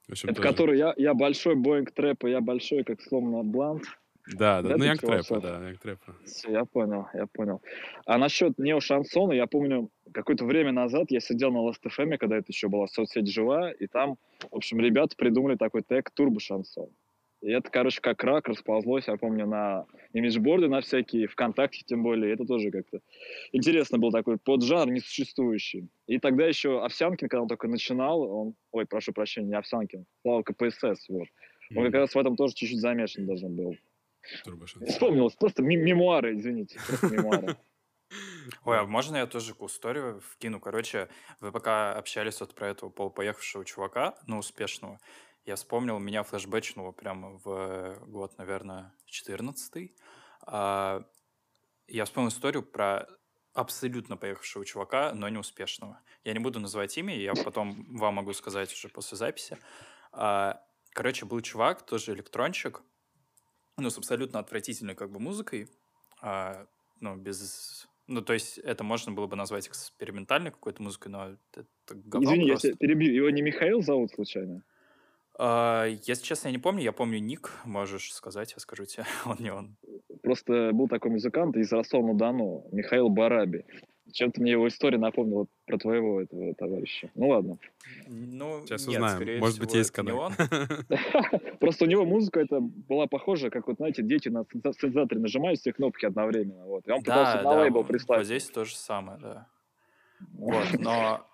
Общем, 0.09 0.29
Это 0.29 0.41
тоже... 0.41 0.49
который 0.49 0.77
я, 0.77 0.93
я 0.97 1.13
большой 1.13 1.55
боинг 1.55 1.91
трэпа, 1.91 2.27
я 2.27 2.41
большой, 2.41 2.83
как 2.83 3.01
словно 3.01 3.43
блант. 3.43 3.85
Да, 4.27 4.61
да, 4.61 4.69
да 4.69 4.77
ну 4.77 4.83
Янг 4.85 5.01
Трэпа, 5.01 5.39
да, 5.39 5.67
Янг 5.67 5.79
Трэпа. 5.79 6.15
Я 6.47 6.65
понял, 6.65 7.07
я 7.13 7.27
понял. 7.27 7.61
А 8.05 8.17
насчет 8.17 8.57
нео-шансона, 8.57 9.33
я 9.33 9.45
помню, 9.45 9.89
какое-то 10.11 10.45
время 10.45 10.71
назад 10.71 11.11
я 11.11 11.19
сидел 11.19 11.51
на 11.51 11.59
Last.fm, 11.59 12.17
когда 12.17 12.37
это 12.37 12.47
еще 12.47 12.67
была 12.67 12.87
соцсеть 12.87 13.31
жива, 13.31 13.71
и 13.71 13.87
там, 13.87 14.17
в 14.51 14.55
общем, 14.55 14.79
ребята 14.79 15.15
придумали 15.15 15.55
такой 15.55 15.83
тег 15.83 16.09
турбо-шансон. 16.15 16.89
И 17.41 17.51
это, 17.51 17.69
короче, 17.69 18.01
как 18.01 18.23
рак 18.23 18.47
расползлось, 18.47 19.07
я 19.07 19.17
помню, 19.17 19.45
на 19.45 19.85
имиджборды, 20.13 20.67
на 20.67 20.81
всякие, 20.81 21.27
ВКонтакте 21.27 21.83
тем 21.85 22.01
более. 22.01 22.33
Это 22.33 22.43
тоже 22.45 22.71
как-то 22.71 23.01
интересно 23.51 23.99
был 23.99 24.11
такой 24.11 24.37
поджанр 24.37 24.91
несуществующий. 24.91 25.87
И 26.07 26.17
тогда 26.17 26.47
еще 26.47 26.83
Овсянкин, 26.83 27.29
когда 27.29 27.43
он 27.43 27.47
только 27.47 27.67
начинал, 27.67 28.21
он, 28.21 28.55
ой, 28.71 28.87
прошу 28.87 29.13
прощения, 29.13 29.49
не 29.49 29.57
Овсянкин, 29.57 30.05
Слава 30.23 30.41
КПСС, 30.41 31.07
вот. 31.09 31.27
Он 31.75 31.85
как 31.85 31.93
раз 31.93 32.15
в 32.15 32.17
этом 32.17 32.35
тоже 32.35 32.55
чуть-чуть 32.55 32.79
замешан 32.79 33.27
даже 33.27 33.47
был. 33.47 33.75
Вспомнилось, 34.87 35.35
просто 35.35 35.61
мемуары, 35.61 36.35
извините, 36.35 36.79
просто 36.87 37.07
мемуары. 37.07 37.57
Ой, 38.63 38.79
а 38.79 38.85
можно 38.85 39.17
я 39.17 39.27
тоже 39.27 39.53
историю 39.53 40.21
вкину? 40.21 40.59
Короче, 40.59 41.09
вы 41.39 41.51
пока 41.51 41.95
общались 41.95 42.39
вот 42.39 42.53
про 42.53 42.67
этого 42.67 42.89
полупоехавшего 42.89 43.65
чувака, 43.65 44.15
ну, 44.27 44.37
успешного, 44.37 44.99
я 45.45 45.55
вспомнил, 45.55 45.99
меня 45.99 46.23
флешбэчнуло 46.23 46.91
прямо 46.91 47.39
в 47.43 47.99
год, 48.07 48.37
наверное, 48.37 48.93
14 49.05 49.91
а, 50.41 51.05
Я 51.87 52.05
вспомнил 52.05 52.29
историю 52.29 52.63
про 52.63 53.07
абсолютно 53.53 54.17
поехавшего 54.17 54.65
чувака, 54.65 55.13
но 55.13 55.29
неуспешного. 55.29 55.99
Я 56.23 56.33
не 56.33 56.39
буду 56.39 56.59
называть 56.59 56.97
имя, 56.97 57.15
я 57.15 57.33
потом 57.35 57.85
вам 57.95 58.15
могу 58.15 58.33
сказать 58.33 58.73
уже 58.73 58.89
после 58.89 59.17
записи. 59.17 59.57
А, 60.11 60.61
короче, 60.93 61.25
был 61.25 61.39
чувак, 61.41 61.85
тоже 61.85 62.13
электрончик, 62.13 62.81
ну, 63.77 63.89
с 63.89 63.97
абсолютно 63.97 64.39
отвратительной 64.39 64.95
как 64.95 65.11
бы 65.11 65.19
музыкой, 65.19 65.69
а, 66.21 66.65
ну, 66.99 67.15
без 67.15 67.87
ну, 68.07 68.21
то 68.21 68.33
есть 68.33 68.59
это 68.59 68.83
можно 68.83 69.11
было 69.11 69.25
бы 69.25 69.35
назвать 69.35 69.67
экспериментальной 69.67 70.51
какой-то 70.51 70.83
музыкой, 70.83 71.11
но 71.11 71.37
это 71.51 71.65
говно 71.89 72.33
Извини, 72.33 72.49
просто. 72.49 72.67
я 72.69 72.75
перебью. 72.75 73.13
Его 73.13 73.29
не 73.31 73.41
Михаил 73.41 73.81
зовут 73.81 74.11
случайно? 74.11 74.63
А, 75.39 75.85
если 75.85 76.23
честно, 76.23 76.49
я 76.49 76.51
не 76.51 76.59
помню. 76.59 76.83
Я 76.83 76.91
помню 76.91 77.19
ник. 77.19 77.51
Можешь 77.65 78.13
сказать, 78.13 78.53
я 78.53 78.59
скажу 78.59 78.85
тебе. 78.85 79.05
он 79.25 79.37
не 79.39 79.51
он. 79.51 79.75
Просто 80.21 80.71
был 80.71 80.87
такой 80.87 81.11
музыкант 81.11 81.57
из 81.57 81.71
Ростова-на-Дону, 81.71 82.67
Михаил 82.71 83.09
Бараби. 83.09 83.65
Чем-то 84.11 84.41
мне 84.41 84.51
его 84.51 84.67
история 84.67 84.97
напомнила 84.97 85.47
про 85.65 85.77
твоего 85.77 86.21
этого 86.21 86.53
товарища. 86.53 87.09
Ну 87.15 87.29
ладно. 87.29 87.57
Ну, 88.07 88.65
Сейчас 88.65 88.87
нет, 88.87 89.01
узнаем. 89.01 89.39
Может 89.39 89.59
быть, 89.59 89.73
есть 89.73 89.91
канал. 89.91 90.31
Просто 91.59 91.85
у 91.85 91.87
него 91.87 92.05
музыка 92.05 92.39
это 92.39 92.59
была 92.59 93.07
похожа, 93.07 93.49
как 93.49 93.67
вот, 93.67 93.77
знаете, 93.77 94.03
дети 94.03 94.29
на 94.29 94.45
синтезаторе 94.51 95.19
нажимают 95.19 95.59
все 95.59 95.73
кнопки 95.73 96.05
одновременно. 96.05 96.65
Вот. 96.65 96.87
И 96.87 96.91
он 96.91 96.99
пытался 96.99 97.41
на 97.41 97.51
лейбл 97.61 97.83
прислать. 97.83 98.19
Вот 98.19 98.25
здесь 98.25 98.45
то 98.49 98.63
же 98.63 98.75
самое, 98.75 99.19
да. 99.19 99.47
Вот, 100.33 100.65
но 100.79 101.25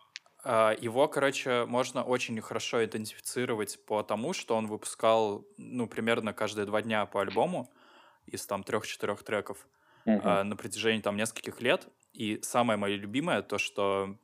а, 0.43 0.75
его, 0.79 1.07
короче, 1.07 1.65
можно 1.65 2.03
очень 2.03 2.39
хорошо 2.41 2.83
идентифицировать 2.83 3.83
по 3.85 4.01
тому, 4.01 4.33
что 4.33 4.55
он 4.55 4.67
выпускал, 4.67 5.45
ну, 5.57 5.87
примерно 5.87 6.33
каждые 6.33 6.65
два 6.65 6.81
дня 6.81 7.05
по 7.05 7.21
альбому 7.21 7.69
из 8.25 8.45
там 8.45 8.63
трех-четырех 8.63 9.23
треков 9.23 9.67
uh-huh. 10.05 10.43
на 10.43 10.55
протяжении 10.55 11.01
там 11.01 11.17
нескольких 11.17 11.61
лет. 11.61 11.87
И 12.13 12.39
самое 12.41 12.77
мое 12.77 12.95
любимое 12.95 13.41
то, 13.41 13.57
что 13.57 14.17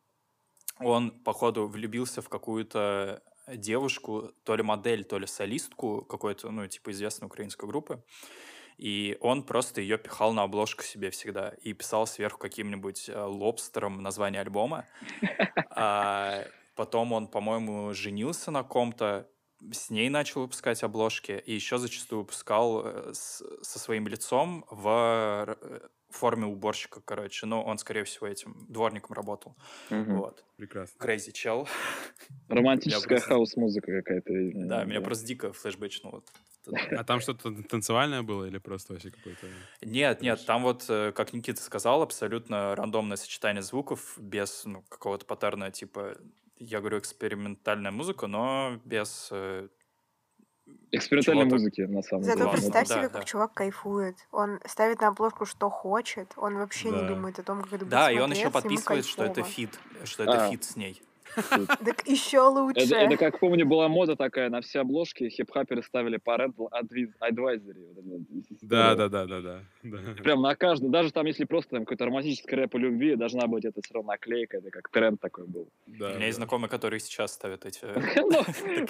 он, 0.79 1.11
походу, 1.11 1.67
влюбился 1.67 2.21
в 2.21 2.29
какую-то 2.29 3.23
девушку, 3.47 4.33
то 4.43 4.55
ли 4.55 4.63
модель, 4.63 5.05
то 5.05 5.17
ли 5.17 5.25
солистку 5.25 6.01
какой-то, 6.03 6.51
ну, 6.51 6.67
типа 6.67 6.91
известной 6.91 7.27
украинской 7.27 7.65
группы. 7.65 8.03
И 8.77 9.17
он 9.21 9.43
просто 9.43 9.81
ее 9.81 9.97
пихал 9.97 10.33
на 10.33 10.43
обложку 10.43 10.83
себе 10.83 11.09
всегда 11.09 11.53
и 11.63 11.73
писал 11.73 12.05
сверху 12.05 12.37
каким-нибудь 12.37 13.09
э, 13.09 13.19
лобстером 13.19 14.03
название 14.03 14.41
альбома. 14.41 14.85
А 15.79 16.45
потом 16.75 17.13
он, 17.13 17.27
по-моему, 17.27 17.93
женился 17.93 18.49
на 18.49 18.63
ком-то, 18.63 19.29
с 19.71 19.91
ней 19.91 20.09
начал 20.09 20.41
выпускать 20.41 20.81
обложки, 20.81 21.43
и 21.45 21.53
еще 21.53 21.77
зачастую 21.77 22.21
выпускал 22.21 22.81
э, 22.83 23.13
с, 23.13 23.43
со 23.61 23.79
своим 23.79 24.07
лицом 24.07 24.65
в 24.71 25.55
э, 26.09 26.13
форме 26.13 26.45
уборщика, 26.45 27.01
короче. 27.01 27.45
Но 27.45 27.63
он, 27.63 27.77
скорее 27.77 28.03
всего, 28.03 28.27
этим 28.27 28.65
дворником 28.67 29.15
работал. 29.15 29.55
Угу. 29.89 30.15
Вот. 30.15 30.43
Прекрасно. 30.57 30.97
Crazy 30.99 31.31
чел. 31.31 31.67
Романтическая 32.49 33.17
просто... 33.17 33.27
хаос-музыка 33.27 33.91
какая-то. 34.01 34.33
Да, 34.53 34.79
да, 34.79 34.83
меня 34.85 35.01
просто 35.01 35.25
дико 35.25 35.53
флешбэчнуло. 35.53 36.23
А 36.91 37.03
там 37.05 37.21
что-то 37.21 37.63
танцевальное 37.63 38.23
было 38.23 38.43
или 38.43 38.57
просто 38.57 38.91
вообще 38.91 39.09
какой-то... 39.09 39.47
Нет, 39.81 40.21
нет, 40.21 40.45
там 40.45 40.63
вот, 40.63 40.85
э, 40.89 41.13
как 41.13 41.31
Никита 41.31 41.61
сказал, 41.61 42.01
абсолютно 42.01 42.75
рандомное 42.75 43.15
сочетание 43.15 43.61
звуков 43.61 44.15
без 44.17 44.65
ну, 44.65 44.81
какого-то 44.89 45.25
паттерна, 45.25 45.71
типа, 45.71 46.17
я 46.57 46.79
говорю, 46.79 46.99
экспериментальная 46.99 47.91
музыка, 47.91 48.27
но 48.27 48.81
без 48.83 49.29
Экспериментальной 50.91 51.45
музыки, 51.45 51.81
на 51.81 52.01
самом 52.01 52.23
Зато 52.23 52.37
деле. 52.37 52.49
Зато 52.49 52.61
представь 52.61 52.87
да, 52.87 52.95
себе, 52.95 53.09
да. 53.09 53.19
как 53.19 53.25
чувак 53.25 53.53
кайфует. 53.53 54.15
Он 54.31 54.59
ставит 54.65 55.01
на 55.01 55.09
обложку, 55.09 55.45
что 55.45 55.69
хочет. 55.69 56.31
Он 56.37 56.55
вообще 56.55 56.91
да. 56.91 57.01
не 57.01 57.07
думает 57.07 57.39
о 57.39 57.43
том, 57.43 57.61
как 57.61 57.73
это 57.73 57.85
будет 57.85 57.89
Да, 57.89 58.11
и 58.11 58.17
он 58.19 58.31
еще 58.31 58.49
подписывает, 58.49 59.05
что 59.05 59.25
это 59.25 59.43
фит, 59.43 59.77
что 60.05 60.23
это 60.23 60.45
а. 60.45 60.49
фит 60.49 60.63
с 60.63 60.75
ней. 60.77 61.01
Так 61.85 62.07
еще 62.07 62.39
лучше. 62.39 62.85
Это, 62.85 62.95
это, 62.95 63.17
как 63.17 63.39
помню, 63.39 63.65
была 63.65 63.87
мода 63.87 64.15
такая, 64.15 64.49
на 64.49 64.61
все 64.61 64.79
обложки 64.81 65.29
хип-хаперы 65.29 65.83
ставили 65.83 66.19
parental 66.19 66.69
advisory. 66.71 68.25
Да, 68.61 68.95
да, 68.95 69.09
да, 69.09 69.25
да, 69.25 69.41
да. 69.41 69.61
Прям 70.23 70.41
на 70.41 70.55
каждый, 70.55 70.89
даже 70.89 71.11
там, 71.11 71.25
если 71.25 71.45
просто 71.45 71.71
там 71.71 71.85
какой-то 71.85 72.05
романтический 72.05 72.55
рэп 72.55 72.75
о 72.75 72.77
любви, 72.79 73.15
должна 73.15 73.47
быть 73.47 73.65
это 73.65 73.81
все 73.83 73.95
равно 73.95 74.11
наклейка, 74.11 74.57
это 74.57 74.69
как 74.69 74.89
тренд 74.89 75.19
такой 75.19 75.45
был. 75.45 75.67
Да, 75.87 76.11
У 76.11 76.15
меня 76.15 76.25
есть 76.25 76.37
знакомый, 76.37 76.69
который 76.69 76.99
сейчас 76.99 77.33
ставит 77.33 77.65
эти... 77.65 77.81
Ну, 78.29 78.43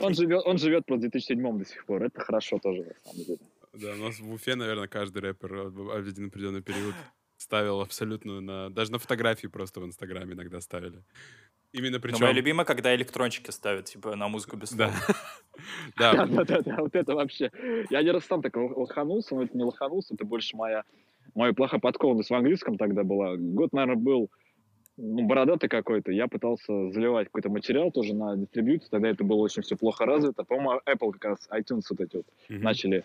он 0.06 0.14
живет, 0.14 0.44
он 0.46 0.58
живет 0.58 0.86
просто 0.86 1.08
в 1.08 1.12
2007 1.12 1.60
до 1.60 1.66
сих 1.66 1.86
пор, 1.86 2.04
это 2.04 2.20
хорошо 2.22 2.60
тоже, 2.60 2.84
на 2.84 3.12
самом 3.12 3.26
деле. 3.26 3.40
Да, 3.74 3.92
у 3.94 4.08
нас 4.08 4.20
в 4.20 4.32
Уфе, 4.32 4.56
наверное, 4.56 4.88
каждый 4.88 5.20
рэпер 5.20 5.54
в 5.70 5.96
один 5.96 6.28
определенный 6.28 6.62
период 6.62 6.96
ставил 7.38 7.82
абсолютно 7.82 8.42
на... 8.42 8.70
Даже 8.70 8.92
на 8.92 9.00
фотографии 9.00 9.48
просто 9.48 9.80
в 9.80 9.86
Инстаграме 9.86 10.34
иногда 10.34 10.60
ставили. 10.62 11.04
Именно 11.78 12.00
причем... 12.00 12.18
Но 12.20 12.26
мое 12.26 12.36
любимое, 12.36 12.66
когда 12.66 12.96
электрончики 12.96 13.52
ставят, 13.52 13.86
типа, 13.86 14.16
на 14.16 14.28
музыку 14.28 14.58
без 14.58 14.70
слов. 14.70 14.92
Да. 15.98 16.28
Да, 16.28 16.44
да, 16.44 16.62
да, 16.62 16.76
вот 16.78 16.94
это 16.96 17.16
вообще. 17.16 17.52
Я 17.90 18.00
один 18.00 18.14
раз 18.14 18.26
сам 18.26 18.44
так 18.44 18.56
лоханулся, 18.56 19.34
но 19.34 19.42
это 19.42 19.58
не 19.58 19.64
лоханулся, 19.64 20.14
это 20.14 20.24
больше 20.24 20.56
моя, 20.56 20.84
моя 21.34 21.52
плохая 21.52 21.80
подкованность 21.80 22.30
в 22.30 22.36
английском 22.36 22.78
тогда 22.78 23.04
была. 23.04 23.36
Год, 23.38 23.74
наверное, 23.74 23.96
был 23.96 24.30
ну, 24.98 25.26
бородатый 25.26 25.68
какой-то. 25.68 26.12
Я 26.12 26.28
пытался 26.28 26.92
заливать 26.92 27.28
какой-то 27.28 27.50
материал 27.50 27.92
тоже 27.92 28.14
на 28.14 28.36
дистрибьюцию. 28.36 28.90
Тогда 28.90 29.10
это 29.10 29.24
было 29.24 29.38
очень 29.38 29.62
все 29.62 29.76
плохо 29.76 30.06
развито. 30.06 30.44
По-моему, 30.44 30.82
Apple 30.86 31.12
как 31.14 31.26
раз, 31.26 31.50
iTunes 31.52 31.84
вот 31.90 32.02
эти 32.02 32.18
вот 32.18 32.26
mm-hmm. 32.50 32.60
начали 32.60 33.04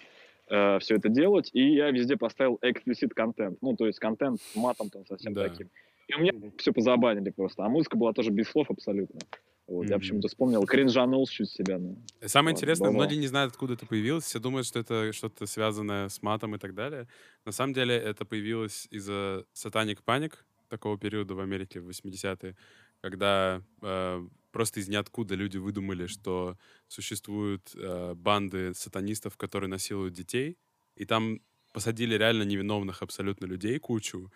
э, 0.48 0.78
все 0.80 0.96
это 0.96 1.08
делать. 1.10 1.50
И 1.52 1.74
я 1.74 1.90
везде 1.90 2.16
поставил 2.16 2.58
explicit 2.62 3.10
контент. 3.14 3.58
Ну, 3.60 3.76
то 3.76 3.86
есть 3.86 3.98
контент 3.98 4.40
с 4.40 4.56
матом 4.56 4.88
там 4.90 5.06
совсем 5.06 5.34
да. 5.34 5.48
таким. 5.48 5.68
И 6.08 6.14
у 6.14 6.18
меня 6.18 6.32
все 6.58 6.72
позабанили 6.72 7.30
просто. 7.30 7.64
А 7.64 7.68
музыка 7.68 7.96
была 7.96 8.12
тоже 8.12 8.30
без 8.30 8.48
слов 8.48 8.70
абсолютно. 8.70 9.20
Вот, 9.66 9.86
mm-hmm. 9.86 9.90
Я 9.90 9.98
почему-то 9.98 10.28
вспомнил, 10.28 10.64
кринжанул 10.64 11.26
чуть 11.26 11.50
себя. 11.50 11.78
Ну. 11.78 11.96
Самое 12.26 12.52
вот, 12.52 12.58
интересное, 12.58 12.90
было. 12.90 12.96
многие 12.96 13.16
не 13.16 13.28
знают, 13.28 13.52
откуда 13.52 13.74
это 13.74 13.86
появилось. 13.86 14.24
Все 14.24 14.38
думают, 14.38 14.66
что 14.66 14.80
это 14.80 15.12
что-то 15.12 15.46
связанное 15.46 16.08
с 16.08 16.20
матом 16.20 16.54
и 16.54 16.58
так 16.58 16.74
далее. 16.74 17.06
На 17.44 17.52
самом 17.52 17.72
деле 17.72 17.94
это 17.94 18.24
появилось 18.24 18.88
из-за 18.90 19.46
Satanic 19.54 20.00
Panic, 20.04 20.34
такого 20.68 20.98
периода 20.98 21.34
в 21.34 21.40
Америке 21.40 21.80
в 21.80 21.88
80-е, 21.88 22.56
когда 23.02 23.62
э, 23.82 24.26
просто 24.52 24.80
из 24.80 24.88
ниоткуда 24.88 25.34
люди 25.34 25.58
выдумали, 25.58 26.06
что 26.06 26.56
существуют 26.88 27.72
э, 27.74 28.14
банды 28.14 28.72
сатанистов, 28.74 29.36
которые 29.36 29.68
насилуют 29.68 30.14
детей, 30.14 30.56
и 30.96 31.04
там 31.04 31.40
посадили 31.72 32.16
реально 32.16 32.44
невиновных 32.44 33.02
абсолютно 33.02 33.46
людей 33.46 33.78
кучу, 33.78 34.30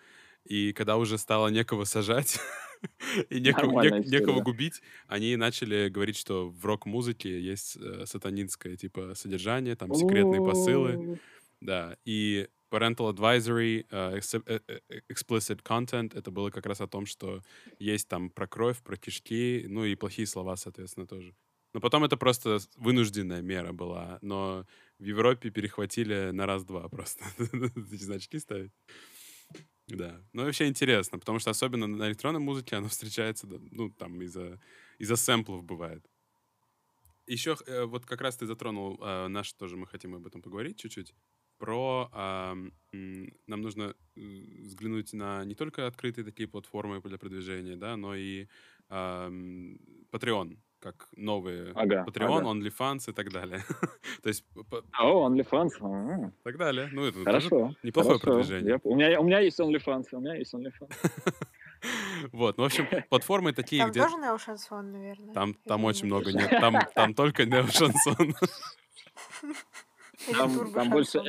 и 0.47 0.73
когда 0.73 0.97
уже 0.97 1.17
стало 1.17 1.49
некого 1.49 1.83
сажать 1.83 2.39
и 3.29 3.39
некого, 3.39 3.81
не, 3.81 4.09
некого 4.09 4.41
губить, 4.41 4.81
они 5.07 5.35
начали 5.35 5.89
говорить, 5.89 6.17
что 6.17 6.49
в 6.49 6.65
рок-музыке 6.65 7.39
есть 7.41 7.77
э, 7.77 8.05
сатанинское 8.05 8.75
типа 8.77 9.13
содержание, 9.15 9.75
там 9.75 9.93
секретные 9.93 10.41
посылы. 10.41 11.19
Да, 11.59 11.97
и 12.05 12.47
parental 12.69 13.11
advisory, 13.11 13.87
uh, 13.89 14.21
explicit 15.09 15.63
content, 15.63 16.15
это 16.15 16.29
было 16.29 16.51
как 16.51 16.65
раз 16.65 16.81
о 16.81 16.87
том, 16.87 17.05
что 17.05 17.41
есть 17.79 18.07
там 18.07 18.29
про 18.29 18.47
кровь, 18.47 18.77
про 18.83 18.95
кишки, 18.95 19.65
ну 19.67 19.83
и 19.83 19.95
плохие 19.95 20.27
слова, 20.27 20.55
соответственно, 20.55 21.07
тоже. 21.07 21.33
Но 21.73 21.81
потом 21.81 22.03
это 22.03 22.17
просто 22.17 22.59
вынужденная 22.75 23.41
мера 23.41 23.73
была, 23.73 24.19
но 24.21 24.65
в 24.99 25.03
Европе 25.03 25.49
перехватили 25.49 26.31
на 26.31 26.45
раз-два 26.45 26.87
просто 26.89 27.23
значки 27.75 28.39
ставить. 28.39 28.71
Да. 29.87 30.21
Ну, 30.33 30.43
вообще 30.43 30.67
интересно, 30.67 31.17
потому 31.17 31.39
что 31.39 31.49
особенно 31.49 31.87
на 31.87 32.07
электронной 32.09 32.39
музыке 32.41 32.75
оно 32.75 32.87
встречается, 32.89 33.47
ну, 33.47 33.89
там, 33.89 34.21
из-за 34.21 34.59
из 34.99 35.09
сэмплов 35.15 35.63
бывает. 35.63 36.05
Еще 37.25 37.57
э, 37.65 37.83
вот 37.85 38.05
как 38.05 38.21
раз 38.21 38.37
ты 38.37 38.45
затронул 38.45 38.97
э, 39.01 39.27
наш 39.27 39.51
тоже, 39.53 39.75
мы 39.77 39.85
хотим 39.87 40.15
об 40.15 40.25
этом 40.25 40.41
поговорить 40.41 40.77
чуть-чуть, 40.79 41.13
про 41.57 42.09
э, 42.13 42.55
нам 43.47 43.61
нужно 43.61 43.95
э, 44.15 44.21
взглянуть 44.61 45.13
на 45.13 45.43
не 45.43 45.55
только 45.55 45.87
открытые 45.87 46.23
такие 46.23 46.47
платформы 46.47 47.01
для 47.01 47.17
продвижения, 47.17 47.75
да, 47.75 47.97
но 47.97 48.15
и 48.15 48.47
э, 48.89 49.29
Patreon. 50.11 50.57
Как 50.79 51.07
новые 51.15 51.71
Ага, 51.75 52.05
Patreon, 52.07 52.39
ага. 52.39 52.49
OnlyFans 52.49 53.09
и 53.09 53.13
так 53.13 53.31
далее. 53.31 53.63
То 54.23 54.29
есть 54.29 54.45
О, 54.99 55.27
OnlyFans. 55.27 55.71
м, 55.81 56.33
так 56.43 56.57
далее. 56.57 56.89
Ну, 56.91 57.05
это 57.05 57.23
Хорошо. 57.23 57.73
неплохое 57.83 58.19
хорошо. 58.19 58.37
продвижение. 58.39 58.73
Я- 58.73 58.79
у, 58.83 58.95
меня, 58.95 59.19
у 59.19 59.23
меня 59.23 59.39
есть 59.39 59.59
OnlyFans, 59.59 60.05
у 60.11 60.19
меня 60.19 60.35
есть 60.35 60.53
OnlyFans. 60.53 60.91
Вот, 62.31 62.57
ну, 62.57 62.63
в 62.63 62.65
общем, 62.65 62.87
платформы 63.09 63.53
такие, 63.53 63.83
Там 63.83 63.91
где... 63.91 64.01
тоже 64.01 64.17
неошансон, 64.17 64.91
наверное. 64.91 65.33
Там, 65.35 65.53
там 65.53 65.81
Или 65.81 65.87
очень 65.87 66.05
много 66.07 66.33
нет. 66.33 66.49
Там, 66.59 66.79
там 66.95 67.13
только 67.13 67.45
неошансон. 67.45 68.33
Там, 70.35 70.73
там 70.73 70.89
больше 70.89 71.21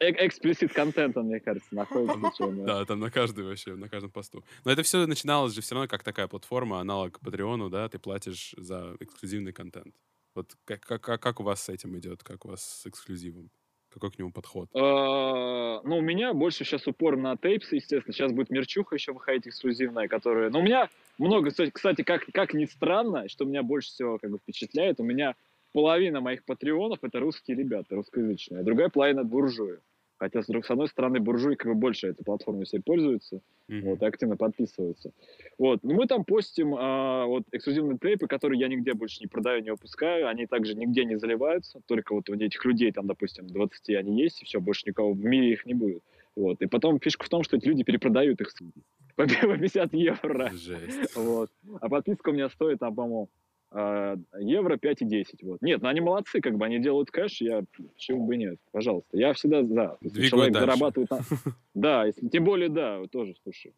эксплисит 0.00 0.72
контента, 0.72 1.22
мне 1.22 1.40
кажется, 1.40 1.74
находится. 1.74 2.32
чем, 2.36 2.64
да. 2.64 2.78
Да, 2.78 2.84
там 2.84 3.00
на 3.00 3.10
каждый 3.10 3.44
вообще, 3.44 3.74
на 3.74 3.88
каждом 3.88 4.10
посту. 4.10 4.44
Но 4.64 4.72
это 4.72 4.82
все 4.82 5.06
начиналось 5.06 5.54
же 5.54 5.60
все 5.60 5.74
равно 5.74 5.88
как 5.88 6.02
такая 6.02 6.28
платформа, 6.28 6.80
аналог 6.80 7.20
Патреону, 7.20 7.68
да, 7.70 7.88
ты 7.88 7.98
платишь 7.98 8.54
за 8.56 8.96
эксклюзивный 9.00 9.52
контент. 9.52 9.94
Вот 10.34 10.56
как, 10.64 10.80
как, 10.80 11.00
как, 11.02 11.20
как 11.20 11.40
у 11.40 11.42
вас 11.42 11.62
с 11.62 11.68
этим 11.68 11.98
идет, 11.98 12.22
как 12.22 12.44
у 12.44 12.48
вас 12.48 12.62
с 12.62 12.86
эксклюзивом? 12.86 13.50
Какой 13.90 14.12
к 14.12 14.18
нему 14.18 14.30
подход? 14.30 14.68
А, 14.72 15.80
Ну, 15.82 15.98
у 15.98 16.00
меня 16.00 16.32
больше 16.32 16.64
сейчас 16.64 16.86
упор 16.86 17.16
на 17.16 17.36
тейпсы, 17.36 17.74
естественно. 17.74 18.14
Сейчас 18.14 18.32
будет 18.32 18.50
мерчуха 18.50 18.94
еще 18.94 19.12
выходить 19.12 19.48
эксклюзивная, 19.48 20.06
которая... 20.06 20.50
Ну, 20.50 20.60
у 20.60 20.62
меня 20.62 20.88
много, 21.18 21.50
кстати, 21.50 21.70
кстати, 21.70 22.02
как, 22.02 22.24
как 22.32 22.54
ни 22.54 22.66
странно, 22.66 23.28
что 23.28 23.44
меня 23.44 23.64
больше 23.64 23.88
всего 23.88 24.18
как 24.18 24.30
бы 24.30 24.38
впечатляет, 24.38 25.00
у 25.00 25.02
меня 25.02 25.34
половина 25.72 26.20
моих 26.20 26.44
патреонов 26.44 27.00
это 27.02 27.18
русские 27.18 27.56
ребята, 27.56 27.96
русскоязычные, 27.96 28.60
а 28.60 28.62
другая 28.62 28.88
половина 28.88 29.24
буржуи. 29.24 29.78
Хотя, 30.20 30.42
с, 30.42 30.50
одной 30.50 30.86
стороны, 30.88 31.18
буржуи 31.18 31.54
как 31.54 31.72
бы 31.72 31.74
больше 31.74 32.08
этой 32.08 32.22
платформой 32.24 32.66
себе 32.66 32.82
пользуются, 32.84 33.40
Мгм. 33.68 33.88
вот, 33.88 34.02
и 34.02 34.04
активно 34.04 34.36
подписываются. 34.36 35.12
Вот, 35.58 35.82
ну 35.82 35.94
мы 35.94 36.06
там 36.06 36.24
постим 36.24 36.74
а, 36.78 37.24
вот 37.24 37.44
эксклюзивные 37.52 37.96
тейпы, 37.98 38.26
которые 38.26 38.60
я 38.60 38.68
нигде 38.68 38.92
больше 38.92 39.20
не 39.22 39.28
продаю, 39.28 39.62
не 39.62 39.70
выпускаю, 39.70 40.28
они 40.28 40.46
также 40.46 40.74
нигде 40.74 41.06
не 41.06 41.16
заливаются, 41.16 41.80
только 41.86 42.14
вот 42.14 42.28
у 42.28 42.34
этих 42.34 42.62
людей, 42.66 42.92
там, 42.92 43.06
допустим, 43.06 43.46
20 43.46 43.96
они 43.96 44.20
есть, 44.20 44.42
и 44.42 44.44
все, 44.44 44.60
больше 44.60 44.82
никого 44.86 45.14
в 45.14 45.24
мире 45.24 45.52
их 45.52 45.64
не 45.64 45.72
будет. 45.72 46.02
Вот, 46.36 46.60
и 46.60 46.66
потом 46.66 47.00
фишка 47.00 47.24
в 47.24 47.30
том, 47.30 47.42
что 47.42 47.56
эти 47.56 47.64
люди 47.66 47.82
перепродают 47.82 48.42
их 48.42 48.52
по 49.16 49.26
50 49.26 49.94
евро. 49.94 50.50
Жесть. 50.52 51.14
Вот. 51.14 51.50
А 51.80 51.88
подписка 51.88 52.28
у 52.28 52.32
меня 52.32 52.50
стоит, 52.50 52.80
там, 52.80 52.94
по-моему, 52.94 53.30
а, 53.72 54.16
евро 54.38 54.76
5,10. 54.76 55.24
Вот. 55.42 55.62
Нет, 55.62 55.80
ну 55.82 55.88
они 55.88 56.00
молодцы, 56.00 56.40
как 56.40 56.56
бы 56.56 56.64
они 56.64 56.80
делают 56.80 57.10
кэш, 57.10 57.40
я 57.40 57.62
почему 57.94 58.26
бы 58.26 58.34
и 58.34 58.38
нет, 58.38 58.58
пожалуйста. 58.72 59.16
Я 59.16 59.32
всегда 59.32 59.62
за. 59.62 59.96
Если 60.00 60.26
человек 60.26 60.52
дальше. 60.52 60.66
зарабатывает 60.66 61.10
на... 61.10 61.20
Да, 61.74 62.04
если, 62.04 62.28
тем 62.28 62.44
более, 62.44 62.68
да, 62.68 63.00
тоже, 63.10 63.34
слушай. 63.42 63.72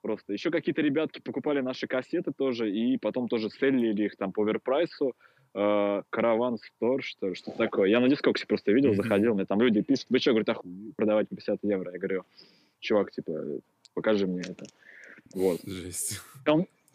Просто 0.00 0.32
еще 0.32 0.50
какие-то 0.50 0.82
ребятки 0.82 1.20
покупали 1.20 1.60
наши 1.60 1.86
кассеты 1.86 2.32
тоже, 2.36 2.70
и 2.70 2.98
потом 2.98 3.28
тоже 3.28 3.48
селлили 3.50 4.04
их 4.04 4.16
там 4.16 4.32
по 4.32 4.42
оверпрайсу. 4.42 5.14
Караван 5.54 6.58
Стор, 6.58 7.02
что 7.02 7.28
ли, 7.28 7.34
что 7.34 7.52
такое. 7.52 7.88
Я 7.88 8.00
на 8.00 8.08
дискоксе 8.08 8.46
просто 8.46 8.72
видел, 8.72 8.94
заходил, 8.94 9.34
мне 9.34 9.44
там 9.44 9.60
люди 9.60 9.82
пишут, 9.82 10.06
вы 10.08 10.18
что, 10.18 10.30
говорит, 10.30 10.48
оху... 10.48 10.66
продавать 10.96 11.28
по 11.28 11.36
50 11.36 11.58
евро? 11.62 11.92
Я 11.92 11.98
говорю, 11.98 12.24
чувак, 12.80 13.12
типа, 13.12 13.60
покажи 13.94 14.26
мне 14.26 14.40
это. 14.40 14.64
Вот. 15.34 15.60
Жесть. 15.64 16.20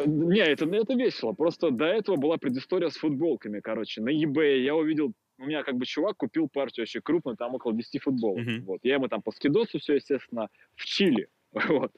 Не, 0.06 0.40
это, 0.40 0.66
это 0.66 0.94
весело. 0.94 1.34
Просто 1.34 1.72
до 1.72 1.86
этого 1.86 2.16
была 2.18 2.38
предыстория 2.38 2.90
с 2.90 2.98
футболками, 2.98 3.60
короче. 3.60 4.02
На 4.02 4.10
eBay 4.10 4.60
я 4.60 4.76
увидел, 4.76 5.14
у 5.40 5.46
меня 5.46 5.64
как 5.64 5.76
бы 5.78 5.86
чувак 5.86 6.18
купил 6.18 6.48
партию 6.48 6.84
очень 6.84 7.02
крупную, 7.02 7.38
там 7.38 7.56
около 7.56 7.74
10 7.74 8.02
футболок. 8.02 8.40
Мгм. 8.40 8.66
Вот. 8.66 8.80
Я 8.84 8.96
ему 8.96 9.08
там 9.08 9.22
по 9.22 9.32
скидосу 9.32 9.80
все, 9.80 9.96
естественно, 9.96 10.50
в 10.76 10.86
Чили. 10.86 11.28
Вот. 11.70 11.92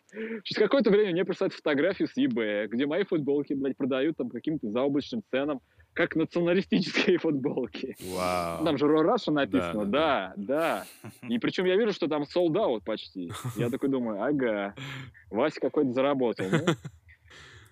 Через 0.43 0.57
какое-то 0.57 0.89
время 0.91 1.11
мне 1.11 1.25
присылают 1.25 1.53
фотографию 1.53 2.07
с 2.07 2.17
eBay, 2.17 2.67
где 2.67 2.85
мои 2.85 3.03
футболки, 3.03 3.53
блядь, 3.53 3.75
продают 3.75 4.15
там 4.15 4.29
каким-то 4.29 4.69
заоблачным 4.69 5.23
ценам, 5.31 5.59
как 5.93 6.15
националистические 6.15 7.17
футболки. 7.19 7.95
Вау. 7.99 8.63
Там 8.63 8.77
же 8.77 8.85
Russia 8.85 9.31
написано, 9.31 9.85
Да, 9.85 10.33
да, 10.37 10.85
да. 11.03 11.11
И 11.27 11.39
причем 11.39 11.65
я 11.65 11.75
вижу, 11.75 11.91
что 11.93 12.07
там 12.07 12.23
sold 12.23 12.53
out 12.53 12.81
почти. 12.85 13.31
Я 13.57 13.69
такой 13.71 13.89
думаю, 13.89 14.21
ага, 14.23 14.75
Вася 15.29 15.59
какой-то 15.59 15.91
заработал. 15.91 16.45
ну. 16.51 16.73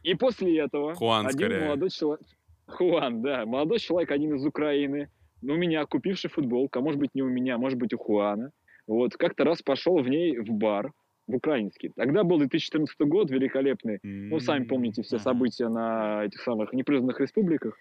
И 0.03 0.13
после 0.15 0.59
этого 0.59 0.95
Хуан, 0.95 1.27
один 1.27 1.39
скорее. 1.39 1.65
молодой 1.65 1.89
человек... 1.89 2.25
Хуан, 2.67 3.21
да. 3.21 3.45
Молодой 3.45 3.79
человек, 3.79 4.11
один 4.11 4.35
из 4.35 4.45
Украины, 4.45 5.09
ну, 5.41 5.53
у 5.53 5.57
меня 5.57 5.85
купивший 5.85 6.29
футболку, 6.29 6.79
а 6.79 6.81
может 6.81 6.99
быть 6.99 7.13
не 7.13 7.21
у 7.21 7.29
меня, 7.29 7.57
может 7.57 7.77
быть 7.77 7.93
у 7.93 7.97
Хуана, 7.97 8.51
вот, 8.87 9.15
как-то 9.17 9.43
раз 9.43 9.61
пошел 9.61 9.97
в 9.97 10.07
ней 10.07 10.37
в 10.37 10.51
бар, 10.51 10.91
в 11.27 11.35
украинский. 11.35 11.91
Тогда 11.95 12.23
был 12.23 12.37
2014 12.37 12.99
год, 13.01 13.29
великолепный. 13.29 13.99
Ну, 14.03 14.39
сами 14.39 14.63
помните 14.63 15.01
все 15.03 15.19
события 15.19 15.67
на 15.67 16.25
этих 16.25 16.41
самых 16.41 16.73
непризнанных 16.73 17.19
республиках. 17.19 17.77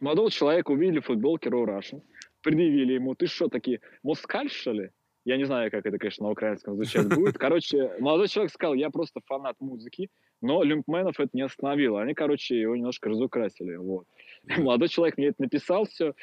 Молодого 0.00 0.30
человека 0.30 0.70
увидели 0.70 1.00
в 1.00 1.06
футболке 1.06 1.48
Raw 1.48 1.64
Russian, 1.64 2.02
предъявили 2.42 2.94
ему, 2.94 3.14
ты 3.14 3.26
что, 3.26 3.48
такие, 3.48 3.80
москаль, 4.02 4.50
что 4.50 4.72
ли? 4.72 4.90
Я 5.26 5.38
не 5.38 5.44
знаю, 5.44 5.72
как 5.72 5.84
это, 5.84 5.98
конечно, 5.98 6.24
на 6.24 6.30
украинском 6.30 6.76
звучать 6.76 7.08
будет. 7.08 7.36
Короче, 7.38 7.90
молодой 7.98 8.28
человек 8.28 8.52
сказал, 8.52 8.74
я 8.74 8.90
просто 8.90 9.20
фанат 9.26 9.56
музыки, 9.58 10.08
но 10.40 10.62
люмпменов 10.62 11.18
это 11.18 11.30
не 11.32 11.42
остановило. 11.42 12.00
Они, 12.00 12.14
короче, 12.14 12.60
его 12.60 12.76
немножко 12.76 13.08
разукрасили. 13.08 13.74
Вот. 13.74 14.06
Молодой 14.56 14.86
человек 14.88 15.16
мне 15.16 15.26
это 15.28 15.42
написал 15.42 15.86
все, 15.86 16.14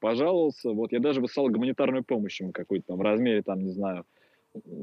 пожаловался. 0.00 0.70
Вот 0.70 0.90
я 0.92 1.00
даже 1.00 1.20
выслал 1.20 1.50
гуманитарную 1.50 2.02
помощь 2.02 2.40
ему 2.40 2.52
какую-то 2.52 2.86
там 2.86 2.96
в 2.96 3.02
размере, 3.02 3.42
там, 3.42 3.62
не 3.62 3.72
знаю, 3.72 4.06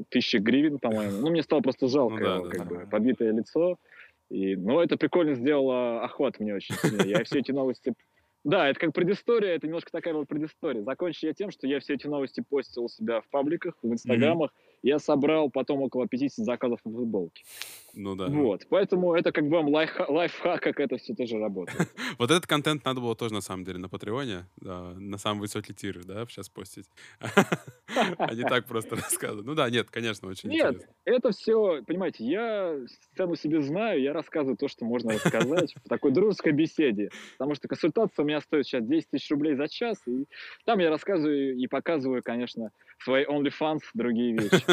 тысячи 0.08 0.36
гривен, 0.36 0.78
по-моему. 0.78 1.18
Ну, 1.20 1.30
мне 1.30 1.42
стало 1.42 1.60
просто 1.60 1.88
жалко 1.88 2.14
Ну 2.14 2.24
да, 2.24 2.34
его, 2.36 2.44
да, 2.44 2.50
как 2.50 2.68
да. 2.68 2.74
бы, 2.76 2.86
побитое 2.88 3.32
лицо. 3.32 3.76
И, 4.30 4.54
ну, 4.54 4.78
это 4.78 4.96
прикольно 4.96 5.34
сделало 5.34 6.04
охват 6.04 6.38
мне 6.38 6.54
очень 6.54 6.76
сильно. 6.76 7.02
Я 7.02 7.24
все 7.24 7.40
эти 7.40 7.50
новости... 7.50 7.92
Да, 8.44 8.68
это 8.68 8.78
как 8.78 8.92
предыстория, 8.92 9.56
это 9.56 9.66
немножко 9.66 9.90
такая 9.90 10.12
вот 10.12 10.28
предыстория. 10.28 10.82
Закончу 10.82 11.26
я 11.26 11.32
тем, 11.32 11.50
что 11.50 11.66
я 11.66 11.80
все 11.80 11.94
эти 11.94 12.06
новости 12.06 12.44
постил 12.46 12.84
у 12.84 12.88
себя 12.88 13.22
в 13.22 13.28
пабликах, 13.30 13.74
в 13.82 13.90
инстаграмах. 13.90 14.52
Я 14.84 14.98
собрал 14.98 15.50
потом 15.50 15.80
около 15.80 16.06
50 16.06 16.44
заказов 16.44 16.78
на 16.84 16.92
футболке. 16.92 17.42
Ну 17.94 18.14
да. 18.16 18.26
Вот, 18.26 18.66
поэтому 18.68 19.14
это 19.14 19.32
как 19.32 19.44
бы 19.44 19.56
вам 19.56 19.68
лайфха- 19.68 20.10
лайфхак, 20.10 20.60
как 20.60 20.78
это 20.78 20.98
все 20.98 21.14
тоже 21.14 21.38
работает. 21.38 21.88
Вот 22.18 22.30
этот 22.30 22.46
контент 22.46 22.84
надо 22.84 23.00
было 23.00 23.16
тоже, 23.16 23.34
на 23.34 23.40
самом 23.40 23.64
деле, 23.64 23.78
на 23.78 23.88
Патреоне, 23.88 24.46
на 24.60 25.18
самом 25.18 25.40
высокий 25.40 25.72
тир, 25.72 26.04
да, 26.04 26.26
сейчас 26.26 26.48
постить. 26.48 26.86
А 28.18 28.34
не 28.34 28.42
так 28.42 28.66
просто 28.66 28.96
рассказывать. 28.96 29.46
Ну 29.46 29.54
да, 29.54 29.70
нет, 29.70 29.88
конечно, 29.90 30.28
очень 30.28 30.48
Нет, 30.48 30.88
это 31.04 31.30
все, 31.30 31.82
понимаете, 31.86 32.24
я 32.24 32.76
цену 33.16 33.36
себе 33.36 33.62
знаю, 33.62 34.02
я 34.02 34.12
рассказываю 34.12 34.56
то, 34.56 34.68
что 34.68 34.84
можно 34.84 35.12
рассказать 35.12 35.74
в 35.84 35.88
такой 35.88 36.10
дружеской 36.10 36.52
беседе. 36.52 37.10
Потому 37.38 37.54
что 37.54 37.68
консультация 37.68 38.24
у 38.24 38.26
меня 38.26 38.40
стоит 38.40 38.66
сейчас 38.66 38.84
10 38.84 39.10
тысяч 39.10 39.30
рублей 39.30 39.54
за 39.54 39.68
час, 39.68 39.98
и 40.06 40.24
там 40.64 40.78
я 40.80 40.90
рассказываю 40.90 41.56
и 41.56 41.66
показываю, 41.68 42.22
конечно, 42.22 42.70
свои 42.98 43.24
OnlyFans, 43.24 43.80
другие 43.94 44.32
вещи. 44.32 44.64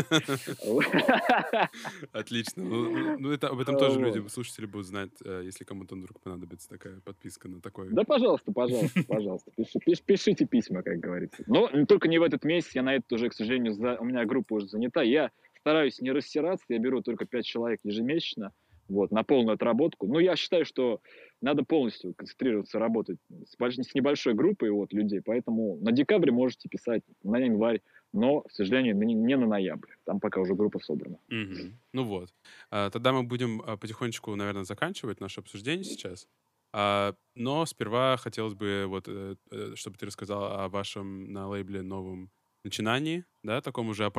Отлично. 2.12 2.64
Ну, 2.64 2.90
ну, 2.90 3.18
ну, 3.20 3.32
это, 3.32 3.50
об 3.50 3.60
этом 3.60 3.78
тоже 3.78 4.00
люди, 4.00 4.28
слушатели 4.30 4.66
будут 4.66 4.88
знать, 4.88 5.12
э, 5.24 5.42
если 5.46 5.64
кому-то 5.64 5.96
вдруг 5.96 6.20
понадобится 6.22 6.70
такая 6.70 7.00
подписка 7.02 7.48
на 7.48 7.62
такой. 7.62 7.90
Да, 7.92 8.04
пожалуйста, 8.04 8.52
пожалуйста, 8.52 9.02
пожалуйста. 9.08 9.52
Пиши- 9.58 9.80
пиш- 9.86 10.04
пишите 10.06 10.46
письма, 10.46 10.84
как 10.84 11.00
говорится. 11.00 11.44
Но 11.48 11.68
только 11.86 12.08
не 12.08 12.20
в 12.20 12.24
этот 12.24 12.44
месяц, 12.44 12.76
я 12.76 12.84
на 12.84 12.96
это 12.96 13.16
уже, 13.16 13.30
к 13.30 13.34
сожалению, 13.34 13.74
за- 13.74 13.98
у 14.00 14.04
меня 14.06 14.26
группа 14.26 14.54
уже 14.56 14.68
занята. 14.68 15.02
Я 15.02 15.32
стараюсь 15.60 16.00
не 16.02 16.12
рассираться, 16.12 16.66
я 16.70 16.80
беру 16.80 17.02
только 17.02 17.26
5 17.26 17.46
человек 17.46 17.80
ежемесячно, 17.84 18.52
вот, 18.90 19.12
на 19.12 19.24
полную 19.24 19.56
отработку. 19.56 20.08
Но 20.08 20.20
я 20.20 20.36
считаю, 20.36 20.66
что 20.66 21.00
надо 21.42 21.64
полностью 21.64 22.14
концентрироваться, 22.14 22.80
работать 22.80 23.20
с 23.48 23.94
небольшой 23.96 24.34
группой 24.34 24.70
вот, 24.72 24.92
людей, 24.94 25.22
поэтому 25.24 25.78
на 25.82 25.92
декабре 25.92 26.32
можете 26.32 26.68
писать, 26.68 27.04
на 27.24 27.38
январь, 27.38 27.82
но, 28.14 28.42
к 28.42 28.52
сожалению, 28.52 28.98
не 28.98 29.38
на 29.38 29.48
ноябрь. 29.48 29.90
Там 30.06 30.20
пока 30.20 30.42
уже 30.42 30.56
группа 30.56 30.80
собрана. 30.80 31.18
Мгм. 31.30 31.80
Ну 31.94 32.04
вот. 32.04 32.34
А, 32.70 32.90
Тогда 32.90 33.14
мы 33.14 33.24
будем 33.24 33.62
а, 33.66 33.78
потихонечку, 33.78 34.36
наверное, 34.36 34.64
заканчивать 34.66 35.20
наше 35.22 35.40
обсуждение 35.40 35.84
сейчас. 35.84 36.28
А, 36.74 37.16
Но 37.36 37.66
сперва 37.66 38.18
хотелось 38.18 38.54
бы, 38.54 38.86
вот, 38.88 39.08
э, 39.08 39.36
э, 39.52 39.74
чтобы 39.76 39.98
ты 39.98 40.06
рассказал 40.06 40.44
о 40.60 40.70
вашем 40.70 41.32
на 41.32 41.48
лейбле 41.48 41.82
новом 41.82 42.32
начинании, 42.64 43.26
да, 43.44 43.62
таком 43.62 43.90
уже. 43.90 44.12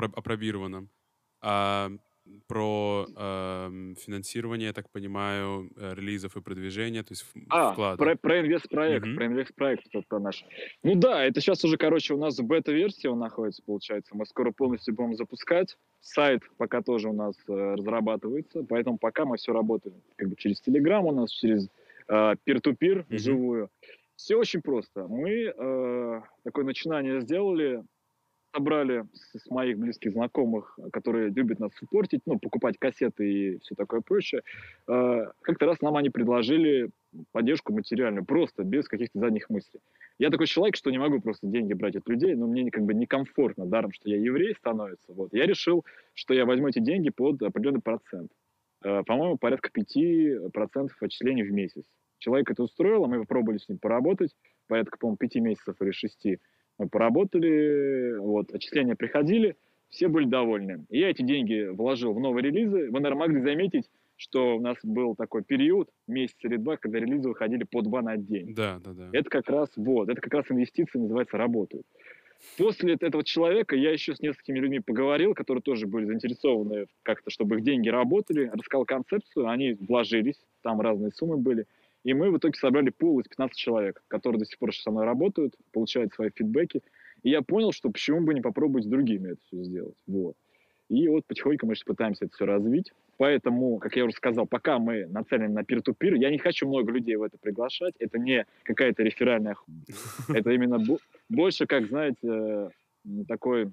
А, 1.42 1.90
Про 2.46 3.06
эм, 3.16 3.96
финансирование, 3.96 4.68
я 4.68 4.72
так 4.72 4.88
понимаю, 4.90 5.70
э, 5.76 5.94
релизов 5.96 6.36
и 6.36 6.40
продвижения, 6.40 7.02
то 7.02 7.12
есть 7.12 7.24
А, 7.48 7.72
вклады. 7.72 7.98
про, 7.98 8.14
про 8.16 8.40
инвестпроект, 8.40 9.04
Мгм. 9.06 9.16
про 9.16 9.26
инвестпроект 9.26 9.86
это 9.92 10.18
наш. 10.20 10.44
Ну 10.84 10.94
да, 10.94 11.24
это 11.24 11.40
сейчас 11.40 11.64
уже, 11.64 11.76
короче, 11.76 12.14
у 12.14 12.18
нас 12.18 12.38
в 12.38 12.44
бета-версии 12.44 13.08
он 13.08 13.18
находится, 13.18 13.60
получается. 13.64 14.14
Мы 14.16 14.24
скоро 14.26 14.52
полностью 14.52 14.94
будем 14.94 15.16
запускать. 15.16 15.76
Сайт 16.00 16.42
пока 16.58 16.80
тоже 16.80 17.08
у 17.08 17.12
нас 17.12 17.34
э, 17.48 17.74
разрабатывается, 17.76 18.64
поэтому 18.68 18.98
пока 18.98 19.24
мы 19.24 19.36
все 19.36 19.52
работаем 19.52 19.96
как 20.14 20.28
бы 20.28 20.36
через 20.36 20.62
Telegram 20.64 21.00
у 21.00 21.12
нас, 21.12 21.30
через 21.32 21.68
э, 22.08 22.34
peer-to-peer, 22.46 23.04
Мгм. 23.08 23.16
вживую. 23.16 23.68
Все 24.14 24.36
очень 24.36 24.62
просто. 24.62 25.08
Мы 25.08 25.52
э, 25.56 26.20
такое 26.44 26.64
начинание 26.64 27.20
сделали 27.20 27.82
собрали 28.54 29.04
с, 29.14 29.50
моих 29.50 29.78
близких 29.78 30.12
знакомых, 30.12 30.78
которые 30.92 31.30
любят 31.30 31.58
нас 31.58 31.72
суппортить, 31.74 32.20
ну, 32.26 32.38
покупать 32.38 32.78
кассеты 32.78 33.30
и 33.30 33.58
все 33.60 33.74
такое 33.74 34.00
прочее. 34.00 34.42
Э, 34.88 35.26
как-то 35.42 35.66
раз 35.66 35.80
нам 35.80 35.96
они 35.96 36.10
предложили 36.10 36.90
поддержку 37.32 37.72
материальную, 37.72 38.24
просто 38.24 38.64
без 38.64 38.88
каких-то 38.88 39.18
задних 39.18 39.50
мыслей. 39.50 39.80
Я 40.18 40.30
такой 40.30 40.46
человек, 40.46 40.76
что 40.76 40.90
не 40.90 40.98
могу 40.98 41.20
просто 41.20 41.46
деньги 41.46 41.72
брать 41.72 41.96
от 41.96 42.08
людей, 42.08 42.34
но 42.34 42.46
мне 42.46 42.70
как 42.70 42.84
бы 42.84 42.94
некомфортно, 42.94 43.66
даром, 43.66 43.92
что 43.92 44.08
я 44.08 44.16
еврей 44.16 44.54
становится. 44.54 45.12
Вот. 45.12 45.32
Я 45.32 45.46
решил, 45.46 45.84
что 46.14 46.34
я 46.34 46.44
возьму 46.44 46.68
эти 46.68 46.78
деньги 46.78 47.10
под 47.10 47.42
определенный 47.42 47.82
процент. 47.82 48.30
Э, 48.84 49.02
по-моему, 49.04 49.38
порядка 49.38 49.70
5% 49.70 50.90
отчислений 51.00 51.42
в 51.42 51.52
месяц. 51.52 51.84
Человек 52.18 52.50
это 52.50 52.62
устроил, 52.62 53.04
а 53.04 53.08
мы 53.08 53.18
попробовали 53.20 53.58
с 53.58 53.68
ним 53.68 53.78
поработать, 53.78 54.30
порядка, 54.68 54.96
по-моему, 54.98 55.16
5 55.16 55.34
месяцев 55.36 55.76
или 55.80 55.90
6 55.90 56.38
мы 56.82 56.88
поработали, 56.88 58.16
вот, 58.18 58.52
отчисления 58.52 58.94
приходили, 58.94 59.56
все 59.88 60.08
были 60.08 60.26
довольны. 60.26 60.84
И 60.90 60.98
я 60.98 61.10
эти 61.10 61.22
деньги 61.22 61.68
вложил 61.68 62.12
в 62.12 62.20
новые 62.20 62.44
релизы. 62.44 62.90
Вы, 62.90 63.00
наверное, 63.00 63.28
могли 63.28 63.40
заметить, 63.40 63.90
что 64.16 64.56
у 64.56 64.60
нас 64.60 64.76
был 64.82 65.14
такой 65.14 65.42
период, 65.42 65.88
месяц 66.06 66.36
или 66.42 66.56
два, 66.56 66.76
когда 66.76 66.98
релизы 66.98 67.28
выходили 67.28 67.64
по 67.64 67.82
два 67.82 68.02
на 68.02 68.16
день. 68.16 68.54
Да, 68.54 68.80
да, 68.84 68.92
да. 68.92 69.08
Это 69.12 69.28
как 69.30 69.48
раз, 69.48 69.68
вот, 69.76 70.08
это 70.08 70.20
как 70.20 70.34
раз 70.34 70.46
инвестиции, 70.48 70.98
называется, 70.98 71.36
работают. 71.36 71.86
После 72.58 72.94
этого 72.94 73.22
человека 73.22 73.76
я 73.76 73.92
еще 73.92 74.16
с 74.16 74.20
несколькими 74.20 74.58
людьми 74.58 74.80
поговорил, 74.80 75.32
которые 75.34 75.62
тоже 75.62 75.86
были 75.86 76.06
заинтересованы 76.06 76.86
как-то, 77.04 77.30
чтобы 77.30 77.56
их 77.56 77.62
деньги 77.62 77.88
работали, 77.88 78.50
рассказал 78.52 78.84
концепцию, 78.84 79.48
они 79.48 79.74
вложились, 79.74 80.40
там 80.62 80.80
разные 80.80 81.12
суммы 81.12 81.36
были. 81.36 81.66
И 82.04 82.14
мы 82.14 82.30
в 82.30 82.38
итоге 82.38 82.58
собрали 82.58 82.90
пул 82.90 83.20
из 83.20 83.28
15 83.28 83.56
человек, 83.56 84.02
которые 84.08 84.40
до 84.40 84.44
сих 84.44 84.58
пор 84.58 84.74
со 84.74 84.90
мной 84.90 85.04
работают, 85.04 85.54
получают 85.72 86.12
свои 86.12 86.30
фидбэки. 86.34 86.82
И 87.22 87.30
я 87.30 87.42
понял, 87.42 87.72
что 87.72 87.90
почему 87.90 88.20
бы 88.22 88.34
не 88.34 88.40
попробовать 88.40 88.84
с 88.84 88.88
другими 88.88 89.32
это 89.32 89.40
все 89.46 89.62
сделать. 89.62 89.94
Вот. 90.06 90.34
И 90.88 91.08
вот 91.08 91.24
потихоньку 91.26 91.66
мы 91.66 91.74
сейчас 91.74 91.84
пытаемся 91.84 92.24
это 92.24 92.34
все 92.34 92.44
развить. 92.44 92.92
Поэтому, 93.18 93.78
как 93.78 93.94
я 93.96 94.04
уже 94.04 94.14
сказал, 94.14 94.46
пока 94.46 94.78
мы 94.78 95.06
нацелены 95.06 95.54
на 95.54 95.60
peer-to-peer, 95.60 96.16
я 96.16 96.30
не 96.30 96.38
хочу 96.38 96.66
много 96.66 96.90
людей 96.90 97.14
в 97.16 97.22
это 97.22 97.38
приглашать. 97.38 97.94
Это 97.98 98.18
не 98.18 98.46
какая-то 98.64 99.02
реферальная 99.02 99.56
Это 100.28 100.50
именно 100.50 100.84
больше, 101.28 101.66
как, 101.66 101.86
знаете, 101.86 102.18
э, 102.24 102.68
такой 103.28 103.70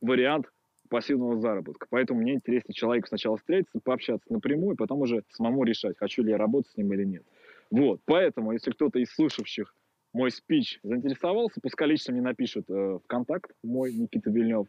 вариант 0.00 0.46
пассивного 0.94 1.40
заработка. 1.40 1.88
Поэтому 1.90 2.20
мне 2.20 2.34
интереснее 2.34 2.72
человеку 2.72 3.08
сначала 3.08 3.36
встретиться, 3.36 3.80
пообщаться 3.82 4.32
напрямую, 4.32 4.76
потом 4.76 5.00
уже 5.00 5.24
самому 5.28 5.64
решать, 5.64 5.98
хочу 5.98 6.22
ли 6.22 6.30
я 6.30 6.38
работать 6.38 6.70
с 6.70 6.76
ним 6.76 6.92
или 6.92 7.02
нет. 7.02 7.24
Вот, 7.72 8.00
поэтому, 8.04 8.52
если 8.52 8.70
кто-то 8.70 9.00
из 9.00 9.10
слушавших 9.12 9.74
мой 10.12 10.30
спич 10.30 10.78
заинтересовался, 10.84 11.60
пускай 11.60 11.88
лично 11.88 12.12
мне 12.12 12.22
напишет 12.22 12.70
э, 12.70 12.72
в 12.72 13.02
контакт 13.08 13.50
мой 13.64 13.92
Никита 13.92 14.30
Вильнев, 14.30 14.68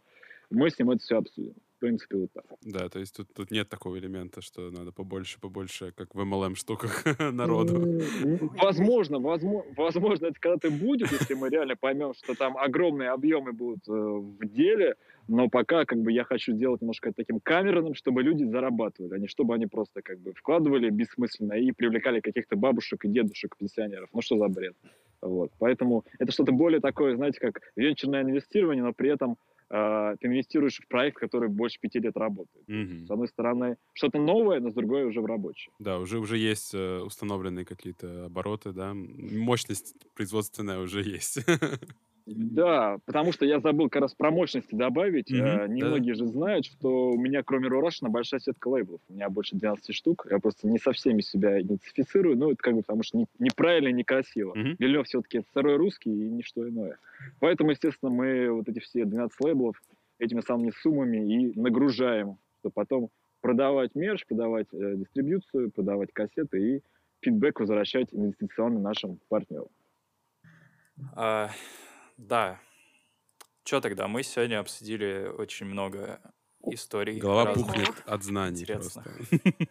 мы 0.49 0.71
с 0.71 0.79
ним 0.79 0.89
это 0.89 1.03
все 1.03 1.19
обсудим 1.19 1.53
принципе, 1.79 2.17
вот 2.17 2.31
так. 2.33 2.45
Да, 2.61 2.89
то 2.89 2.99
есть 2.99 3.15
тут, 3.15 3.33
тут 3.33 3.51
нет 3.51 3.69
такого 3.69 3.97
элемента, 3.97 4.41
что 4.41 4.69
надо 4.71 4.91
побольше, 4.91 5.39
побольше, 5.39 5.91
как 5.95 6.13
в 6.15 6.19
MLM 6.19 6.55
штуках 6.55 7.03
народу. 7.19 8.01
Возможно, 8.61 9.19
возможно, 9.19 9.71
возможно, 9.75 10.27
это 10.27 10.39
когда-то 10.39 10.71
будет, 10.71 11.11
если 11.11 11.33
мы 11.33 11.49
реально 11.49 11.75
поймем, 11.75 12.13
что 12.13 12.35
там 12.35 12.57
огромные 12.57 13.09
объемы 13.09 13.53
будут 13.53 13.87
э, 13.87 13.91
в 13.91 14.45
деле, 14.47 14.95
но 15.27 15.49
пока 15.49 15.85
как 15.85 15.99
бы 16.01 16.11
я 16.11 16.23
хочу 16.23 16.53
сделать 16.53 16.81
немножко 16.81 17.11
таким 17.13 17.39
камерным, 17.39 17.95
чтобы 17.95 18.21
люди 18.21 18.43
зарабатывали, 18.43 19.15
а 19.15 19.17
не 19.17 19.27
чтобы 19.27 19.55
они 19.55 19.65
просто 19.65 20.01
как 20.01 20.19
бы 20.19 20.33
вкладывали 20.33 20.89
бессмысленно 20.89 21.53
и 21.53 21.71
привлекали 21.71 22.19
каких-то 22.19 22.55
бабушек 22.55 23.05
и 23.05 23.07
дедушек, 23.07 23.57
пенсионеров. 23.57 24.09
Ну 24.13 24.21
что 24.21 24.37
за 24.37 24.47
бред? 24.47 24.75
Вот. 25.21 25.51
Поэтому 25.59 26.05
это 26.19 26.31
что-то 26.31 26.51
более 26.51 26.79
такое, 26.79 27.15
знаете, 27.15 27.39
как 27.39 27.61
венчурное 27.75 28.21
инвестирование, 28.21 28.83
но 28.83 28.93
при 28.93 29.09
этом 29.09 29.37
э, 29.75 30.15
ты 30.19 30.27
инвестируешь 30.27 30.79
в 30.79 30.87
проект, 30.87 31.17
который 31.17 31.49
больше 31.49 31.79
пяти 31.79 31.99
лет 31.99 32.17
работает. 32.17 32.67
Mm-hmm. 32.67 33.05
С 33.05 33.11
одной 33.11 33.27
стороны, 33.27 33.77
что-то 33.93 34.19
новое, 34.19 34.59
но 34.59 34.69
с 34.69 34.73
другой 34.73 35.05
уже 35.05 35.21
в 35.21 35.25
рабочее. 35.25 35.73
Да, 35.79 35.99
уже, 35.99 36.19
уже 36.19 36.37
есть 36.37 36.73
э, 36.73 36.99
установленные 36.99 37.65
какие-то 37.65 38.25
обороты, 38.25 38.71
да, 38.71 38.93
мощность 38.93 39.95
производственная 40.15 40.79
уже 40.79 41.01
есть. 41.17 41.39
Да, 42.25 42.97
потому 43.05 43.31
что 43.31 43.45
я 43.45 43.59
забыл 43.59 43.89
как 43.89 44.01
раз 44.01 44.15
про 44.15 44.31
мощности 44.31 44.73
добавить. 44.73 45.31
Mm-hmm, 45.31 45.67
Немногие 45.67 46.15
да. 46.15 46.19
же 46.19 46.27
знают, 46.27 46.65
что 46.65 47.11
у 47.11 47.17
меня, 47.17 47.43
кроме 47.43 47.67
Рурашина, 47.67 48.09
большая 48.09 48.39
сетка 48.39 48.67
лейблов. 48.67 48.99
У 49.09 49.13
меня 49.13 49.29
больше 49.29 49.55
12 49.55 49.95
штук. 49.95 50.25
Я 50.29 50.39
просто 50.39 50.67
не 50.67 50.79
со 50.79 50.91
всеми 50.91 51.21
себя 51.21 51.61
идентифицирую. 51.61 52.35
Ну, 52.35 52.51
это 52.51 52.61
как 52.61 52.73
бы 52.73 52.81
потому 52.81 53.03
что 53.03 53.17
не, 53.17 53.27
неправильно 53.37 53.89
и 53.89 53.93
некрасиво. 53.93 54.53
Mm-hmm. 54.55 54.75
Вильнев 54.79 55.05
все-таки 55.05 55.41
второй 55.51 55.77
русский 55.77 56.09
и 56.09 56.29
ничто 56.29 56.67
иное. 56.67 56.97
Поэтому, 57.39 57.71
естественно, 57.71 58.11
мы 58.11 58.51
вот 58.51 58.67
эти 58.67 58.79
все 58.79 59.05
12 59.05 59.39
лейблов 59.41 59.81
этими 60.17 60.41
самыми 60.41 60.71
суммами 60.81 61.17
и 61.17 61.59
нагружаем, 61.59 62.37
чтобы 62.59 62.73
потом 62.73 63.09
продавать 63.41 63.93
мерч, 63.93 64.25
продавать 64.25 64.67
э, 64.73 64.95
дистрибьюцию, 64.95 65.71
продавать 65.71 66.11
кассеты 66.11 66.77
и 66.77 66.81
фидбэк 67.21 67.59
возвращать 67.59 68.07
инвестиционно 68.11 68.79
нашим 68.79 69.19
партнерам. 69.29 69.67
А, 71.15 71.49
да. 72.17 72.59
Что 73.63 73.81
тогда? 73.81 74.07
Мы 74.07 74.23
сегодня 74.23 74.59
обсудили 74.59 75.27
очень 75.27 75.65
много 75.65 76.19
историй. 76.71 77.17
Голова 77.19 77.45
разных. 77.45 77.65
пухнет 77.67 78.03
от 78.05 78.23
знаний 78.23 78.61
Интересно. 78.61 79.03
просто. 79.03 79.67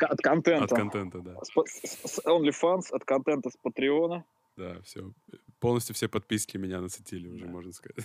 От 0.00 0.18
контента. 0.20 0.64
От 0.64 0.70
контента, 0.70 1.18
да. 1.20 1.36
С 1.42 2.18
OnlyFans, 2.24 2.92
от 2.92 3.04
контента 3.04 3.50
с 3.50 3.56
Патреона. 3.56 4.24
Да, 4.56 4.80
все. 4.82 5.12
Полностью 5.58 5.94
все 5.96 6.08
подписки 6.08 6.56
меня 6.56 6.80
насытили 6.80 7.26
уже, 7.26 7.46
можно 7.46 7.72
сказать. 7.72 8.04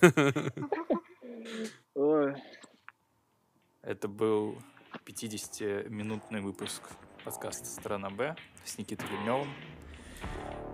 Это 3.82 4.07
был 4.07 4.57
50-минутный 5.05 6.41
выпуск 6.41 6.82
подкаста 7.23 7.65
«Сторона 7.65 8.09
Б» 8.09 8.36
с 8.65 8.77
Никитой 8.77 9.07
Вильневым. 9.09 9.49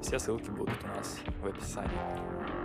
Все 0.02 0.18
ссылки 0.18 0.50
будут 0.50 0.82
у 0.84 0.88
нас 0.88 1.20
в 1.42 1.46
описании. 1.48 2.65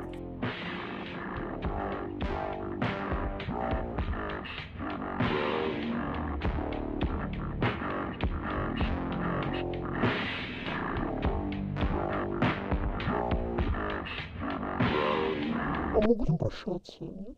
Мы 16.03 16.15
будем 16.15 16.39
прощаться, 16.39 17.05
нет? 17.05 17.37